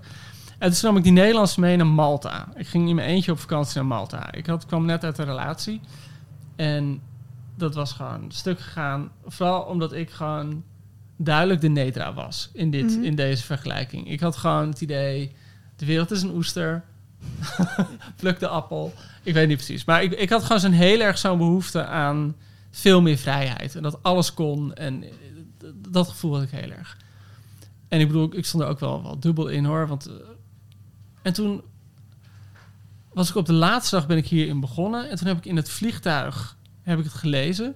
En 0.58 0.72
toen 0.72 0.80
nam 0.82 0.98
ik 0.98 1.04
die 1.04 1.12
Nederlandse 1.12 1.60
mee 1.60 1.76
naar 1.78 1.88
Malta. 1.88 2.48
Ik 2.56 2.68
ging 2.68 2.90
in 2.90 2.96
mijn 2.96 3.08
eentje 3.10 3.32
op 3.32 3.40
vakantie 3.40 3.76
naar 3.76 3.86
Malta. 3.86 4.32
Ik 4.34 4.46
had, 4.46 4.66
kwam 4.66 4.86
net 4.86 5.04
uit 5.04 5.18
een 5.18 5.26
relatie 5.26 5.82
en 6.56 7.02
dat 7.56 7.76
was 7.76 7.92
gewoon 7.94 8.26
stuk 8.32 8.60
gegaan. 8.60 9.10
Vooral 9.26 9.62
omdat 9.62 9.94
ik 9.94 10.10
gewoon 10.10 10.64
duidelijk 11.18 11.62
de 11.62 11.68
Nedra 11.68 12.14
was 12.14 12.50
in, 12.54 12.72
dit, 12.72 12.96
Mhm. 12.96 13.04
in 13.04 13.16
deze 13.16 13.44
vergelijking. 13.44 14.10
Ik 14.10 14.20
had 14.20 14.38
gewoon 14.38 14.70
het 14.70 14.82
idee, 14.82 15.32
de 15.76 15.86
wereld 15.86 16.12
is 16.12 16.22
een 16.22 16.34
oester. 16.36 16.84
Pluk 18.16 18.40
de 18.40 18.48
appel. 18.48 18.94
Ik 19.24 19.34
weet 19.34 19.48
niet 19.48 19.58
precies. 19.58 19.86
Maar 19.86 20.04
ik, 20.04 20.12
ik 20.12 20.30
had 20.30 20.44
gewoon 20.44 20.60
zo'n 20.60 20.72
heel 20.72 21.00
erg 21.00 21.18
zo'n 21.18 21.38
behoefte 21.38 21.86
aan 21.86 22.36
veel 22.72 23.02
meer 23.02 23.18
vrijheid. 23.18 23.76
En 23.76 23.84
dat 23.84 24.04
alles 24.04 24.34
kon. 24.34 24.74
En 24.74 25.04
eh, 25.04 25.10
dat 25.90 26.08
gevoel 26.08 26.34
had 26.34 26.44
ik 26.44 26.50
heel 26.50 26.72
erg. 26.72 26.98
En 27.88 28.00
ik 28.00 28.08
bedoel, 28.08 28.30
ik 28.36 28.46
stond 28.46 28.64
er 28.64 28.70
ook 28.70 28.80
wel, 28.80 29.04
wel 29.04 29.20
dubbel 29.20 29.48
in 29.48 29.66
hoor. 29.66 29.88
Want, 29.88 30.06
eh, 30.06 30.14
en 31.22 31.34
toen 31.34 31.64
was 33.14 33.30
ik 33.30 33.36
op 33.36 33.46
de 33.46 33.54
laatste 33.54 33.96
dag 33.96 34.08
ben 34.08 34.18
ik 34.18 34.28
hierin 34.28 34.60
begonnen. 34.60 35.10
En 35.10 35.18
toen 35.18 35.28
heb 35.28 35.38
ik 35.38 35.46
in 35.46 35.56
het 35.56 35.70
vliegtuig 35.70 36.58
heb 36.82 36.98
ik 36.98 37.04
het 37.04 37.14
gelezen. 37.14 37.76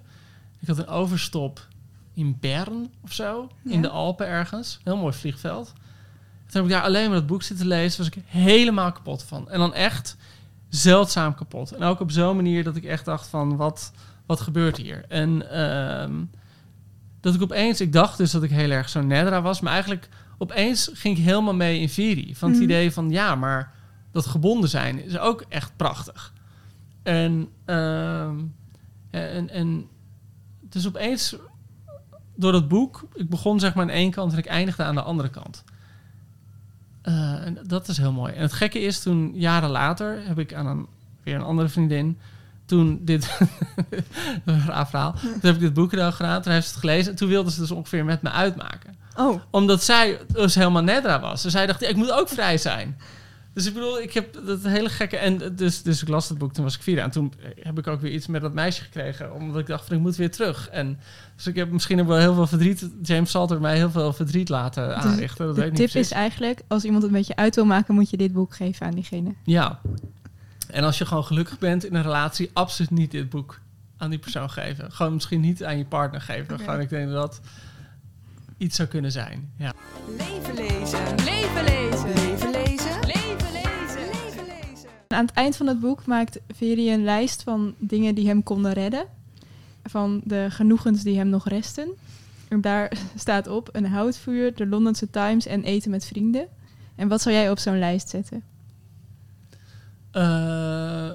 Ik 0.59 0.67
had 0.67 0.77
een 0.77 0.87
overstop 0.87 1.67
in 2.13 2.37
Bern 2.39 2.91
of 3.03 3.13
zo. 3.13 3.49
In 3.63 3.81
de 3.81 3.89
Alpen 3.89 4.27
ergens. 4.27 4.79
Heel 4.83 4.97
mooi 4.97 5.13
vliegveld. 5.13 5.73
Toen 6.45 6.61
heb 6.61 6.63
ik 6.63 6.69
daar 6.69 6.83
alleen 6.83 7.09
maar 7.09 7.19
dat 7.19 7.27
boek 7.27 7.43
zitten 7.43 7.67
lezen. 7.67 7.97
Was 7.97 8.07
ik 8.15 8.23
helemaal 8.25 8.91
kapot 8.91 9.23
van. 9.23 9.49
En 9.49 9.59
dan 9.59 9.73
echt 9.73 10.17
zeldzaam 10.69 11.35
kapot. 11.35 11.71
En 11.71 11.83
ook 11.83 11.99
op 11.99 12.11
zo'n 12.11 12.35
manier 12.35 12.63
dat 12.63 12.75
ik 12.75 12.83
echt 12.83 13.05
dacht 13.05 13.27
van... 13.27 13.55
Wat, 13.55 13.91
wat 14.25 14.39
gebeurt 14.39 14.77
hier? 14.77 15.05
En 15.07 15.51
ehm, 15.51 16.23
dat 17.19 17.35
ik 17.35 17.41
opeens... 17.41 17.81
Ik 17.81 17.93
dacht 17.93 18.17
dus 18.17 18.31
dat 18.31 18.43
ik 18.43 18.49
heel 18.49 18.69
erg 18.69 18.89
zo'n 18.89 19.07
Nedra 19.07 19.41
was. 19.41 19.59
Maar 19.59 19.73
eigenlijk 19.73 20.09
opeens 20.41 20.89
ging 20.93 21.17
ik 21.17 21.23
helemaal 21.23 21.53
mee 21.53 21.79
in 21.79 21.89
Viri. 21.89 22.35
Van 22.35 22.49
het 22.49 22.57
Mhm. 22.57 22.67
idee 22.69 22.91
van... 22.91 23.09
Ja, 23.09 23.35
maar 23.35 23.73
dat 24.11 24.25
gebonden 24.25 24.69
zijn 24.69 25.03
is 25.05 25.17
ook 25.17 25.45
echt 25.49 25.71
prachtig. 25.75 26.33
En... 27.03 27.47
ehm, 27.65 28.35
en, 29.09 29.49
en 29.49 29.87
dus 30.61 30.87
opeens 30.87 31.35
door 32.35 32.51
dat 32.51 32.67
boek, 32.67 33.07
ik 33.13 33.29
begon 33.29 33.59
zeg 33.59 33.73
maar 33.73 33.83
aan 33.83 33.89
één 33.89 34.11
kant 34.11 34.31
en 34.31 34.37
ik 34.37 34.45
eindigde 34.45 34.83
aan 34.83 34.95
de 34.95 35.01
andere 35.01 35.29
kant. 35.29 35.63
Eh, 37.01 37.45
en 37.45 37.57
dat 37.67 37.87
is 37.87 37.97
heel 37.97 38.11
mooi. 38.11 38.33
En 38.33 38.41
het 38.41 38.53
gekke 38.53 38.79
is, 38.79 39.01
toen 39.01 39.31
jaren 39.35 39.69
later 39.69 40.27
heb 40.27 40.39
ik 40.39 40.53
aan 40.53 40.65
een, 40.65 40.87
weer 41.23 41.35
een 41.35 41.41
andere 41.41 41.69
vriendin, 41.69 42.17
toen 42.65 42.99
dit, 43.05 43.39
een 44.45 44.65
raar 44.65 44.87
verhaal, 44.89 45.11
toen 45.13 45.39
heb 45.41 45.55
ik 45.55 45.59
dit 45.61 45.73
boek 45.73 45.89
gedaan, 45.91 46.41
toen 46.41 46.51
heeft 46.53 46.65
ze 46.67 46.71
het 46.71 46.79
gelezen 46.79 47.11
en 47.11 47.17
toen 47.17 47.29
wilde 47.29 47.51
ze 47.51 47.59
dus 47.59 47.71
ongeveer 47.71 48.05
met 48.05 48.21
me 48.21 48.29
uitmaken. 48.29 48.95
Oh, 49.17 49.41
Omdat 49.49 49.83
zij 49.83 50.19
dus 50.27 50.55
helemaal 50.55 50.83
nedra 50.83 51.19
was. 51.19 51.41
Dus 51.41 51.51
zij 51.51 51.65
dacht, 51.65 51.81
ik 51.81 51.95
moet 51.95 52.11
ook 52.11 52.29
vrij 52.29 52.57
zijn. 52.57 52.97
Dus 53.53 53.65
ik 53.65 53.73
bedoel, 53.73 54.01
ik 54.01 54.13
heb 54.13 54.39
dat 54.45 54.63
hele 54.63 54.89
gekke... 54.89 55.17
En 55.17 55.55
dus, 55.55 55.81
dus 55.81 56.01
ik 56.01 56.07
las 56.07 56.29
het 56.29 56.37
boek, 56.37 56.53
toen 56.53 56.63
was 56.63 56.75
ik 56.75 56.81
vier. 56.81 56.97
En 56.97 57.11
toen 57.11 57.33
heb 57.59 57.77
ik 57.77 57.87
ook 57.87 58.01
weer 58.01 58.11
iets 58.11 58.27
met 58.27 58.41
dat 58.41 58.53
meisje 58.53 58.81
gekregen. 58.81 59.33
Omdat 59.33 59.59
ik 59.59 59.67
dacht 59.67 59.87
van, 59.87 59.95
ik 59.95 60.01
moet 60.01 60.15
weer 60.15 60.31
terug. 60.31 60.69
En 60.69 60.99
dus 61.35 61.47
ik 61.47 61.55
heb 61.55 61.71
misschien 61.71 62.01
ook 62.01 62.07
wel 62.07 62.17
heel 62.17 62.33
veel 62.33 62.47
verdriet... 62.47 62.89
James 63.01 63.31
Salter 63.31 63.61
mij 63.61 63.75
heel 63.75 63.91
veel 63.91 64.13
verdriet 64.13 64.49
laten 64.49 64.97
aanrichten. 64.97 65.45
Dat 65.45 65.55
weet 65.55 65.63
de 65.65 65.69
niet 65.71 65.79
tip 65.79 65.89
precies. 65.89 66.11
is 66.11 66.17
eigenlijk, 66.17 66.61
als 66.67 66.83
iemand 66.83 67.03
het 67.03 67.11
met 67.11 67.27
je 67.27 67.35
uit 67.35 67.55
wil 67.55 67.65
maken, 67.65 67.93
moet 67.93 68.09
je 68.09 68.17
dit 68.17 68.33
boek 68.33 68.55
geven 68.55 68.85
aan 68.85 68.93
diegene. 68.93 69.33
Ja. 69.43 69.79
En 70.67 70.83
als 70.83 70.97
je 70.97 71.05
gewoon 71.05 71.25
gelukkig 71.25 71.59
bent 71.59 71.85
in 71.85 71.95
een 71.95 72.03
relatie... 72.03 72.49
absoluut 72.53 72.91
niet 72.91 73.11
dit 73.11 73.29
boek 73.29 73.59
aan 73.97 74.09
die 74.09 74.19
persoon 74.19 74.49
geven. 74.49 74.91
Gewoon 74.91 75.13
misschien 75.13 75.41
niet 75.41 75.63
aan 75.63 75.77
je 75.77 75.85
partner 75.85 76.21
geven. 76.21 76.53
Oké. 76.53 76.63
Gewoon, 76.63 76.79
ik 76.79 76.89
denk 76.89 77.11
dat 77.11 77.21
dat 77.21 77.41
iets 78.61 78.75
zou 78.75 78.87
kunnen 78.87 79.11
zijn. 79.11 79.51
Ja. 79.57 79.73
Leven 80.17 80.53
lezen. 80.53 81.15
Leven 81.15 81.63
lezen. 81.63 82.13
Leven 82.13 82.51
lezen. 82.51 82.99
Leven 82.99 83.51
lezen. 83.51 84.05
Leven 84.11 84.45
lezen. 84.45 84.89
Aan 85.07 85.25
het 85.25 85.35
eind 85.35 85.55
van 85.55 85.67
het 85.67 85.79
boek 85.79 86.05
maakt 86.05 86.39
Veri 86.47 86.93
een 86.93 87.03
lijst 87.03 87.43
van 87.43 87.75
dingen 87.77 88.15
die 88.15 88.27
hem 88.27 88.43
konden 88.43 88.73
redden. 88.73 89.05
Van 89.83 90.21
de 90.23 90.47
genoegens 90.49 91.03
die 91.03 91.17
hem 91.17 91.29
nog 91.29 91.47
resten. 91.47 91.89
En 92.47 92.61
daar 92.61 92.91
staat 93.15 93.47
op 93.47 93.69
een 93.71 93.85
houtvuur, 93.85 94.55
de 94.55 94.67
Londense 94.67 95.09
Times 95.09 95.45
en 95.45 95.63
eten 95.63 95.91
met 95.91 96.05
vrienden. 96.05 96.47
En 96.95 97.07
wat 97.07 97.21
zou 97.21 97.35
jij 97.35 97.49
op 97.49 97.59
zo'n 97.59 97.79
lijst 97.79 98.09
zetten? 98.09 98.43
Eh, 100.11 101.11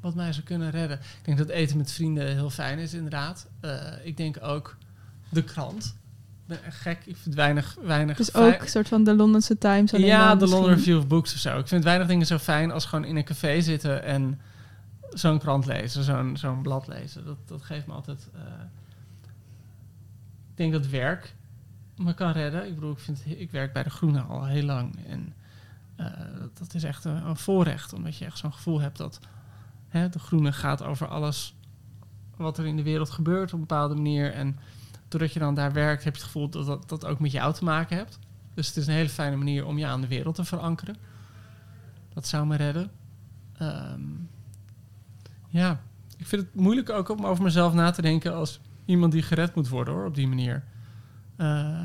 wat 0.00 0.14
mij 0.14 0.32
zou 0.32 0.46
kunnen 0.46 0.70
redden. 0.70 0.98
Ik 0.98 1.24
denk 1.24 1.38
dat 1.38 1.48
eten 1.48 1.76
met 1.76 1.92
vrienden 1.92 2.26
heel 2.26 2.50
fijn 2.50 2.78
is, 2.78 2.94
inderdaad. 2.94 3.48
Eh, 3.60 3.92
ik 4.02 4.16
denk 4.16 4.36
ook 4.42 4.76
de 5.30 5.44
krant. 5.44 5.84
Ik 5.84 6.46
ben 6.56 6.64
echt 6.64 6.80
gek. 6.80 6.98
Ik 7.04 7.16
vind 7.16 7.34
weinig, 7.34 7.76
weinig 7.82 8.16
Dus 8.16 8.34
ook 8.34 8.60
een 8.60 8.68
soort 8.68 8.88
van 8.88 9.04
de 9.04 9.14
Londense 9.14 9.58
Times. 9.58 9.94
alleen 9.94 10.06
ja, 10.06 10.34
de 10.34 10.46
London 10.48 10.70
Review 10.70 10.98
of 10.98 11.06
Books 11.06 11.32
of 11.34 11.38
zo. 11.38 11.58
Ik 11.58 11.68
vind 11.68 11.84
weinig 11.84 12.06
dingen 12.06 12.26
zo 12.26 12.38
fijn 12.38 12.70
als 12.70 12.84
gewoon 12.84 13.04
in 13.04 13.16
een 13.16 13.24
café 13.24 13.60
zitten 13.60 14.02
en 14.02 14.40
zo'n 15.10 15.38
krant 15.38 15.66
lezen, 15.66 16.04
zo'n 16.04 16.36
zo'n 16.36 16.62
blad 16.62 16.86
lezen. 16.86 17.24
Dat, 17.24 17.36
dat 17.46 17.62
geeft 17.62 17.86
me 17.86 17.92
altijd. 17.92 18.28
eh, 18.34 18.40
ik 20.50 20.56
denk 20.56 20.72
dat 20.72 20.86
werk 20.86 21.34
me 21.96 22.14
kan 22.14 22.32
redden. 22.32 22.66
Ik 22.66 22.74
bedoel, 22.74 22.92
ik, 22.92 22.98
vind, 22.98 23.22
ik 23.26 23.50
werk 23.50 23.72
bij 23.72 23.82
de 23.82 23.90
Groene 23.90 24.20
al 24.20 24.46
heel 24.46 24.64
lang. 24.64 25.06
En 25.06 25.34
eh, 25.96 26.06
dat, 26.38 26.58
dat 26.58 26.74
is 26.74 26.84
echt 26.84 27.04
een, 27.04 27.26
een 27.26 27.36
voorrecht, 27.36 27.92
omdat 27.92 28.16
je 28.16 28.24
echt 28.24 28.38
zo'n 28.38 28.52
gevoel 28.52 28.80
hebt 28.80 28.96
dat 28.96 29.20
hè, 29.88 30.08
de 30.08 30.18
Groene 30.18 30.52
gaat 30.52 30.82
over 30.82 31.08
alles 31.08 31.54
wat 32.36 32.58
er 32.58 32.66
in 32.66 32.76
de 32.76 32.82
wereld 32.82 33.10
gebeurt 33.10 33.46
op 33.46 33.52
een 33.52 33.66
bepaalde 33.66 33.94
manier. 33.94 34.32
En 34.32 34.58
doordat 35.10 35.32
je 35.32 35.38
dan 35.38 35.54
daar 35.54 35.72
werkt, 35.72 36.04
heb 36.04 36.14
je 36.14 36.20
het 36.20 36.30
gevoel 36.30 36.48
dat 36.48 36.66
dat, 36.66 36.88
dat 36.88 37.06
ook 37.06 37.20
met 37.20 37.32
jou 37.32 37.54
te 37.54 37.64
maken 37.64 37.96
hebt. 37.96 38.18
Dus 38.54 38.66
het 38.66 38.76
is 38.76 38.86
een 38.86 38.94
hele 38.94 39.08
fijne 39.08 39.36
manier 39.36 39.66
om 39.66 39.78
je 39.78 39.86
aan 39.86 40.00
de 40.00 40.06
wereld 40.06 40.34
te 40.34 40.44
verankeren. 40.44 40.96
Dat 42.14 42.26
zou 42.26 42.46
me 42.46 42.56
redden. 42.56 42.90
Ehm, 43.56 44.00
ja, 45.48 45.80
ik 46.16 46.26
vind 46.26 46.42
het 46.42 46.54
moeilijk 46.54 46.90
ook 46.90 47.08
om 47.08 47.26
over 47.26 47.44
mezelf 47.44 47.72
na 47.72 47.90
te 47.90 48.02
denken 48.02 48.34
als 48.34 48.60
iemand 48.84 49.12
die 49.12 49.22
gered 49.22 49.54
moet 49.54 49.68
worden 49.68 49.94
hoor, 49.94 50.06
op 50.06 50.14
die 50.14 50.28
manier. 50.28 50.64
Eh, 51.36 51.78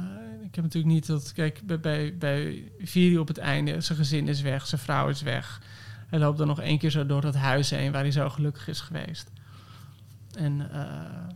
ik 0.44 0.56
heb 0.56 0.64
natuurlijk 0.64 0.94
niet 0.94 1.06
dat, 1.06 1.34
kijk, 1.34 1.62
bij, 1.66 1.80
bij, 1.80 2.18
bij 2.18 2.72
Viri 2.80 3.18
op 3.18 3.28
het 3.28 3.38
einde, 3.38 3.82
zijn 3.82 3.98
gezin 3.98 4.28
is 4.28 4.42
weg, 4.42 4.68
zijn 4.68 4.82
vrouw 4.82 5.10
is 5.10 5.22
weg. 5.22 5.62
Hij 6.08 6.20
loopt 6.20 6.38
dan 6.38 6.48
nog 6.48 6.62
één 6.62 6.78
keer 6.78 6.90
zo 6.90 7.06
door 7.06 7.22
dat 7.22 7.36
huis 7.36 7.70
heen 7.70 7.92
waar 7.92 8.02
hij 8.02 8.12
zo 8.12 8.30
gelukkig 8.30 8.68
is 8.68 8.82
geweest. 8.82 9.32
En 10.34 10.72
eh, 10.72 11.36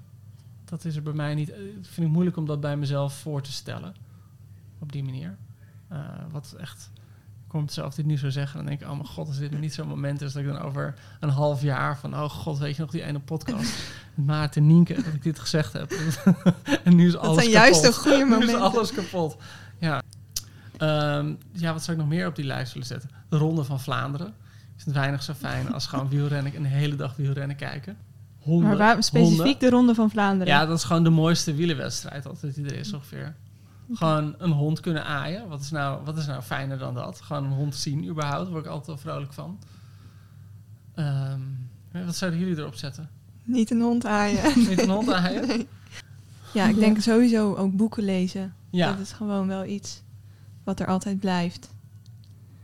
dat 0.70 0.86
is 0.86 0.96
er 0.96 1.02
bij 1.04 1.14
mij 1.14 1.36
niet. 1.36 1.50
eh, 1.52 1.58
vind 1.82 2.08
ik 2.08 2.14
moeilijk 2.14 2.38
om 2.38 2.46
dat 2.46 2.62
bij 2.62 2.78
mezelf 2.78 3.14
voor 3.14 3.42
te 3.42 3.52
stellen. 3.52 3.96
Op 4.80 4.92
die 4.92 5.04
manier. 5.04 5.38
Eh, 5.88 6.00
wat 6.32 6.56
echt. 6.60 6.90
Ik 7.44 7.56
kom 7.56 7.62
het 7.64 7.74
zelf 7.74 7.96
dit 7.96 8.06
nu 8.06 8.18
zo 8.18 8.30
zeggen. 8.30 8.58
Dan 8.58 8.66
denk 8.66 8.82
ik, 8.82 8.88
oh 8.88 8.94
mijn 8.94 9.08
god, 9.08 9.28
als 9.28 9.38
dit 9.38 9.60
niet 9.60 9.74
zo'n 9.74 9.88
moment 9.88 10.22
is 10.22 10.34
dat 10.34 10.42
ik 10.44 10.48
dan 10.48 10.60
over 10.62 10.94
een 11.20 11.30
half 11.30 11.62
jaar 11.62 11.98
van, 11.98 12.14
oh 12.16 12.30
god, 12.30 12.58
weet 12.58 12.76
je 12.76 12.82
nog 12.82 12.92
die 12.92 13.04
ene 13.04 13.20
podcast 13.20 13.72
met 14.16 14.26
Maarten 14.26 14.68
Nienke 14.68 14.94
dat 14.96 15.14
ik 15.14 15.24
dit 15.24 15.40
gezegd 15.40 15.74
heb. 15.74 15.92
en 16.84 16.96
nu 16.96 17.08
is 17.08 17.16
alles 17.16 17.28
Dat 17.36 17.40
zijn 17.40 17.50
juist 17.50 17.82
de 17.82 17.88
kapot. 17.88 18.02
goede 18.02 18.18
Nu 18.18 18.24
is 18.24 18.30
momenten. 18.40 18.62
alles 18.62 18.94
kapot. 18.94 19.38
Ja. 19.80 20.02
Ehm, 20.78 21.34
ja, 21.52 21.74
wat 21.74 21.84
zou 21.84 21.98
ik 21.98 22.04
nog 22.04 22.12
meer 22.14 22.28
op 22.28 22.36
die 22.36 22.46
lijst 22.46 22.74
willen 22.74 22.88
zetten? 22.88 23.10
De 23.30 23.38
Ronde 23.38 23.64
van 23.64 23.80
Vlaanderen. 23.80 24.34
Vind 24.76 24.86
het 24.86 24.96
weinig 24.96 25.24
zo 25.24 25.34
fijn 25.34 25.74
als 25.74 25.88
gewoon 25.88 26.10
wielrennen, 26.10 26.56
een 26.56 26.66
hele 26.66 26.96
dag 26.96 27.16
wielrennen 27.16 27.56
kijken. 27.56 27.98
Honden. 28.50 28.68
Maar 28.68 28.78
waar, 28.78 29.04
specifiek 29.04 29.38
honden. 29.38 29.60
de 29.60 29.70
Ronde 29.70 29.96
van 29.96 30.10
Vlaanderen. 30.10 30.54
Ja, 30.54 30.66
dat 30.66 30.78
is 30.78 30.84
gewoon 30.84 31.04
de 31.04 31.10
mooiste 31.10 31.54
wielenwedstrijd 31.54 32.28
altijd 32.28 32.56
die 32.56 32.66
er 32.66 32.78
is 32.78 32.94
ongeveer. 32.94 33.36
Gewoon 33.94 34.36
een 34.38 34.52
hond 34.52 34.80
kunnen 34.80 35.06
aaien. 35.06 35.48
Wat 35.48 35.62
is, 35.62 35.72
nou, 35.72 36.06
wat 36.06 36.18
is 36.18 36.26
nou 36.26 36.42
fijner 36.42 36.78
dan 36.78 36.94
dat? 36.94 37.22
Gewoon 37.22 37.44
een 37.44 37.52
hond 37.52 37.76
zien 37.76 38.08
überhaupt. 38.08 38.44
Daar 38.44 38.52
word 38.52 38.66
ik 38.66 38.72
altijd 38.72 38.88
wel 38.88 38.98
vrolijk 38.98 39.34
van. 39.34 39.60
Ehm, 40.96 41.40
wat 41.92 42.16
zouden 42.16 42.40
jullie 42.40 42.58
erop 42.58 42.76
zetten? 42.76 43.10
Niet 43.44 43.72
een 43.72 43.82
hond 43.82 44.06
aaien. 44.06 44.60
Niet 44.70 44.82
een 44.82 44.90
hond 44.90 45.12
aaien? 45.12 45.68
Ja, 46.54 46.68
ik 46.68 46.76
denk 46.76 47.00
sowieso 47.00 47.56
ook 47.56 47.76
boeken 47.76 48.04
lezen. 48.04 48.54
Ja. 48.70 48.92
Dat 48.92 49.00
is 49.00 49.12
gewoon 49.12 49.48
wel 49.48 49.66
iets 49.66 50.02
wat 50.64 50.80
er 50.80 50.88
altijd 50.88 51.20
blijft. 51.20 51.70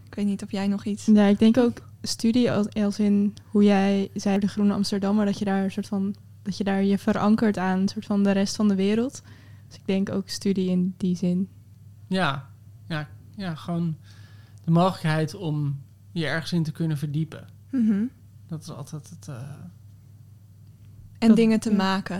Ik 0.06 0.15
weet 0.15 0.26
niet 0.26 0.43
of 0.43 0.52
jij 0.52 0.67
nog 0.67 0.86
iets... 0.86 1.06
Ja, 1.06 1.26
ik 1.26 1.39
denk 1.39 1.58
ook 1.58 1.82
studie 2.06 2.52
als, 2.52 2.70
als 2.74 3.00
in 3.00 3.34
hoe 3.50 3.63
jij 3.63 4.10
zei 4.13 4.39
de 4.39 4.48
Groene 4.48 4.74
Amsterdammer, 4.74 5.26
dat 5.26 5.39
je 5.39 5.46
daar 5.46 5.63
een 5.63 5.72
soort 5.72 5.88
van 5.88 6.15
dat 6.41 6.58
je 6.58 6.63
daar 6.63 6.84
je 6.84 6.98
verankert 6.98 7.58
aan 7.58 7.80
een 7.80 7.88
soort 7.88 8.06
van 8.06 8.24
de 8.24 8.32
rest 8.32 8.56
van 8.56 8.68
de 8.68 8.76
wereld. 8.76 9.22
Dus 9.68 9.76
ik 9.78 9.86
denk 9.86 10.10
ook 10.12 10.30
studie 10.30 10.70
in 10.70 10.94
die 10.98 11.15
zin. 11.15 11.50
Ja, 12.08 12.50
ja, 12.88 13.08
ja, 13.36 13.56
gewoon 13.56 13.98
de 14.63 14.72
mogelijkheid 14.72 15.34
om 15.36 15.82
je 16.12 16.26
ergens 16.26 16.54
in 16.54 16.63
te 16.63 16.72
kunnen 16.72 16.98
verdiepen. 16.98 17.48
Mhm. 17.72 18.04
Dat 18.48 18.62
is 18.62 18.70
altijd 18.72 19.10
het. 19.10 19.28
eh, 19.28 19.36
En 21.20 21.28
Dat- 21.28 21.38
dingen 21.38 21.60
te 21.60 21.70
ja. 21.70 21.76
maken. 21.76 22.15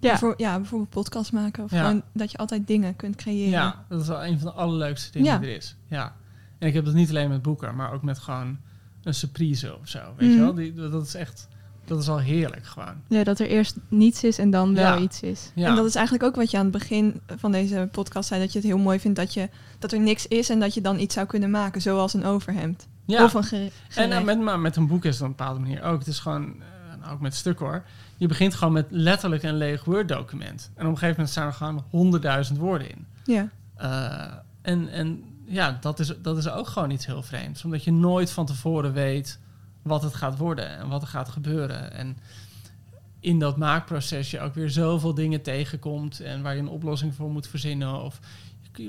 Ja, 0.00 0.10
Bijvoor- 0.10 0.34
ja, 0.36 0.56
bijvoorbeeld 0.56 0.90
podcast 0.90 1.32
maken. 1.32 1.64
Of 1.64 1.70
Ja. 1.70 1.84
gewoon 1.84 2.02
dat 2.12 2.30
je 2.30 2.38
altijd 2.38 2.66
dingen 2.66 2.96
kunt 2.96 3.16
creëren. 3.16 3.50
ja, 3.50 3.84
dat 3.88 4.00
is 4.00 4.06
wel 4.08 4.24
een 4.24 4.38
van 4.38 4.48
de 4.48 4.54
allerleukste 4.54 5.12
dingen 5.12 5.32
Ja. 5.32 5.38
die 5.38 5.48
er 5.50 5.56
is. 5.56 5.76
Ja. 5.86 6.16
En 6.58 6.68
ik 6.68 6.74
heb 6.74 6.84
dat 6.84 6.94
niet 6.94 7.08
alleen 7.08 7.28
met 7.28 7.42
boeken, 7.42 7.74
maar 7.76 7.92
ook 7.92 8.02
met 8.02 8.18
gewoon 8.18 8.58
een 9.04 9.14
surprise 9.14 9.76
of 9.80 9.88
zo. 9.88 9.98
Weet 10.16 10.32
je 10.32 10.38
wel? 10.38 10.54
Die, 10.54 10.74
dat 10.74 11.06
is 11.06 11.14
echt. 11.14 11.48
Dat 11.86 12.00
is 12.00 12.08
al 12.08 12.18
heerlijk 12.18 12.66
gewoon. 12.66 12.94
ja, 13.08 13.24
dat 13.24 13.38
er 13.38 13.46
eerst 13.46 13.76
niets 13.88 14.24
is 14.24 14.38
en 14.38 14.50
dan 14.50 14.74
wel 14.74 14.94
Ja. 14.96 14.98
iets 14.98 15.20
is. 15.20 15.50
Ja. 15.54 15.68
En 15.68 15.74
dat 15.76 15.86
is 15.86 15.94
eigenlijk 15.94 16.26
ook 16.26 16.34
wat 16.34 16.50
je 16.50 16.56
aan 16.56 16.62
het 16.62 16.72
begin 16.72 17.20
van 17.36 17.52
deze 17.52 17.88
podcast 17.92 18.28
zei. 18.28 18.40
Dat 18.40 18.52
je 18.52 18.58
het 18.58 18.66
heel 18.68 18.78
mooi 18.78 19.00
vindt 19.00 19.16
dat, 19.18 19.34
je, 19.34 19.48
dat 19.78 19.92
er 19.92 20.00
niks 20.00 20.26
is 20.28 20.50
en 20.50 20.60
dat 20.60 20.74
je 20.74 20.80
dan 20.80 20.98
iets 20.98 21.14
zou 21.14 21.26
kunnen 21.26 21.50
maken. 21.50 21.80
Zoals 21.82 22.14
een 22.14 22.24
overhemd. 22.24 22.86
ja. 23.04 23.24
Of 23.24 23.34
een 23.34 23.44
gere- 23.44 23.70
En 23.94 24.08
nou, 24.08 24.24
met, 24.24 24.40
maar 24.40 24.58
met 24.60 24.76
een 24.76 24.86
boek 24.86 25.04
is 25.04 25.14
het 25.14 25.22
op 25.22 25.28
een 25.30 25.36
bepaalde 25.36 25.60
manier 25.60 25.82
ook. 25.82 25.98
Het 25.98 26.08
is 26.08 26.18
gewoon, 26.18 26.44
eh, 26.44 27.00
nou, 27.00 27.12
ook 27.14 27.20
met 27.20 27.34
stukken 27.34 27.66
hoor. 27.66 27.82
Je 28.16 28.26
begint 28.26 28.54
gewoon 28.54 28.72
met 28.72 28.86
letterlijk 28.90 29.42
een 29.42 29.56
leeg 29.56 29.84
Word-document. 29.84 30.70
En 30.74 30.84
op 30.84 30.92
een 30.92 30.98
gegeven 30.98 31.08
moment 31.10 31.28
staan 31.30 31.46
er 31.46 31.52
gewoon 31.52 31.84
honderdduizend 31.90 32.58
woorden 32.58 32.90
in. 32.90 33.06
Ja. 33.24 33.48
Eh, 33.76 34.32
en, 34.62 34.88
en 34.88 35.24
ja, 35.46 35.78
dat 35.80 35.98
is, 35.98 36.12
dat 36.22 36.36
is 36.36 36.48
ook 36.48 36.66
gewoon 36.66 36.90
iets 36.90 37.06
heel 37.06 37.22
vreemds. 37.22 37.64
Omdat 37.64 37.84
je 37.84 37.92
nooit 37.92 38.30
van 38.30 38.46
tevoren 38.46 38.92
weet 38.92 39.38
wat 39.82 40.02
het 40.02 40.14
gaat 40.14 40.36
worden 40.36 40.76
en 40.76 40.88
wat 40.88 41.02
er 41.02 41.08
gaat 41.08 41.28
gebeuren. 41.28 41.92
En 41.92 42.16
in 43.20 43.38
dat 43.38 43.56
maakproces 43.56 44.30
je 44.30 44.40
ook 44.40 44.54
weer 44.54 44.70
zoveel 44.70 45.14
dingen 45.14 45.42
tegenkomt 45.42 46.20
en 46.20 46.42
waar 46.42 46.54
je 46.54 46.60
een 46.60 46.68
oplossing 46.68 47.14
voor 47.14 47.30
moet 47.30 47.48
verzinnen. 47.48 48.02
Of 48.02 48.20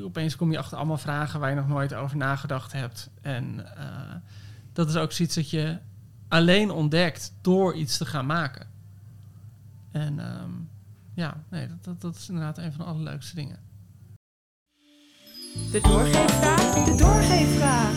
opeens 0.03 0.35
kom 0.35 0.51
je 0.51 0.57
achter 0.57 0.77
allemaal 0.77 0.97
vragen 0.97 1.39
waar 1.39 1.49
je 1.49 1.55
nog 1.55 1.67
nooit 1.67 1.93
over 1.93 2.17
nagedacht 2.17 2.71
hebt. 2.71 3.09
En 3.21 3.75
eh, 3.77 4.15
dat 4.73 4.89
is 4.89 4.95
ook 4.95 5.11
zoiets 5.11 5.35
dat 5.35 5.49
je 5.49 5.77
alleen 6.27 6.71
ontdekt 6.71 7.33
door 7.41 7.75
iets 7.75 7.97
te 7.97 8.05
gaan 8.05 8.25
maken. 8.25 8.67
En 9.91 10.19
ehm, 10.19 10.51
ja, 11.13 11.43
nee, 11.49 11.67
dat, 11.67 11.83
dat, 11.83 12.01
dat 12.01 12.15
is 12.15 12.29
inderdaad 12.29 12.57
een 12.57 12.73
van 12.73 12.85
de 12.85 12.91
allerleukste 12.91 13.35
dingen. 13.35 13.59
De 15.71 15.79
doorgeefvraag. 15.81 16.85
De 16.85 16.95
doorgeefvraag. 16.95 17.91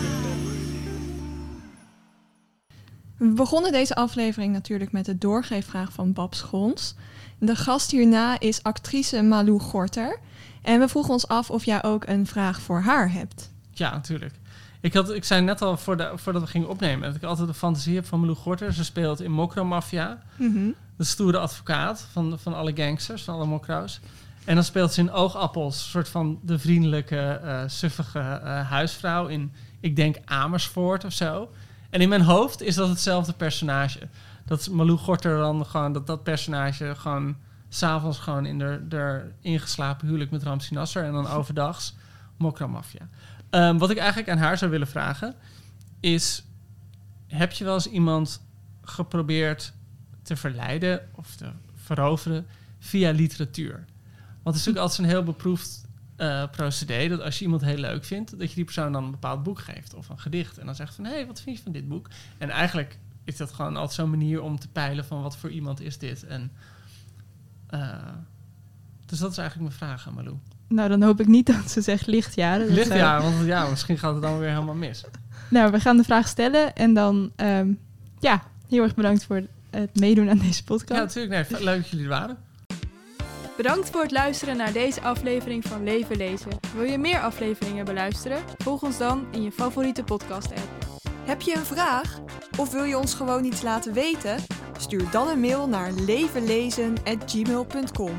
We 3.17 3.33
begonnen 3.33 3.71
deze 3.71 3.95
aflevering 3.95 4.53
natuurlijk 4.53 4.91
met 4.91 5.05
de 5.05 5.17
doorgeefvraag 5.17 5.93
van 5.93 6.13
Bab 6.13 6.33
Schons. 6.33 6.95
De 7.37 7.55
gast 7.55 7.91
hierna 7.91 8.39
is 8.39 8.63
actrice 8.63 9.21
Malou 9.21 9.59
Gorter. 9.59 10.19
En 10.61 10.79
we 10.79 10.87
vroegen 10.87 11.13
ons 11.13 11.27
af 11.27 11.49
of 11.49 11.65
jij 11.65 11.83
ook 11.83 12.07
een 12.07 12.27
vraag 12.27 12.61
voor 12.61 12.81
haar 12.81 13.11
hebt. 13.11 13.51
Ja, 13.71 13.91
natuurlijk. 13.91 14.33
Ik, 14.81 14.93
had, 14.93 15.13
ik 15.13 15.23
zei 15.23 15.41
net 15.41 15.61
al 15.61 15.77
voor 15.77 15.97
de, 15.97 16.11
voordat 16.15 16.41
we 16.41 16.47
gingen 16.47 16.69
opnemen 16.69 17.07
dat 17.07 17.15
ik 17.15 17.23
altijd 17.23 17.47
de 17.47 17.53
fantasie 17.53 17.95
heb 17.95 18.05
van 18.05 18.19
Malou 18.19 18.37
Gorter. 18.37 18.73
Ze 18.73 18.83
speelt 18.83 19.21
in 19.21 19.31
Mokro 19.31 19.65
Mafia, 19.65 20.21
de 20.95 21.03
stoere 21.03 21.37
advocaat 21.37 22.07
van, 22.11 22.39
van 22.39 22.53
alle 22.53 22.71
gangsters, 22.75 23.23
van 23.23 23.33
alle 23.33 23.45
mokro's. 23.45 23.99
En 24.49 24.55
dan 24.55 24.63
speelt 24.63 24.93
ze 24.93 25.01
in 25.01 25.11
Oogappels, 25.11 25.75
een 25.75 25.89
soort 25.89 26.09
van 26.09 26.39
de 26.41 26.59
vriendelijke, 26.59 27.17
eh, 27.17 27.63
suffige 27.67 28.19
eh, 28.19 28.69
huisvrouw 28.69 29.27
in, 29.27 29.51
ik 29.79 29.95
denk 29.95 30.17
Amersfoort 30.25 31.03
of 31.03 31.13
zo. 31.13 31.51
En 31.89 32.01
in 32.01 32.09
mijn 32.09 32.21
hoofd 32.21 32.61
is 32.61 32.75
dat 32.75 32.89
hetzelfde 32.89 33.33
personage. 33.33 33.99
Dat 34.45 34.69
Malou 34.69 34.97
Gorter 34.97 35.37
dan 35.37 35.65
gewoon, 35.65 35.93
dat 35.93 36.07
dat 36.07 36.23
personage 36.23 36.95
gewoon 36.95 37.35
s'avonds 37.67 38.19
gewoon 38.19 38.45
in 38.45 38.59
de, 38.59 38.85
de 38.87 39.31
ingeslapen 39.41 40.07
huwelijk 40.07 40.31
met 40.31 40.43
Ramsi 40.43 40.73
Nasser 40.73 41.03
en 41.03 41.11
dan 41.11 41.27
overdags 41.37 41.95
Mokro 42.37 42.67
Mafia. 42.67 43.09
Ehm, 43.49 43.77
wat 43.77 43.89
ik 43.89 43.97
eigenlijk 43.97 44.29
aan 44.29 44.37
haar 44.37 44.57
zou 44.57 44.71
willen 44.71 44.87
vragen 44.87 45.35
is: 45.99 46.43
heb 47.27 47.51
je 47.51 47.63
wel 47.63 47.73
eens 47.73 47.89
iemand 47.89 48.41
geprobeerd 48.81 49.73
te 50.23 50.35
verleiden 50.35 51.01
of 51.15 51.35
te 51.35 51.49
veroveren 51.75 52.47
via 52.79 53.11
literatuur? 53.11 53.85
Want 54.43 54.55
het 54.55 54.65
is 54.65 54.65
natuurlijk 54.65 54.77
altijd 54.77 54.99
een 54.99 55.05
heel 55.15 55.23
beproefd 55.23 55.81
eh, 56.15 56.43
procedé 56.51 57.07
dat 57.07 57.21
als 57.21 57.37
je 57.39 57.43
iemand 57.45 57.61
heel 57.61 57.77
leuk 57.77 58.05
vindt, 58.05 58.39
dat 58.39 58.49
je 58.49 58.55
die 58.55 58.63
persoon 58.63 58.91
dan 58.91 59.03
een 59.03 59.11
bepaald 59.11 59.43
boek 59.43 59.59
geeft 59.59 59.93
of 59.93 60.09
een 60.09 60.19
gedicht 60.19 60.57
en 60.57 60.65
dan 60.65 60.75
zegt 60.75 60.95
van 60.95 61.05
hé, 61.05 61.11
hey, 61.11 61.27
wat 61.27 61.41
vind 61.41 61.57
je 61.57 61.63
van 61.63 61.71
dit 61.71 61.87
boek? 61.87 62.07
En 62.37 62.49
eigenlijk 62.49 62.99
is 63.23 63.37
dat 63.37 63.51
gewoon 63.51 63.75
altijd 63.75 63.93
zo'n 63.95 64.09
manier 64.09 64.41
om 64.41 64.59
te 64.59 64.67
peilen 64.67 65.05
van 65.05 65.21
wat 65.21 65.37
voor 65.37 65.49
iemand 65.49 65.81
is 65.81 65.97
dit. 65.97 66.25
En, 66.25 66.51
eh, 67.67 67.97
dus 69.05 69.19
dat 69.19 69.31
is 69.31 69.37
eigenlijk 69.37 69.69
mijn 69.69 69.79
vraag 69.81 70.07
aan 70.07 70.13
Malou. 70.13 70.35
Nou, 70.67 70.89
dan 70.89 71.01
hoop 71.03 71.19
ik 71.19 71.27
niet 71.27 71.45
dat 71.45 71.71
ze 71.71 71.81
zegt 71.81 72.07
lichtjaren. 72.07 72.85
Zou- 72.85 72.97
ja, 72.97 73.21
want 73.21 73.45
ja, 73.45 73.69
misschien 73.69 73.97
gaat 73.97 74.13
het 74.13 74.21
dan 74.21 74.39
weer 74.39 74.49
helemaal 74.49 74.75
mis. 74.75 75.03
Nou, 75.49 75.71
we 75.71 75.79
gaan 75.79 75.97
de 75.97 76.03
vraag 76.03 76.27
stellen 76.27 76.75
en 76.75 76.93
dan, 76.93 77.31
ehm, 77.35 77.73
ja, 78.19 78.43
heel 78.67 78.83
erg 78.83 78.95
bedankt 78.95 79.23
voor 79.23 79.41
het 79.69 79.99
meedoen 79.99 80.29
aan 80.29 80.37
deze 80.37 80.57
Ja, 80.59 80.63
podcast. 80.65 80.99
natuurlijk. 81.15 81.49
Nee, 81.51 81.63
leuk 81.63 81.81
dat 81.81 81.89
jullie 81.89 82.05
er 82.05 82.11
waren. 82.11 82.37
Bedankt 83.59 83.89
voor 83.89 84.01
het 84.01 84.11
luisteren 84.11 84.57
naar 84.57 84.73
deze 84.73 85.01
aflevering 85.01 85.65
van 85.65 85.83
Leven 85.83 86.17
Lezen. 86.17 86.51
Wil 86.75 86.83
je 86.83 86.97
meer 86.97 87.19
afleveringen 87.19 87.85
beluisteren? 87.85 88.43
Volg 88.57 88.83
ons 88.83 88.97
dan 88.97 89.27
in 89.31 89.43
je 89.43 89.51
favoriete 89.51 90.03
podcast-app. 90.03 90.69
Heb 91.25 91.41
je 91.41 91.55
een 91.55 91.65
vraag? 91.65 92.19
Of 92.57 92.71
wil 92.71 92.83
je 92.83 92.97
ons 92.97 93.13
gewoon 93.13 93.43
iets 93.43 93.61
laten 93.61 93.93
weten? 93.93 94.37
Stuur 94.77 95.11
dan 95.11 95.27
een 95.27 95.39
mail 95.39 95.67
naar 95.67 95.91
levenlezen.gmail.com. 95.91 98.17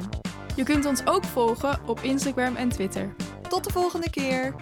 Je 0.57 0.63
kunt 0.63 0.87
ons 0.87 1.07
ook 1.07 1.25
volgen 1.25 1.81
op 1.87 2.01
Instagram 2.01 2.57
en 2.57 2.69
Twitter. 2.69 3.15
Tot 3.49 3.65
de 3.65 3.71
volgende 3.71 4.11
keer! 4.11 4.55